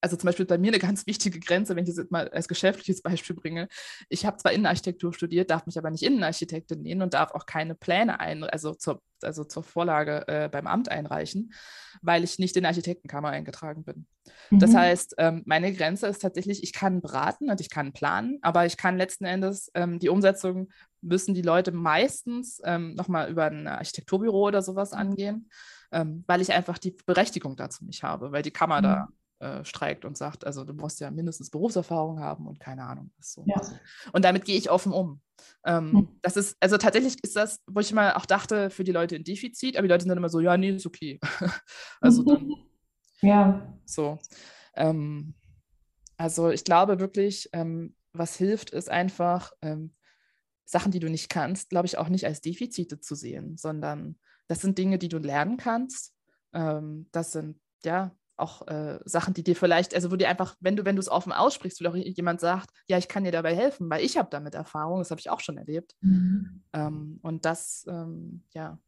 Also 0.00 0.16
zum 0.16 0.28
Beispiel 0.28 0.46
bei 0.46 0.58
mir 0.58 0.68
eine 0.68 0.78
ganz 0.78 1.06
wichtige 1.06 1.40
Grenze, 1.40 1.74
wenn 1.74 1.82
ich 1.82 1.90
das 1.90 1.98
jetzt 1.98 2.12
mal 2.12 2.28
als 2.28 2.46
geschäftliches 2.46 3.02
Beispiel 3.02 3.34
bringe. 3.34 3.68
Ich 4.08 4.24
habe 4.24 4.36
zwar 4.36 4.52
Innenarchitektur 4.52 5.12
studiert, 5.12 5.50
darf 5.50 5.66
mich 5.66 5.76
aber 5.76 5.90
nicht 5.90 6.02
Innenarchitektin 6.02 6.82
nennen 6.82 7.02
und 7.02 7.14
darf 7.14 7.32
auch 7.32 7.46
keine 7.46 7.74
Pläne 7.74 8.20
ein, 8.20 8.44
also 8.44 8.74
zur, 8.74 9.02
also 9.22 9.44
zur 9.44 9.64
Vorlage 9.64 10.26
äh, 10.28 10.48
beim 10.48 10.68
Amt 10.68 10.88
einreichen, 10.88 11.52
weil 12.00 12.22
ich 12.22 12.38
nicht 12.38 12.56
in 12.56 12.62
der 12.62 12.70
Architektenkammer 12.70 13.30
eingetragen 13.30 13.82
bin. 13.82 14.06
Mhm. 14.50 14.58
Das 14.60 14.74
heißt, 14.74 15.16
ähm, 15.18 15.42
meine 15.46 15.72
Grenze 15.72 16.06
ist 16.06 16.22
tatsächlich, 16.22 16.62
ich 16.62 16.72
kann 16.72 17.00
beraten 17.00 17.50
und 17.50 17.60
ich 17.60 17.70
kann 17.70 17.92
planen, 17.92 18.38
aber 18.42 18.66
ich 18.66 18.76
kann 18.76 18.98
letzten 18.98 19.24
Endes 19.24 19.70
ähm, 19.74 19.98
die 19.98 20.10
Umsetzung 20.10 20.68
müssen 21.00 21.34
die 21.34 21.42
Leute 21.42 21.72
meistens 21.72 22.60
ähm, 22.64 22.94
nochmal 22.94 23.30
über 23.30 23.46
ein 23.46 23.66
Architekturbüro 23.66 24.46
oder 24.46 24.62
sowas 24.62 24.92
mhm. 24.92 24.98
angehen, 24.98 25.50
ähm, 25.92 26.24
weil 26.26 26.40
ich 26.40 26.52
einfach 26.52 26.78
die 26.78 26.96
Berechtigung 27.06 27.56
dazu 27.56 27.84
nicht 27.84 28.02
habe, 28.02 28.32
weil 28.32 28.42
die 28.42 28.50
Kammer 28.50 28.78
mhm. 28.78 28.82
da 28.82 29.08
äh, 29.40 29.64
streikt 29.64 30.04
und 30.04 30.16
sagt, 30.16 30.46
also 30.46 30.64
du 30.64 30.72
musst 30.72 31.00
ja 31.00 31.10
mindestens 31.10 31.50
Berufserfahrung 31.50 32.20
haben 32.20 32.46
und 32.46 32.60
keine 32.60 32.84
Ahnung 32.84 33.10
was 33.18 33.32
so. 33.32 33.44
Ja. 33.46 33.60
Und 34.12 34.24
damit 34.24 34.44
gehe 34.44 34.56
ich 34.56 34.70
offen 34.70 34.92
um. 34.92 35.20
Ähm, 35.64 35.92
hm. 35.92 36.08
Das 36.22 36.36
ist, 36.36 36.56
also 36.60 36.76
tatsächlich 36.76 37.22
ist 37.22 37.36
das, 37.36 37.62
wo 37.66 37.80
ich 37.80 37.92
mal 37.92 38.14
auch 38.14 38.26
dachte, 38.26 38.70
für 38.70 38.84
die 38.84 38.92
Leute 38.92 39.16
ein 39.16 39.24
Defizit, 39.24 39.76
aber 39.76 39.86
die 39.86 39.92
Leute 39.92 40.02
sind 40.02 40.08
dann 40.08 40.18
immer 40.18 40.28
so, 40.28 40.40
ja, 40.40 40.56
nee, 40.56 40.70
ist 40.70 40.86
okay. 40.86 41.20
also 42.00 42.22
dann, 42.24 42.52
ja. 43.20 43.78
So. 43.84 44.18
Ähm, 44.74 45.34
also 46.16 46.50
ich 46.50 46.64
glaube 46.64 46.98
wirklich, 46.98 47.48
ähm, 47.52 47.94
was 48.12 48.36
hilft, 48.36 48.70
ist 48.70 48.90
einfach 48.90 49.52
ähm, 49.62 49.94
Sachen, 50.64 50.92
die 50.92 51.00
du 51.00 51.08
nicht 51.08 51.30
kannst, 51.30 51.70
glaube 51.70 51.86
ich, 51.86 51.96
auch 51.96 52.08
nicht 52.08 52.26
als 52.26 52.40
Defizite 52.40 53.00
zu 53.00 53.14
sehen, 53.14 53.56
sondern 53.56 54.18
das 54.48 54.60
sind 54.60 54.78
Dinge, 54.78 54.98
die 54.98 55.08
du 55.08 55.18
lernen 55.18 55.56
kannst. 55.56 56.14
Ähm, 56.52 57.08
das 57.12 57.32
sind 57.32 57.60
ja 57.84 58.14
auch 58.38 58.66
äh, 58.68 58.98
Sachen, 59.04 59.34
die 59.34 59.42
dir 59.42 59.56
vielleicht, 59.56 59.94
also 59.94 60.10
wo 60.10 60.16
dir 60.16 60.28
einfach, 60.28 60.56
wenn 60.60 60.76
du, 60.76 60.84
wenn 60.84 60.96
du 60.96 61.00
es 61.00 61.08
offen 61.08 61.32
aussprichst, 61.32 61.80
will 61.80 61.88
auch 61.88 61.96
jemand 61.96 62.40
sagt, 62.40 62.70
ja, 62.86 62.98
ich 62.98 63.08
kann 63.08 63.24
dir 63.24 63.32
dabei 63.32 63.54
helfen, 63.54 63.90
weil 63.90 64.04
ich 64.04 64.16
habe 64.16 64.28
damit 64.30 64.54
Erfahrung, 64.54 64.98
das 64.98 65.10
habe 65.10 65.20
ich 65.20 65.30
auch 65.30 65.40
schon 65.40 65.58
erlebt. 65.58 65.94
Mhm. 66.00 66.62
Ähm, 66.72 67.18
und 67.22 67.44
das, 67.44 67.84
ähm, 67.88 68.44
ja, 68.52 68.78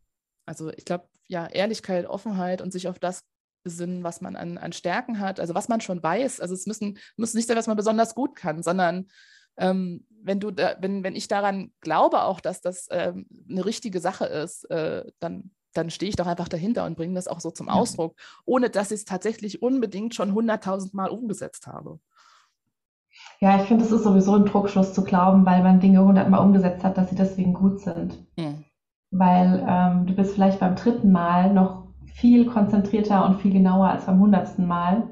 also 0.47 0.71
ich 0.71 0.85
glaube, 0.85 1.09
ja, 1.29 1.47
Ehrlichkeit, 1.47 2.07
Offenheit 2.07 2.61
und 2.61 2.73
sich 2.73 2.89
auf 2.89 2.99
das 2.99 3.25
besinnen, 3.63 4.05
was 4.05 4.21
man 4.21 4.37
an, 4.37 4.59
an 4.59 4.73
Stärken 4.73 5.21
hat, 5.21 5.39
also 5.39 5.55
was 5.55 5.69
man 5.69 5.81
schon 5.81 6.03
weiß. 6.03 6.41
Also 6.41 6.55
es 6.55 6.67
müssen, 6.67 6.99
muss 7.17 7.35
nicht 7.35 7.47
sein, 7.47 7.57
was 7.57 7.67
man 7.67 7.77
besonders 7.77 8.15
gut 8.15 8.35
kann, 8.35 8.63
sondern 8.63 9.09
ähm, 9.59 10.07
wenn 10.23 10.41
du 10.41 10.51
da, 10.51 10.77
wenn, 10.81 11.03
wenn 11.05 11.17
ich 11.17 11.29
daran 11.29 11.73
glaube 11.81 12.23
auch, 12.23 12.41
dass 12.41 12.61
das 12.61 12.89
ähm, 12.91 13.27
eine 13.49 13.65
richtige 13.65 14.01
Sache 14.01 14.27
ist, 14.27 14.65
äh, 14.71 15.05
dann 15.19 15.51
dann 15.73 15.91
stehe 15.91 16.09
ich 16.09 16.17
doch 16.17 16.27
einfach 16.27 16.49
dahinter 16.49 16.85
und 16.85 16.97
bringe 16.97 17.15
das 17.15 17.29
auch 17.29 17.41
so 17.41 17.51
zum 17.51 17.69
Ausdruck, 17.69 18.17
ohne 18.45 18.71
dass 18.71 18.91
ich 18.91 19.01
es 19.01 19.05
tatsächlich 19.05 19.63
unbedingt 19.63 20.15
schon 20.15 20.35
hunderttausend 20.35 20.95
Mal 20.95 21.11
umgesetzt 21.11 21.67
habe. 21.67 22.01
Ja, 23.41 23.61
ich 23.61 23.69
finde, 23.69 23.85
es 23.85 23.93
ist 23.93 24.05
sowieso 24.05 24.35
ein 24.35 24.45
Druckschluss 24.45 24.93
zu 24.93 25.03
glauben, 25.03 25.47
weil 25.47 25.63
man 25.63 25.81
Dinge 25.81 26.05
hundertmal 26.05 26.41
umgesetzt 26.41 26.85
hat, 26.85 26.97
dass 26.97 27.11
sie 27.11 27.17
deswegen 27.17 27.55
gut 27.55 27.81
sind. 27.81 28.19
Hm. 28.39 28.65
Weil 29.11 29.67
ähm, 29.69 30.07
du 30.07 30.15
bist 30.15 30.35
vielleicht 30.35 30.61
beim 30.61 30.77
dritten 30.77 31.11
Mal 31.11 31.53
noch 31.53 31.89
viel 32.15 32.47
konzentrierter 32.47 33.25
und 33.25 33.41
viel 33.41 33.53
genauer 33.53 33.89
als 33.89 34.07
beim 34.07 34.21
hundertsten 34.21 34.67
Mal. 34.67 35.09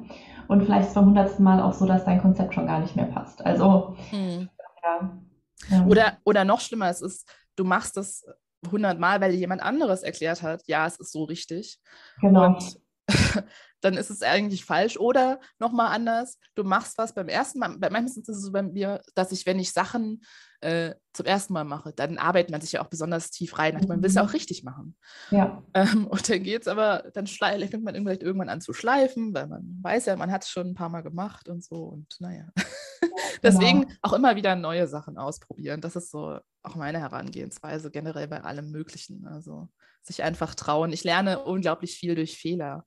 Und 0.46 0.62
vielleicht 0.62 0.88
ist 0.88 0.94
beim 0.94 1.06
hundertsten 1.06 1.44
Mal 1.44 1.60
auch 1.60 1.72
so, 1.72 1.86
dass 1.86 2.04
dein 2.04 2.20
Konzept 2.20 2.54
schon 2.54 2.66
gar 2.66 2.80
nicht 2.80 2.96
mehr 2.96 3.06
passt. 3.06 3.44
Also, 3.44 3.96
hm. 4.10 4.48
ja. 4.82 5.86
Oder, 5.86 6.18
oder 6.24 6.44
noch 6.44 6.60
schlimmer, 6.60 6.88
es 6.88 7.02
ist, 7.02 7.28
du 7.56 7.64
machst 7.64 7.96
das 7.96 8.24
hundertmal, 8.70 9.20
weil 9.20 9.32
jemand 9.32 9.62
anderes 9.62 10.02
erklärt 10.02 10.42
hat, 10.42 10.62
ja, 10.66 10.86
es 10.86 10.98
ist 10.98 11.12
so 11.12 11.24
richtig. 11.24 11.78
Genau. 12.20 12.46
Und 12.46 12.80
dann 13.80 13.96
ist 13.96 14.10
es 14.10 14.22
eigentlich 14.22 14.64
falsch. 14.64 14.98
Oder 14.98 15.40
nochmal 15.58 15.88
anders, 15.88 16.38
du 16.54 16.64
machst 16.64 16.98
was 16.98 17.14
beim 17.14 17.28
ersten 17.28 17.58
Mal. 17.58 17.76
Manchmal 17.78 18.04
ist 18.04 18.28
es 18.28 18.42
so 18.42 18.52
bei 18.52 18.62
mir, 18.62 19.00
dass 19.14 19.32
ich, 19.32 19.46
wenn 19.46 19.58
ich 19.58 19.72
Sachen 19.72 20.22
äh, 20.60 20.94
zum 21.12 21.26
ersten 21.26 21.52
Mal 21.52 21.64
mache, 21.64 21.92
dann 21.92 22.18
arbeitet 22.18 22.50
man 22.50 22.60
sich 22.60 22.72
ja 22.72 22.82
auch 22.82 22.88
besonders 22.88 23.30
tief 23.30 23.58
rein. 23.58 23.76
Also 23.76 23.88
man 23.88 24.02
will 24.02 24.08
es 24.08 24.14
ja 24.14 24.22
auch 24.22 24.26
mhm. 24.26 24.32
richtig 24.32 24.64
machen. 24.64 24.96
Ja. 25.30 25.62
Ähm, 25.74 26.06
und 26.06 26.28
dann 26.28 26.42
geht 26.42 26.62
es 26.62 26.68
aber, 26.68 27.10
dann 27.14 27.26
fängt 27.26 27.84
man 27.84 27.94
vielleicht 27.94 28.22
irgendwann 28.22 28.48
an 28.48 28.60
zu 28.60 28.72
schleifen, 28.72 29.34
weil 29.34 29.46
man 29.46 29.78
weiß 29.82 30.06
ja, 30.06 30.16
man 30.16 30.32
hat 30.32 30.44
es 30.44 30.50
schon 30.50 30.68
ein 30.68 30.74
paar 30.74 30.88
Mal 30.88 31.02
gemacht 31.02 31.48
und 31.48 31.64
so. 31.64 31.84
Und 31.84 32.14
naja. 32.18 32.48
Deswegen 33.42 33.82
genau. 33.82 33.94
auch 34.02 34.12
immer 34.12 34.34
wieder 34.34 34.56
neue 34.56 34.88
Sachen 34.88 35.16
ausprobieren. 35.16 35.80
Das 35.80 35.94
ist 35.94 36.10
so 36.10 36.38
auch 36.62 36.74
meine 36.74 36.98
Herangehensweise 36.98 37.90
generell 37.90 38.26
bei 38.26 38.42
allem 38.42 38.70
Möglichen. 38.70 39.26
Also 39.26 39.68
sich 40.08 40.22
einfach 40.22 40.54
trauen. 40.54 40.92
Ich 40.92 41.04
lerne 41.04 41.44
unglaublich 41.44 41.96
viel 41.96 42.14
durch 42.14 42.36
Fehler. 42.36 42.84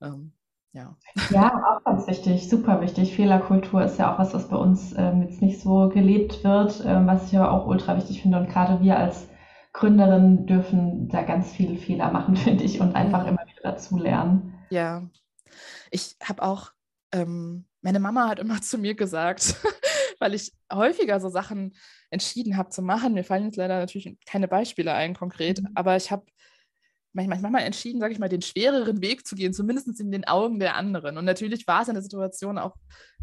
Ähm, 0.00 0.32
ja. 0.74 0.96
ja, 1.28 1.62
auch 1.68 1.84
ganz 1.84 2.06
wichtig, 2.06 2.48
super 2.48 2.80
wichtig. 2.80 3.14
Fehlerkultur 3.14 3.84
ist 3.84 3.98
ja 3.98 4.14
auch 4.14 4.18
was, 4.18 4.32
was 4.32 4.48
bei 4.48 4.56
uns 4.56 4.94
ähm, 4.96 5.22
jetzt 5.22 5.42
nicht 5.42 5.60
so 5.60 5.90
gelebt 5.90 6.42
wird, 6.44 6.82
ähm, 6.86 7.06
was 7.06 7.30
ich 7.30 7.38
aber 7.38 7.52
auch 7.52 7.66
ultra 7.66 7.94
wichtig 7.96 8.22
finde. 8.22 8.38
Und 8.38 8.48
gerade 8.48 8.80
wir 8.80 8.96
als 8.96 9.28
Gründerinnen 9.74 10.46
dürfen 10.46 11.08
da 11.08 11.22
ganz 11.22 11.52
viele 11.52 11.76
Fehler 11.76 12.10
machen, 12.10 12.36
finde 12.36 12.64
ich, 12.64 12.80
und 12.80 12.94
einfach 12.94 13.26
immer 13.26 13.44
wieder 13.46 13.62
dazu 13.62 13.98
lernen. 13.98 14.54
Ja, 14.70 15.02
ich 15.90 16.16
habe 16.22 16.42
auch, 16.42 16.72
ähm, 17.12 17.66
meine 17.82 18.00
Mama 18.00 18.28
hat 18.28 18.38
immer 18.38 18.60
zu 18.62 18.78
mir 18.78 18.94
gesagt, 18.94 19.56
weil 20.20 20.32
ich 20.32 20.54
häufiger 20.72 21.20
so 21.20 21.28
Sachen 21.28 21.74
entschieden 22.10 22.56
habe 22.56 22.70
zu 22.70 22.80
machen. 22.80 23.12
Mir 23.12 23.24
fallen 23.24 23.44
jetzt 23.44 23.56
leider 23.56 23.78
natürlich 23.78 24.16
keine 24.24 24.48
Beispiele 24.48 24.94
ein 24.94 25.14
konkret, 25.14 25.60
mhm. 25.60 25.68
aber 25.74 25.96
ich 25.96 26.10
habe 26.10 26.24
manchmal, 27.12 27.62
entschieden, 27.62 28.00
sage 28.00 28.12
ich 28.12 28.18
mal, 28.18 28.28
den 28.28 28.42
schwereren 28.42 29.00
Weg 29.02 29.26
zu 29.26 29.34
gehen, 29.34 29.52
zumindest 29.52 30.00
in 30.00 30.10
den 30.10 30.26
Augen 30.26 30.58
der 30.58 30.76
anderen. 30.76 31.18
Und 31.18 31.24
natürlich 31.24 31.66
war 31.66 31.82
es 31.82 31.88
in 31.88 31.94
der 31.94 32.02
Situation 32.02 32.58
auch 32.58 32.74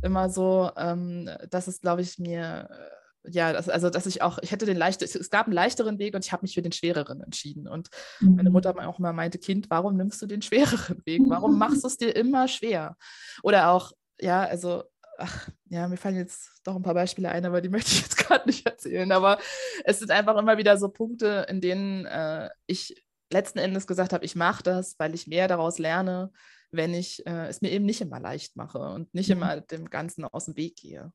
immer 0.02 0.30
so, 0.30 0.71
ähm, 0.78 1.30
dass 1.49 1.67
es, 1.67 1.82
glaube 1.82 2.02
ich, 2.02 2.19
mir, 2.19 2.69
äh, 2.71 3.32
ja, 3.32 3.52
das, 3.52 3.67
also 3.67 3.89
dass 3.89 4.06
ich 4.06 4.21
auch, 4.21 4.39
ich 4.41 4.52
hätte 4.52 4.65
den 4.65 4.78
leichteren, 4.78 5.10
es 5.19 5.30
gab 5.30 5.47
einen 5.47 5.54
leichteren 5.54 5.99
Weg 5.99 6.15
und 6.15 6.25
ich 6.25 6.32
habe 6.32 6.43
mich 6.43 6.54
für 6.54 6.62
den 6.62 6.71
schwereren 6.71 7.21
entschieden. 7.21 7.67
Und 7.67 7.89
mhm. 8.19 8.36
meine 8.36 8.49
Mutter 8.49 8.75
auch 8.88 8.99
immer 8.99 9.13
meinte, 9.13 9.39
Kind, 9.39 9.69
warum 9.69 9.97
nimmst 9.97 10.21
du 10.21 10.28
den 10.28 10.41
schwereren 10.41 11.02
Weg? 11.06 11.23
Warum 11.25 11.58
machst 11.60 11.84
du 11.84 11.88
es 11.88 11.97
dir 11.97 12.15
immer 12.15 12.47
schwer? 12.47 12.95
Oder 13.43 13.69
auch, 13.69 13.91
ja, 14.19 14.43
also 14.43 14.84
ach, 15.19 15.49
ja, 15.69 15.88
mir 15.88 15.97
fallen 15.97 16.15
jetzt 16.15 16.62
doch 16.63 16.75
ein 16.75 16.82
paar 16.82 16.93
Beispiele 16.93 17.30
ein, 17.30 17.45
aber 17.45 17.62
die 17.62 17.69
möchte 17.69 17.91
ich 17.91 18.02
jetzt 18.02 18.17
gerade 18.17 18.47
nicht 18.47 18.65
erzählen. 18.65 19.12
Aber 19.12 19.39
es 19.84 19.99
sind 19.99 20.12
einfach 20.12 20.38
immer 20.38 20.58
wieder 20.58 20.78
so 20.78 20.89
Punkte, 20.89 21.45
in 21.49 21.62
denen 21.62 22.06
äh, 22.06 22.49
ich 22.67 22.95
letzten 23.31 23.59
Endes 23.59 23.87
gesagt 23.87 24.13
habe, 24.13 24.25
ich 24.25 24.35
mache 24.35 24.63
das, 24.63 24.97
weil 24.99 25.13
ich 25.13 25.27
mehr 25.27 25.47
daraus 25.47 25.79
lerne, 25.79 26.31
wenn 26.71 26.93
ich 26.93 27.25
äh, 27.25 27.47
es 27.47 27.61
mir 27.61 27.71
eben 27.71 27.85
nicht 27.85 28.01
immer 28.01 28.19
leicht 28.19 28.55
mache 28.55 28.79
und 28.79 29.13
nicht 29.13 29.29
mhm. 29.29 29.37
immer 29.37 29.61
dem 29.61 29.89
Ganzen 29.89 30.25
aus 30.25 30.45
dem 30.45 30.57
Weg 30.57 30.75
gehe. 30.77 31.11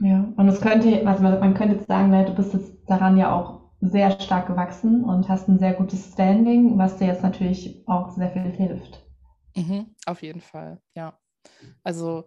Ja, 0.00 0.32
und 0.36 0.48
es 0.48 0.60
könnte, 0.60 1.06
also 1.06 1.22
man 1.22 1.54
könnte 1.54 1.76
jetzt 1.76 1.86
sagen, 1.86 2.10
ne, 2.10 2.24
du 2.24 2.34
bist 2.34 2.52
jetzt 2.52 2.72
daran 2.86 3.16
ja 3.16 3.32
auch 3.32 3.70
sehr 3.80 4.18
stark 4.20 4.46
gewachsen 4.46 5.04
und 5.04 5.28
hast 5.28 5.48
ein 5.48 5.58
sehr 5.58 5.74
gutes 5.74 6.12
Standing, 6.12 6.78
was 6.78 6.96
dir 6.96 7.06
jetzt 7.06 7.22
natürlich 7.22 7.82
auch 7.86 8.10
sehr 8.10 8.30
viel 8.30 8.50
hilft. 8.50 9.04
Mhm, 9.54 9.94
auf 10.06 10.22
jeden 10.22 10.40
Fall, 10.40 10.80
ja. 10.96 11.18
Also, 11.82 12.24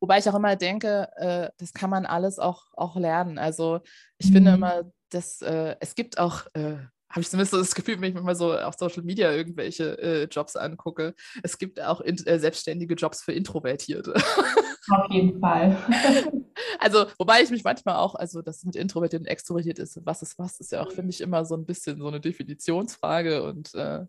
wobei 0.00 0.18
ich 0.18 0.28
auch 0.28 0.34
immer 0.34 0.54
denke, 0.54 1.08
äh, 1.16 1.50
das 1.58 1.72
kann 1.72 1.90
man 1.90 2.06
alles 2.06 2.38
auch, 2.38 2.66
auch 2.74 2.96
lernen. 2.96 3.38
Also, 3.38 3.80
ich 4.18 4.30
mhm. 4.30 4.34
finde 4.34 4.52
immer, 4.52 4.82
dass 5.10 5.40
äh, 5.42 5.76
es 5.80 5.94
gibt 5.94 6.18
auch 6.18 6.46
äh, 6.54 6.76
habe 7.14 7.20
ich 7.20 7.30
zumindest 7.30 7.52
so 7.52 7.58
das 7.58 7.76
Gefühl, 7.76 8.00
wenn 8.00 8.08
ich 8.08 8.14
mir 8.14 8.22
mal 8.22 8.34
so 8.34 8.52
auf 8.58 8.74
Social 8.76 9.04
Media 9.04 9.30
irgendwelche 9.30 9.96
äh, 10.02 10.24
Jobs 10.24 10.56
angucke, 10.56 11.14
es 11.44 11.58
gibt 11.58 11.80
auch 11.80 12.00
in, 12.00 12.16
äh, 12.26 12.40
selbstständige 12.40 12.94
Jobs 12.94 13.22
für 13.22 13.32
Introvertierte. 13.32 14.14
Auf 14.90 15.10
jeden 15.10 15.38
Fall. 15.40 15.76
Also, 16.78 17.06
wobei 17.18 17.42
ich 17.42 17.50
mich 17.50 17.64
manchmal 17.64 17.96
auch, 17.96 18.14
also 18.14 18.42
das 18.42 18.62
mit 18.64 18.76
introvertiert 18.76 19.22
und 19.22 19.26
extrovertiert 19.26 19.78
ist, 19.78 19.98
was 20.04 20.22
ist 20.22 20.38
was, 20.38 20.60
ist 20.60 20.72
ja 20.72 20.82
auch, 20.82 20.92
finde 20.92 21.10
ich, 21.10 21.20
immer 21.20 21.44
so 21.44 21.56
ein 21.56 21.64
bisschen 21.64 21.98
so 21.98 22.06
eine 22.06 22.20
Definitionsfrage. 22.20 23.42
Und 23.42 23.74
äh, 23.74 24.04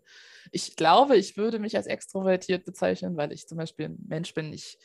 ich 0.52 0.76
glaube, 0.76 1.16
ich 1.16 1.36
würde 1.36 1.58
mich 1.58 1.76
als 1.76 1.86
extrovertiert 1.86 2.64
bezeichnen, 2.64 3.16
weil 3.16 3.32
ich 3.32 3.48
zum 3.48 3.58
Beispiel 3.58 3.86
ein 3.86 3.98
Mensch 4.06 4.34
bin, 4.34 4.52
ich 4.52 4.78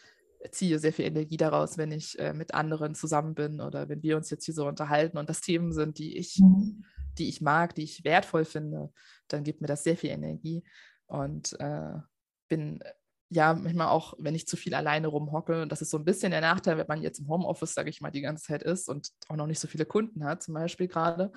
ziehe 0.52 0.80
sehr 0.80 0.94
viel 0.94 1.06
Energie 1.06 1.38
daraus, 1.38 1.78
wenn 1.78 1.92
ich 1.92 2.18
äh, 2.18 2.34
mit 2.34 2.54
anderen 2.54 2.96
zusammen 2.96 3.36
bin 3.36 3.62
oder 3.62 3.90
wenn 3.90 4.02
wir 4.02 4.16
uns 4.16 4.30
jetzt 4.30 4.46
hier 4.46 4.56
so 4.56 4.66
unterhalten 4.68 5.18
und 5.18 5.30
das 5.30 5.42
Themen 5.42 5.74
sind, 5.74 5.98
die 5.98 6.18
ich 6.18 6.40
mhm 6.40 6.84
die 7.18 7.30
ich 7.30 7.42
mag, 7.42 7.76
die 7.76 7.84
ich 7.84 8.04
wertvoll 8.04 8.46
finde, 8.46 8.92
dann 9.28 9.44
gibt 9.44 9.62
mir 9.62 9.68
das 9.68 9.84
sehr 9.84 9.98
viel 9.98 10.10
Energie 10.10 10.64
und 11.08 11.60
äh, 11.60 11.94
bin 12.48 12.84
ja, 13.34 13.54
manchmal 13.54 13.88
auch, 13.88 14.14
wenn 14.20 14.36
ich 14.36 14.46
zu 14.46 14.58
viel 14.58 14.74
alleine 14.74 15.08
rumhocke, 15.08 15.66
das 15.66 15.82
ist 15.82 15.90
so 15.90 15.98
ein 15.98 16.04
bisschen 16.04 16.32
der 16.32 16.42
Nachteil, 16.42 16.78
wenn 16.78 16.88
man 16.88 17.02
jetzt 17.02 17.20
im 17.20 17.30
Homeoffice, 17.30 17.74
sage 17.74 17.90
ich 17.90 18.02
mal, 18.02 18.12
die 18.12 18.22
ganze 18.22 18.44
Zeit 18.44 18.62
ist 18.62 18.90
und 18.90 19.10
auch 19.30 19.38
noch 19.38 19.48
nicht 19.48 19.60
so 19.60 19.70
viele 19.70 19.86
Kunden 19.86 20.26
hat, 20.26 20.44
zum 20.44 20.54
Beispiel 20.54 20.90
gerade, 20.90 21.32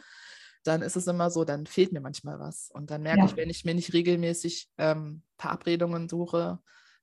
dann 0.64 0.82
ist 0.82 0.96
es 0.96 1.06
immer 1.06 1.30
so, 1.30 1.44
dann 1.44 1.66
fehlt 1.66 1.92
mir 1.92 2.00
manchmal 2.00 2.40
was. 2.40 2.68
Und 2.72 2.90
dann 2.90 3.02
merke 3.02 3.20
ja. 3.20 3.26
ich, 3.26 3.36
wenn 3.36 3.48
ich 3.48 3.64
mir 3.64 3.74
nicht 3.74 3.92
regelmäßig 3.92 4.70
ähm, 4.76 5.22
Verabredungen 5.38 6.08
suche 6.08 6.58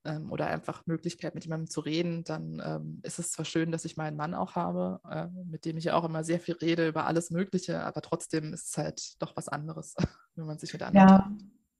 ähm, 0.05 0.31
oder 0.31 0.47
einfach 0.47 0.85
Möglichkeit, 0.85 1.35
mit 1.35 1.43
jemandem 1.43 1.69
zu 1.69 1.81
reden, 1.81 2.23
dann 2.23 2.61
ähm, 2.65 2.99
ist 3.03 3.19
es 3.19 3.31
zwar 3.31 3.45
schön, 3.45 3.71
dass 3.71 3.85
ich 3.85 3.97
meinen 3.97 4.17
Mann 4.17 4.33
auch 4.33 4.55
habe, 4.55 4.99
äh, 5.09 5.27
mit 5.45 5.65
dem 5.65 5.77
ich 5.77 5.85
ja 5.85 5.95
auch 5.95 6.03
immer 6.03 6.23
sehr 6.23 6.39
viel 6.39 6.55
rede 6.55 6.87
über 6.87 7.05
alles 7.05 7.31
Mögliche, 7.31 7.83
aber 7.83 8.01
trotzdem 8.01 8.53
ist 8.53 8.69
es 8.69 8.77
halt 8.77 9.21
doch 9.21 9.35
was 9.35 9.47
anderes, 9.47 9.95
wenn 10.35 10.45
man 10.45 10.57
sich 10.57 10.73
mit 10.73 10.83
anderen 10.83 11.07
ja. 11.07 11.31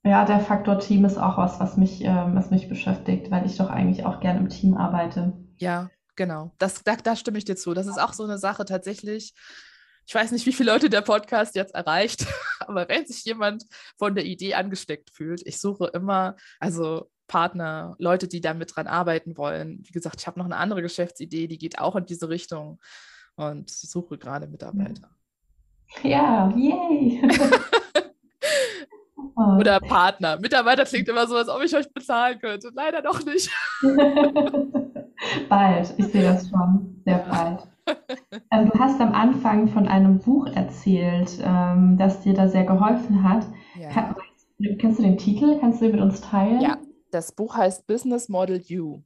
Ja, 0.03 0.26
der 0.26 0.39
Faktor 0.39 0.80
Team 0.80 1.05
ist 1.05 1.17
auch 1.17 1.38
was, 1.38 1.59
was 1.59 1.78
mich, 1.78 2.01
ähm, 2.01 2.34
was 2.34 2.49
mich 2.49 2.67
beschäftigt, 2.67 3.30
weil 3.30 3.45
ich 3.45 3.57
doch 3.57 3.69
eigentlich 3.69 4.03
auch 4.03 4.19
gerne 4.19 4.39
im 4.39 4.49
Team 4.49 4.76
arbeite. 4.76 5.34
Ja, 5.57 5.91
genau. 6.15 6.51
Das, 6.57 6.84
da, 6.84 6.95
da 6.95 7.15
stimme 7.15 7.38
ich 7.38 7.45
dir 7.45 7.55
zu. 7.55 7.76
Das 7.76 7.86
ist 7.86 8.01
auch 8.01 8.13
so 8.13 8.24
eine 8.24 8.39
Sache 8.39 8.65
tatsächlich. 8.65 9.36
Ich 10.07 10.15
weiß 10.15 10.32
nicht, 10.32 10.47
wie 10.47 10.53
viele 10.53 10.72
Leute 10.72 10.89
der 10.89 11.01
Podcast 11.01 11.55
jetzt 11.55 11.76
erreicht, 11.76 12.26
aber 12.61 12.89
wenn 12.89 13.05
sich 13.05 13.24
jemand 13.26 13.63
von 13.99 14.15
der 14.15 14.26
Idee 14.26 14.55
angesteckt 14.55 15.11
fühlt, 15.11 15.45
ich 15.45 15.59
suche 15.59 15.91
immer, 15.93 16.36
also 16.59 17.11
Partner, 17.32 17.95
Leute, 17.97 18.27
die 18.27 18.41
da 18.41 18.53
mit 18.53 18.75
dran 18.75 18.88
arbeiten 18.88 19.38
wollen. 19.38 19.82
Wie 19.86 19.93
gesagt, 19.93 20.19
ich 20.19 20.27
habe 20.27 20.38
noch 20.38 20.45
eine 20.45 20.57
andere 20.57 20.82
Geschäftsidee, 20.82 21.47
die 21.47 21.57
geht 21.57 21.79
auch 21.79 21.95
in 21.95 22.05
diese 22.05 22.27
Richtung 22.27 22.77
und 23.38 23.69
suche 23.69 24.17
gerade 24.17 24.47
Mitarbeiter. 24.47 25.09
Ja, 26.03 26.53
yay! 26.57 27.21
Oder 29.57 29.79
Partner. 29.79 30.39
Mitarbeiter 30.41 30.84
klingt 30.84 31.07
immer 31.07 31.25
so, 31.25 31.38
als 31.38 31.47
ob 31.47 31.63
ich 31.63 31.73
euch 31.73 31.89
bezahlen 31.93 32.38
könnte. 32.38 32.69
Leider 32.73 33.01
noch 33.01 33.23
nicht. 33.23 33.49
bald, 35.47 35.93
ich 35.97 36.07
sehe 36.07 36.23
das 36.23 36.49
schon, 36.49 37.01
sehr 37.05 37.19
bald. 37.19 37.65
Ähm, 38.51 38.69
du 38.69 38.77
hast 38.77 38.99
am 38.99 39.13
Anfang 39.13 39.69
von 39.69 39.88
einem 39.88 40.19
Buch 40.19 40.47
erzählt, 40.47 41.39
ähm, 41.41 41.97
das 41.97 42.19
dir 42.19 42.34
da 42.34 42.49
sehr 42.49 42.65
geholfen 42.65 43.23
hat. 43.23 43.45
Ja. 43.79 43.88
Kann, 43.88 44.15
kennst 44.79 44.99
du 44.99 45.03
den 45.03 45.17
Titel? 45.17 45.57
Kannst 45.61 45.79
du 45.79 45.86
den 45.86 45.95
mit 45.95 46.01
uns 46.01 46.19
teilen? 46.19 46.59
Ja, 46.59 46.77
das 47.12 47.32
Buch 47.32 47.55
heißt 47.55 47.88
Business 47.88 48.30
Model 48.30 48.62
You. 48.62 49.03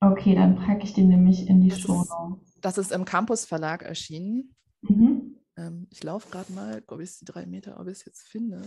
Okay, 0.00 0.34
dann 0.34 0.56
packe 0.56 0.84
ich 0.84 0.94
den 0.94 1.08
nämlich 1.08 1.48
in 1.48 1.60
die 1.60 1.70
Show. 1.70 2.04
Das 2.60 2.78
ist 2.78 2.92
im 2.92 3.04
Campus 3.04 3.44
Verlag 3.44 3.82
erschienen. 3.82 4.54
Mhm. 4.82 5.40
Ähm, 5.56 5.88
ich 5.90 6.04
laufe 6.04 6.30
gerade 6.30 6.52
mal, 6.52 6.82
ob 6.86 7.00
ich 7.00 7.18
die 7.18 7.24
drei 7.24 7.46
Meter, 7.46 7.80
ob 7.80 7.88
ich 7.88 7.98
es 7.98 8.04
jetzt 8.04 8.28
finde. 8.28 8.62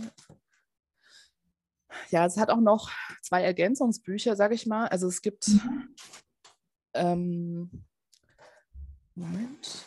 Ja, 2.10 2.26
es 2.26 2.38
hat 2.38 2.50
auch 2.50 2.60
noch 2.60 2.90
zwei 3.22 3.44
Ergänzungsbücher, 3.44 4.36
sage 4.36 4.56
ich 4.56 4.66
mal. 4.66 4.88
Also 4.88 5.08
es 5.08 5.22
gibt. 5.22 5.48
Mhm. 5.48 5.96
Ähm, 6.94 7.86
Moment. 9.16 9.86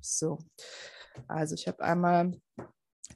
So. 0.00 0.38
Also 1.26 1.54
ich 1.54 1.66
habe 1.66 1.82
einmal 1.82 2.40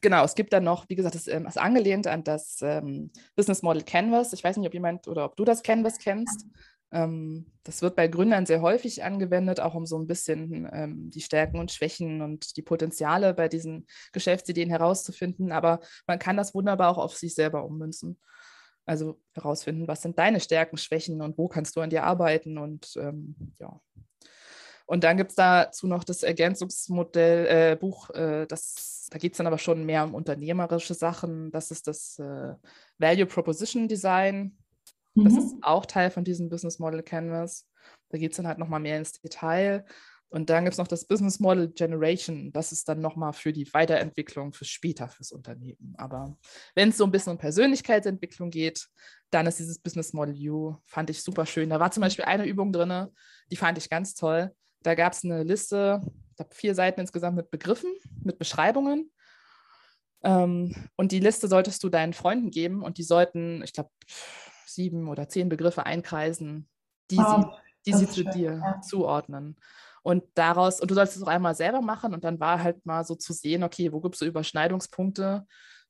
genau, 0.01 0.25
es 0.25 0.35
gibt 0.35 0.53
dann 0.53 0.65
noch, 0.65 0.89
wie 0.89 0.97
gesagt, 0.97 1.15
das 1.15 1.29
ähm, 1.29 1.47
ist 1.47 1.59
angelehnt 1.59 2.07
an 2.07 2.25
das 2.25 2.59
ähm, 2.63 3.11
Business 3.35 3.63
Model 3.63 3.83
Canvas. 3.83 4.33
Ich 4.33 4.43
weiß 4.43 4.57
nicht, 4.57 4.67
ob 4.67 4.75
jemand 4.75 5.09
oder 5.09 5.25
ob 5.25 5.37
du 5.37 5.45
das 5.45 5.63
Canvas 5.63 5.99
kennst. 5.99 6.47
Ähm, 6.93 7.47
das 7.65 7.83
wird 7.83 7.97
bei 7.97 8.07
Gründern 8.09 8.47
sehr 8.47 8.63
häufig 8.63 9.03
angewendet, 9.03 9.61
auch 9.61 9.75
um 9.75 9.87
so 9.87 9.99
ein 9.99 10.07
bisschen 10.07 10.69
ähm, 10.73 11.11
die 11.11 11.21
Stärken 11.21 11.59
und 11.59 11.73
Schwächen 11.73 12.23
und 12.23 12.57
die 12.57 12.63
Potenziale 12.63 13.35
bei 13.35 13.49
diesen 13.49 13.87
Geschäftsideen 14.13 14.71
herauszufinden. 14.71 15.53
Aber 15.53 15.81
man 16.07 16.19
kann 16.19 16.37
das 16.37 16.55
wunderbar 16.55 16.91
auch 16.91 16.99
auf 16.99 17.17
sich 17.17 17.35
selber 17.35 17.65
ummünzen. 17.65 18.19
Also 18.85 19.21
herausfinden, 19.35 19.89
was 19.89 20.03
sind 20.03 20.17
deine 20.19 20.39
Stärken, 20.39 20.77
Schwächen 20.77 21.21
und 21.21 21.37
wo 21.39 21.49
kannst 21.49 21.75
du 21.75 21.81
an 21.81 21.91
dir 21.91 22.05
arbeiten 22.05 22.57
und 22.57 22.95
ähm, 22.97 23.35
ja. 23.59 23.81
Und 24.87 25.03
dann 25.03 25.17
gibt 25.17 25.31
es 25.31 25.37
dazu 25.37 25.89
noch 25.89 26.05
das 26.05 26.23
Ergänzungsmodell, 26.23 27.47
äh, 27.73 27.77
Buch, 27.77 28.11
äh, 28.11 28.47
das, 28.47 29.09
da 29.11 29.19
geht 29.19 29.33
es 29.33 29.39
dann 29.39 29.47
aber 29.49 29.59
schon 29.59 29.85
mehr 29.85 30.05
um 30.05 30.15
unternehmerische 30.15 30.95
Sachen. 30.95 31.51
Das 31.51 31.71
ist 31.71 31.89
das 31.89 32.19
äh, 32.19 32.55
Value 32.99 33.27
Proposition 33.27 33.89
Design. 33.89 34.57
Das 35.17 35.33
mhm. 35.33 35.39
ist 35.39 35.55
auch 35.63 35.87
Teil 35.87 36.11
von 36.11 36.25
diesem 36.25 36.49
Business 36.49 36.79
Model 36.79 37.03
Canvas. 37.03 37.67
Da 38.11 38.19
geht 38.19 38.31
es 38.31 38.37
dann 38.37 38.47
halt 38.47 38.59
nochmal 38.59 38.81
mehr 38.81 38.99
ins 38.99 39.21
Detail. 39.21 39.85
Und 40.29 40.51
dann 40.51 40.65
gibt 40.65 40.75
es 40.75 40.79
noch 40.79 40.89
das 40.89 41.05
Business 41.07 41.41
Model 41.41 41.69
Generation. 41.69 42.53
Das 42.53 42.73
ist 42.73 42.89
dann 42.89 43.01
nochmal 43.01 43.33
für 43.33 43.53
die 43.53 43.73
Weiterentwicklung, 43.73 44.53
für 44.53 44.65
später, 44.65 45.09
fürs 45.09 45.33
Unternehmen. 45.33 45.95
Aber 45.97 46.37
wenn 46.75 46.91
es 46.91 46.97
so 46.97 47.05
ein 47.05 47.13
bisschen 47.13 47.33
um 47.33 47.39
Persönlichkeitsentwicklung 47.39 48.51
geht, 48.51 48.89
dann 49.31 49.47
ist 49.47 49.59
dieses 49.59 49.79
Business 49.79 50.13
Model 50.13 50.37
U, 50.51 50.77
fand 50.85 51.11
ich 51.11 51.23
super 51.23 51.47
schön. 51.47 51.71
Da 51.71 51.81
war 51.81 51.91
zum 51.91 52.03
Beispiel 52.03 52.25
eine 52.25 52.45
Übung 52.45 52.73
drin, 52.73 53.09
die 53.51 53.57
fand 53.57 53.79
ich 53.79 53.89
ganz 53.89 54.15
toll. 54.15 54.53
Da 54.83 54.95
gab 54.95 55.13
es 55.13 55.25
eine 55.25 55.43
Liste, 55.43 56.01
ich 56.31 56.37
glaube 56.37 56.55
vier 56.55 56.75
Seiten 56.75 57.01
insgesamt 57.01 57.37
mit 57.37 57.51
Begriffen, 57.51 57.93
mit 58.23 58.39
Beschreibungen. 58.39 59.11
Ähm, 60.23 60.75
und 60.97 61.13
die 61.13 61.21
Liste 61.21 61.49
solltest 61.49 61.83
du 61.85 61.89
deinen 61.89 62.13
Freunden 62.13 62.51
geben 62.51 62.83
und 62.83 62.99
die 62.99 63.03
sollten, 63.03 63.63
ich 63.63 63.73
glaube, 63.73 63.91
sieben 64.67 65.09
oder 65.09 65.29
zehn 65.29 65.49
Begriffe 65.49 65.87
einkreisen, 65.87 66.69
die 67.11 67.19
wow, 67.19 67.57
sie, 67.85 67.93
die 67.93 67.97
sie 67.97 68.09
zu 68.09 68.23
schön, 68.23 68.33
dir 68.33 68.53
ja. 68.63 68.81
zuordnen. 68.81 69.57
Und 70.03 70.25
daraus, 70.35 70.81
und 70.81 70.91
du 70.91 70.95
sollst 70.95 71.17
es 71.17 71.23
auch 71.23 71.29
einmal 71.29 71.55
selber 71.55 71.81
machen 71.81 72.15
und 72.15 72.23
dann 72.25 72.39
war 72.39 72.63
halt 72.63 72.85
mal 72.87 73.05
so 73.05 73.17
zu 73.17 73.33
sehen, 73.33 73.65
okay, 73.65 73.93
wo 73.93 74.01
gibt 74.01 74.15
es 74.15 74.21
so 74.21 74.27
Überschneidungspunkte 74.27 75.47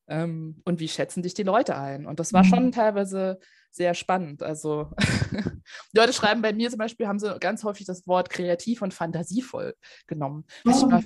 ähm, 0.08 0.60
und 0.64 0.80
wie 0.80 0.88
schätzen 0.88 1.22
dich 1.22 1.34
die 1.34 1.42
Leute 1.42 1.76
ein? 1.76 2.06
Und 2.06 2.20
das 2.20 2.32
war 2.32 2.44
mhm. 2.44 2.48
schon 2.48 2.72
teilweise 2.72 3.38
sehr 3.70 3.94
spannend. 3.94 4.42
Also 4.42 4.90
die 5.32 5.42
Leute 5.98 6.12
schreiben 6.12 6.42
bei 6.42 6.52
mir 6.52 6.70
zum 6.70 6.78
Beispiel, 6.78 7.06
haben 7.06 7.18
sie 7.18 7.38
ganz 7.38 7.62
häufig 7.64 7.86
das 7.86 8.06
Wort 8.06 8.30
kreativ 8.30 8.82
und 8.82 8.94
fantasievoll 8.94 9.74
genommen. 10.06 10.44
Oh, 10.64 10.86
mal, 10.86 11.04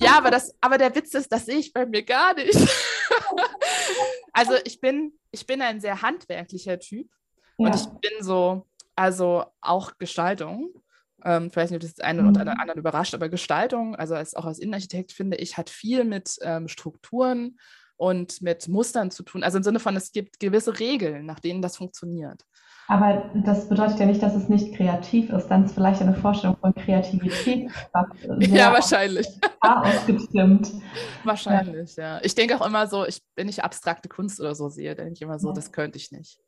ja, 0.00 0.18
aber, 0.18 0.30
das, 0.30 0.54
aber 0.60 0.76
der 0.76 0.94
Witz 0.94 1.14
ist, 1.14 1.32
das 1.32 1.46
sehe 1.46 1.58
ich 1.58 1.72
bei 1.72 1.86
mir 1.86 2.02
gar 2.02 2.34
nicht. 2.34 2.54
also 4.32 4.54
ich 4.64 4.80
bin, 4.80 5.12
ich 5.30 5.46
bin 5.46 5.62
ein 5.62 5.80
sehr 5.80 6.02
handwerklicher 6.02 6.78
Typ 6.78 7.08
ja. 7.58 7.66
und 7.66 7.74
ich 7.74 7.86
bin 7.86 8.22
so, 8.22 8.66
also 8.94 9.46
auch 9.60 9.92
Gestaltung. 9.98 10.70
Ähm, 11.24 11.44
nicht, 11.44 11.72
ob 11.72 11.80
das 11.80 11.98
einen 12.00 12.28
oder 12.28 12.44
mhm. 12.44 12.60
anderen 12.60 12.78
überrascht, 12.78 13.14
aber 13.14 13.28
Gestaltung, 13.28 13.96
also 13.96 14.14
als, 14.14 14.34
auch 14.34 14.44
als 14.44 14.58
Innenarchitekt 14.58 15.12
finde 15.12 15.38
ich, 15.38 15.56
hat 15.56 15.70
viel 15.70 16.04
mit 16.04 16.36
ähm, 16.42 16.68
Strukturen 16.68 17.58
und 17.96 18.42
mit 18.42 18.68
Mustern 18.68 19.10
zu 19.10 19.22
tun. 19.22 19.42
Also 19.42 19.58
im 19.58 19.64
Sinne 19.64 19.80
von, 19.80 19.96
es 19.96 20.12
gibt 20.12 20.40
gewisse 20.40 20.78
Regeln, 20.78 21.26
nach 21.26 21.40
denen 21.40 21.62
das 21.62 21.76
funktioniert. 21.76 22.44
Aber 22.88 23.30
das 23.34 23.68
bedeutet 23.68 23.98
ja 23.98 24.06
nicht, 24.06 24.22
dass 24.22 24.36
es 24.36 24.48
nicht 24.48 24.76
kreativ 24.76 25.30
ist. 25.30 25.48
Dann 25.48 25.64
ist 25.64 25.74
vielleicht 25.74 26.00
eine 26.02 26.14
Vorstellung 26.14 26.56
von 26.56 26.72
Kreativität. 26.74 27.70
ja, 28.38 28.72
wahrscheinlich. 28.72 29.26
Ausgestimmt. 29.60 30.70
Wahrscheinlich, 31.24 31.96
ja. 31.96 32.16
ja. 32.16 32.20
Ich 32.22 32.36
denke 32.36 32.60
auch 32.60 32.66
immer 32.66 32.86
so, 32.86 33.04
ich, 33.04 33.22
wenn 33.34 33.48
ich 33.48 33.64
abstrakte 33.64 34.08
Kunst 34.08 34.40
oder 34.40 34.54
so 34.54 34.68
sehe, 34.68 34.94
denke 34.94 35.14
ich 35.14 35.22
immer 35.22 35.40
so, 35.40 35.52
das 35.52 35.72
könnte 35.72 35.98
ich 35.98 36.12
nicht. 36.12 36.38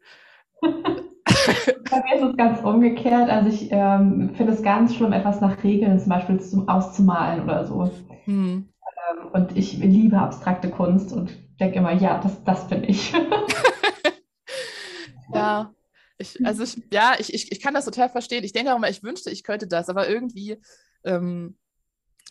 Bei 0.61 2.03
mir 2.03 2.17
ist 2.17 2.31
es 2.31 2.37
ganz 2.37 2.61
umgekehrt. 2.61 3.29
Also 3.29 3.49
ich 3.49 3.69
ähm, 3.73 4.33
finde 4.35 4.53
es 4.53 4.63
ganz 4.63 4.95
schlimm, 4.95 5.13
etwas 5.13 5.41
nach 5.41 5.63
Regeln 5.65 5.99
zum 5.99 6.11
Beispiel 6.11 6.41
zum, 6.41 6.69
auszumalen 6.69 7.43
oder 7.43 7.67
so. 7.67 7.91
Hm. 8.25 8.69
Ähm, 9.11 9.29
und 9.33 9.57
ich 9.57 9.79
liebe 9.79 10.19
abstrakte 10.19 10.71
Kunst 10.71 11.13
und 11.13 11.33
denke 11.61 11.79
immer, 11.79 11.93
ja, 11.93 12.21
das, 12.21 12.43
das 12.45 12.69
bin 12.69 12.85
ich. 12.85 13.13
ja, 15.33 15.73
ich, 16.19 16.45
also 16.45 16.65
ich, 16.65 16.83
ja, 16.93 17.15
ich, 17.19 17.33
ich, 17.33 17.53
ich 17.53 17.61
kann 17.61 17.75
das 17.75 17.85
total 17.85 18.09
verstehen. 18.09 18.45
Ich 18.45 18.53
denke 18.53 18.73
auch 18.73 18.77
immer, 18.77 18.91
ich 18.91 19.03
wünschte, 19.03 19.31
ich 19.31 19.45
könnte 19.45 19.67
das, 19.67 19.89
aber 19.89 20.09
irgendwie, 20.09 20.61
ähm, 21.05 21.57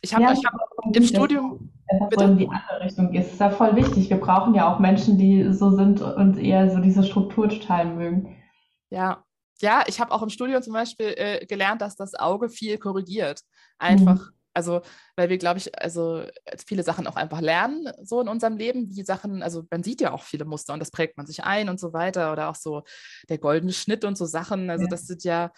ich 0.01 0.13
habe 0.13 0.23
ja, 0.23 0.29
hab 0.29 0.95
im 0.95 1.03
Studium. 1.03 1.73
Dass 2.11 2.23
in 2.23 2.37
die 2.37 2.47
andere 2.47 2.85
Richtung 2.85 3.13
ist. 3.13 3.25
Das 3.25 3.33
ist 3.33 3.39
ja 3.39 3.49
voll 3.49 3.75
wichtig. 3.75 4.09
Wir 4.09 4.17
brauchen 4.17 4.53
ja 4.53 4.71
auch 4.71 4.79
Menschen, 4.79 5.17
die 5.17 5.51
so 5.53 5.71
sind 5.71 6.01
und 6.01 6.37
eher 6.37 6.69
so 6.69 6.79
diese 6.79 7.03
Struktur 7.03 7.49
total 7.49 7.95
mögen. 7.95 8.35
Ja, 8.89 9.23
ja, 9.59 9.83
ich 9.87 9.99
habe 9.99 10.11
auch 10.11 10.21
im 10.21 10.29
Studium 10.29 10.61
zum 10.61 10.73
Beispiel 10.73 11.13
äh, 11.17 11.45
gelernt, 11.45 11.81
dass 11.81 11.95
das 11.95 12.13
Auge 12.13 12.49
viel 12.49 12.77
korrigiert. 12.77 13.41
Einfach, 13.79 14.19
mhm. 14.19 14.36
Also, 14.57 14.81
weil 15.15 15.29
wir, 15.29 15.37
glaube 15.37 15.59
ich, 15.59 15.79
also 15.79 16.23
viele 16.65 16.81
Sachen 16.81 17.05
auch 17.05 17.15
einfach 17.15 17.41
lernen, 17.41 17.91
so 18.01 18.19
in 18.19 18.27
unserem 18.27 18.57
Leben, 18.57 18.89
wie 18.89 19.03
Sachen, 19.03 19.43
also 19.43 19.63
man 19.69 19.83
sieht 19.83 20.01
ja 20.01 20.11
auch 20.11 20.23
viele 20.23 20.45
Muster 20.45 20.73
und 20.73 20.79
das 20.79 20.89
prägt 20.89 21.15
man 21.15 21.27
sich 21.27 21.43
ein 21.43 21.69
und 21.69 21.79
so 21.79 21.93
weiter. 21.93 22.33
Oder 22.33 22.49
auch 22.49 22.55
so 22.55 22.81
der 23.29 23.37
goldene 23.37 23.71
Schnitt 23.71 24.03
und 24.03 24.17
so 24.17 24.25
Sachen. 24.25 24.71
Also, 24.71 24.85
ja. 24.85 24.89
das 24.89 25.05
sind 25.05 25.23
ja 25.23 25.51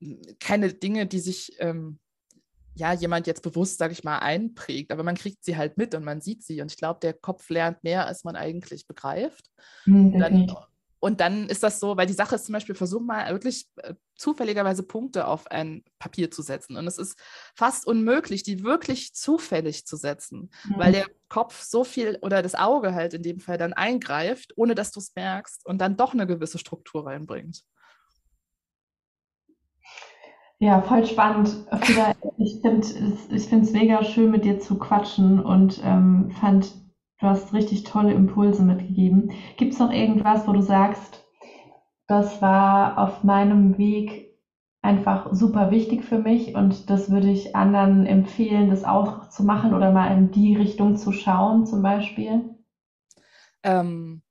hm, 0.00 0.22
keine 0.38 0.72
Dinge, 0.72 1.06
die 1.06 1.18
sich 1.18 1.56
ähm, 1.58 1.98
ja 2.76 2.92
jemand 2.92 3.26
jetzt 3.26 3.42
bewusst, 3.42 3.78
sage 3.78 3.92
ich 3.94 4.04
mal, 4.04 4.18
einprägt, 4.18 4.92
aber 4.92 5.02
man 5.02 5.16
kriegt 5.16 5.44
sie 5.44 5.56
halt 5.56 5.76
mit 5.76 5.96
und 5.96 6.04
man 6.04 6.20
sieht 6.20 6.44
sie. 6.44 6.62
Und 6.62 6.70
ich 6.70 6.78
glaube, 6.78 7.00
der 7.00 7.14
Kopf 7.14 7.50
lernt 7.50 7.82
mehr, 7.82 8.06
als 8.06 8.22
man 8.22 8.36
eigentlich 8.36 8.86
begreift. 8.86 9.50
Mhm, 9.86 10.18
dann, 10.20 10.54
und 11.00 11.20
dann 11.20 11.48
ist 11.48 11.62
das 11.62 11.80
so, 11.80 11.96
weil 11.96 12.06
die 12.06 12.12
Sache 12.12 12.34
ist 12.34 12.44
zum 12.44 12.52
Beispiel, 12.52 12.74
versuch 12.74 13.00
mal 13.00 13.32
wirklich 13.32 13.66
äh, 13.76 13.94
zufälligerweise 14.16 14.82
Punkte 14.82 15.26
auf 15.26 15.50
ein 15.50 15.82
Papier 15.98 16.30
zu 16.30 16.42
setzen. 16.42 16.76
Und 16.76 16.86
es 16.86 16.98
ist 16.98 17.18
fast 17.54 17.86
unmöglich, 17.86 18.42
die 18.42 18.62
wirklich 18.62 19.14
zufällig 19.14 19.86
zu 19.86 19.96
setzen, 19.96 20.50
mhm. 20.64 20.74
weil 20.76 20.92
der 20.92 21.06
Kopf 21.28 21.62
so 21.62 21.84
viel 21.84 22.18
oder 22.20 22.42
das 22.42 22.54
Auge 22.54 22.94
halt 22.94 23.14
in 23.14 23.22
dem 23.22 23.40
Fall 23.40 23.56
dann 23.56 23.72
eingreift, 23.72 24.52
ohne 24.56 24.74
dass 24.74 24.92
du 24.92 25.00
es 25.00 25.14
merkst 25.16 25.66
und 25.66 25.80
dann 25.80 25.96
doch 25.96 26.12
eine 26.12 26.26
gewisse 26.26 26.58
Struktur 26.58 27.06
reinbringt. 27.06 27.62
Ja, 30.58 30.82
voll 30.82 31.06
spannend. 31.06 31.66
Ich 32.36 32.60
finde 32.60 33.66
es 33.66 33.72
mega 33.72 34.04
schön, 34.04 34.30
mit 34.30 34.44
dir 34.44 34.60
zu 34.60 34.78
quatschen 34.78 35.40
und 35.40 35.80
ähm, 35.82 36.30
fand 36.40 36.72
Du 37.20 37.26
hast 37.26 37.52
richtig 37.52 37.84
tolle 37.84 38.14
Impulse 38.14 38.62
mitgegeben. 38.62 39.32
Gibt 39.56 39.74
es 39.74 39.78
noch 39.78 39.92
irgendwas, 39.92 40.46
wo 40.46 40.52
du 40.52 40.62
sagst, 40.62 41.24
das 42.06 42.40
war 42.42 42.98
auf 42.98 43.22
meinem 43.22 43.78
Weg 43.78 44.30
einfach 44.82 45.28
super 45.32 45.70
wichtig 45.70 46.04
für 46.04 46.18
mich 46.18 46.54
und 46.54 46.88
das 46.88 47.10
würde 47.10 47.30
ich 47.30 47.54
anderen 47.54 48.06
empfehlen, 48.06 48.70
das 48.70 48.84
auch 48.84 49.28
zu 49.28 49.44
machen 49.44 49.74
oder 49.74 49.92
mal 49.92 50.16
in 50.16 50.30
die 50.30 50.56
Richtung 50.56 50.96
zu 50.96 51.12
schauen 51.12 51.66
zum 51.66 51.82
Beispiel? 51.82 52.56
Ähm, 53.62 54.22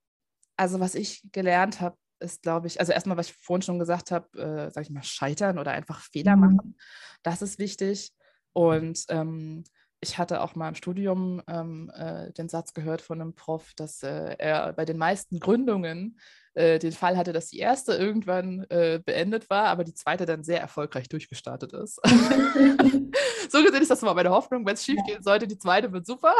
also 0.57 0.79
was 0.79 0.95
ich 0.95 1.23
gelernt 1.31 1.81
habe, 1.81 1.95
ist, 2.19 2.41
glaube 2.41 2.67
ich, 2.67 2.79
also 2.79 2.91
erstmal, 2.91 3.15
was 3.15 3.29
ich 3.29 3.35
vorhin 3.35 3.61
schon 3.61 3.79
gesagt 3.79 4.11
habe, 4.11 4.37
äh, 4.37 4.71
sage 4.71 4.87
ich 4.87 4.89
mal, 4.89 5.03
scheitern 5.03 5.59
oder 5.59 5.71
einfach 5.71 6.01
Fehler 6.01 6.35
mhm. 6.35 6.41
machen. 6.41 6.77
Das 7.23 7.41
ist 7.41 7.59
wichtig. 7.59 8.11
Und 8.51 9.05
ähm, 9.09 9.63
ich 10.01 10.17
hatte 10.17 10.41
auch 10.41 10.55
mal 10.55 10.69
im 10.69 10.75
Studium 10.75 11.41
ähm, 11.47 11.91
äh, 11.93 12.31
den 12.33 12.49
Satz 12.49 12.73
gehört 12.73 13.01
von 13.01 13.21
einem 13.21 13.33
Prof, 13.33 13.73
dass 13.75 14.01
äh, 14.03 14.35
er 14.37 14.73
bei 14.73 14.85
den 14.85 14.97
meisten 14.97 15.39
Gründungen 15.39 16.17
äh, 16.53 16.79
den 16.79 16.93
Fall 16.93 17.17
hatte, 17.17 17.33
dass 17.33 17.49
die 17.49 17.59
erste 17.59 17.93
irgendwann 17.93 18.65
äh, 18.69 19.01
beendet 19.03 19.49
war, 19.49 19.65
aber 19.65 19.83
die 19.83 19.93
zweite 19.93 20.25
dann 20.25 20.43
sehr 20.43 20.61
erfolgreich 20.61 21.09
durchgestartet 21.09 21.73
ist. 21.73 21.99
so 23.49 23.63
gesehen 23.63 23.81
ist 23.81 23.91
das 23.91 24.01
mal 24.01 24.13
meine 24.13 24.31
Hoffnung, 24.31 24.65
wenn 24.65 24.73
es 24.75 24.85
schief 24.85 24.99
gehen 25.05 25.21
sollte, 25.21 25.47
die 25.47 25.57
zweite 25.57 25.91
wird 25.91 26.05
super. 26.05 26.33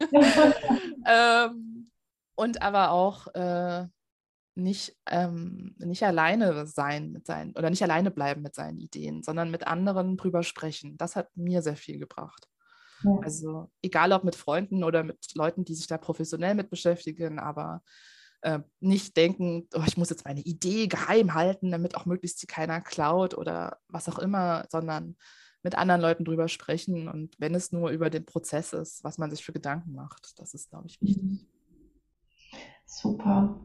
ähm, 1.06 1.90
und 2.36 2.62
aber 2.62 2.92
auch 2.92 3.26
äh, 3.34 3.86
nicht, 4.54 4.96
ähm, 5.06 5.74
nicht 5.78 6.04
alleine 6.04 6.66
sein 6.66 7.12
mit 7.12 7.26
seinen 7.26 7.56
oder 7.56 7.70
nicht 7.70 7.82
alleine 7.82 8.10
bleiben 8.10 8.42
mit 8.42 8.54
seinen 8.54 8.78
Ideen, 8.78 9.22
sondern 9.22 9.50
mit 9.50 9.66
anderen 9.66 10.16
drüber 10.16 10.42
sprechen. 10.42 10.96
Das 10.96 11.16
hat 11.16 11.28
mir 11.36 11.62
sehr 11.62 11.76
viel 11.76 11.98
gebracht. 11.98 12.48
Ja. 13.02 13.18
Also 13.22 13.70
egal 13.82 14.12
ob 14.12 14.24
mit 14.24 14.36
Freunden 14.36 14.84
oder 14.84 15.02
mit 15.02 15.34
Leuten, 15.34 15.64
die 15.64 15.74
sich 15.74 15.86
da 15.86 15.98
professionell 15.98 16.54
mit 16.54 16.70
beschäftigen, 16.70 17.38
aber 17.38 17.82
äh, 18.42 18.60
nicht 18.80 19.16
denken, 19.16 19.68
oh, 19.74 19.82
ich 19.86 19.96
muss 19.96 20.10
jetzt 20.10 20.24
meine 20.24 20.40
Idee 20.40 20.86
geheim 20.86 21.34
halten, 21.34 21.70
damit 21.70 21.96
auch 21.96 22.06
möglichst 22.06 22.38
sie 22.38 22.46
keiner 22.46 22.80
klaut 22.80 23.36
oder 23.36 23.78
was 23.88 24.08
auch 24.08 24.18
immer, 24.18 24.66
sondern 24.70 25.16
mit 25.62 25.76
anderen 25.76 26.00
Leuten 26.00 26.24
drüber 26.24 26.48
sprechen 26.48 27.08
und 27.08 27.34
wenn 27.38 27.54
es 27.54 27.70
nur 27.70 27.90
über 27.90 28.08
den 28.08 28.24
Prozess 28.24 28.72
ist, 28.72 29.04
was 29.04 29.18
man 29.18 29.30
sich 29.30 29.44
für 29.44 29.52
Gedanken 29.52 29.92
macht, 29.92 30.38
das 30.38 30.54
ist, 30.54 30.70
glaube 30.70 30.86
ich, 30.86 31.00
wichtig. 31.02 31.22
Mhm. 31.22 31.46
Super. 32.86 33.60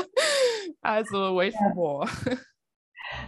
also, 0.82 1.36
wait 1.36 1.54
for 1.54 1.74
more. 1.74 2.08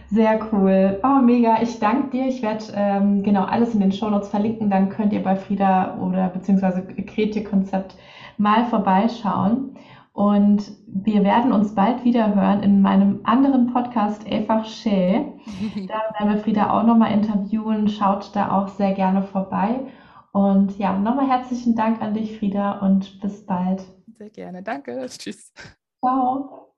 Sehr 0.09 0.39
cool. 0.51 0.99
Oh, 1.03 1.21
mega. 1.21 1.61
Ich 1.61 1.79
danke 1.79 2.09
dir. 2.09 2.27
Ich 2.27 2.41
werde 2.41 2.65
ähm, 2.73 3.21
genau 3.23 3.43
alles 3.43 3.73
in 3.73 3.79
den 3.79 3.91
Shownotes 3.91 4.29
verlinken. 4.29 4.69
Dann 4.69 4.89
könnt 4.89 5.13
ihr 5.13 5.23
bei 5.23 5.35
Frieda 5.35 5.97
oder 5.99 6.29
beziehungsweise 6.29 6.83
Kretje 6.83 7.43
Konzept 7.43 7.95
mal 8.37 8.65
vorbeischauen. 8.65 9.77
Und 10.19 10.69
wir 10.85 11.23
werden 11.23 11.53
uns 11.53 11.73
bald 11.73 12.03
wieder 12.03 12.35
hören 12.35 12.61
in 12.61 12.81
meinem 12.81 13.21
anderen 13.23 13.71
Podcast 13.71 14.29
Einfach 14.29 14.65
Schä. 14.65 15.31
Da 15.87 16.19
werden 16.19 16.35
wir 16.35 16.43
Frieda 16.43 16.77
auch 16.77 16.83
nochmal 16.83 17.13
interviewen. 17.13 17.87
Schaut 17.87 18.35
da 18.35 18.51
auch 18.51 18.67
sehr 18.67 18.91
gerne 18.91 19.23
vorbei. 19.23 19.79
Und 20.33 20.77
ja, 20.77 20.99
nochmal 20.99 21.29
herzlichen 21.29 21.73
Dank 21.73 22.01
an 22.01 22.13
dich, 22.13 22.37
Frieda, 22.37 22.79
und 22.79 23.21
bis 23.21 23.45
bald. 23.45 23.81
Sehr 24.17 24.29
gerne. 24.29 24.61
Danke. 24.61 25.05
Tschüss. 25.07 25.53
Ciao. 26.03 26.68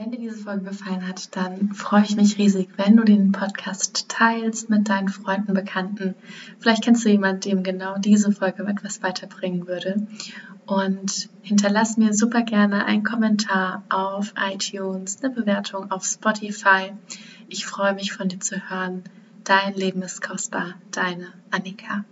Wenn 0.00 0.12
dir 0.12 0.18
diese 0.18 0.38
Folge 0.38 0.70
gefallen 0.70 1.06
hat, 1.06 1.36
dann 1.36 1.74
freue 1.74 2.04
ich 2.04 2.16
mich 2.16 2.38
riesig, 2.38 2.70
wenn 2.78 2.96
du 2.96 3.04
den 3.04 3.32
Podcast 3.32 4.08
teilst 4.08 4.70
mit 4.70 4.88
deinen 4.88 5.10
Freunden, 5.10 5.52
Bekannten. 5.52 6.14
Vielleicht 6.58 6.82
kennst 6.82 7.04
du 7.04 7.10
jemanden, 7.10 7.42
dem 7.42 7.62
genau 7.62 7.98
diese 7.98 8.32
Folge 8.32 8.62
etwas 8.62 9.02
weiterbringen 9.02 9.66
würde. 9.66 10.06
Und 10.64 11.28
hinterlass 11.42 11.98
mir 11.98 12.14
super 12.14 12.40
gerne 12.40 12.86
einen 12.86 13.04
Kommentar 13.04 13.82
auf 13.90 14.32
iTunes, 14.50 15.22
eine 15.22 15.34
Bewertung 15.34 15.90
auf 15.90 16.06
Spotify. 16.06 16.94
Ich 17.50 17.66
freue 17.66 17.92
mich 17.92 18.14
von 18.14 18.28
dir 18.28 18.40
zu 18.40 18.70
hören. 18.70 19.02
Dein 19.44 19.74
Leben 19.74 20.00
ist 20.00 20.22
kostbar. 20.22 20.76
Deine 20.92 21.26
Annika. 21.50 22.06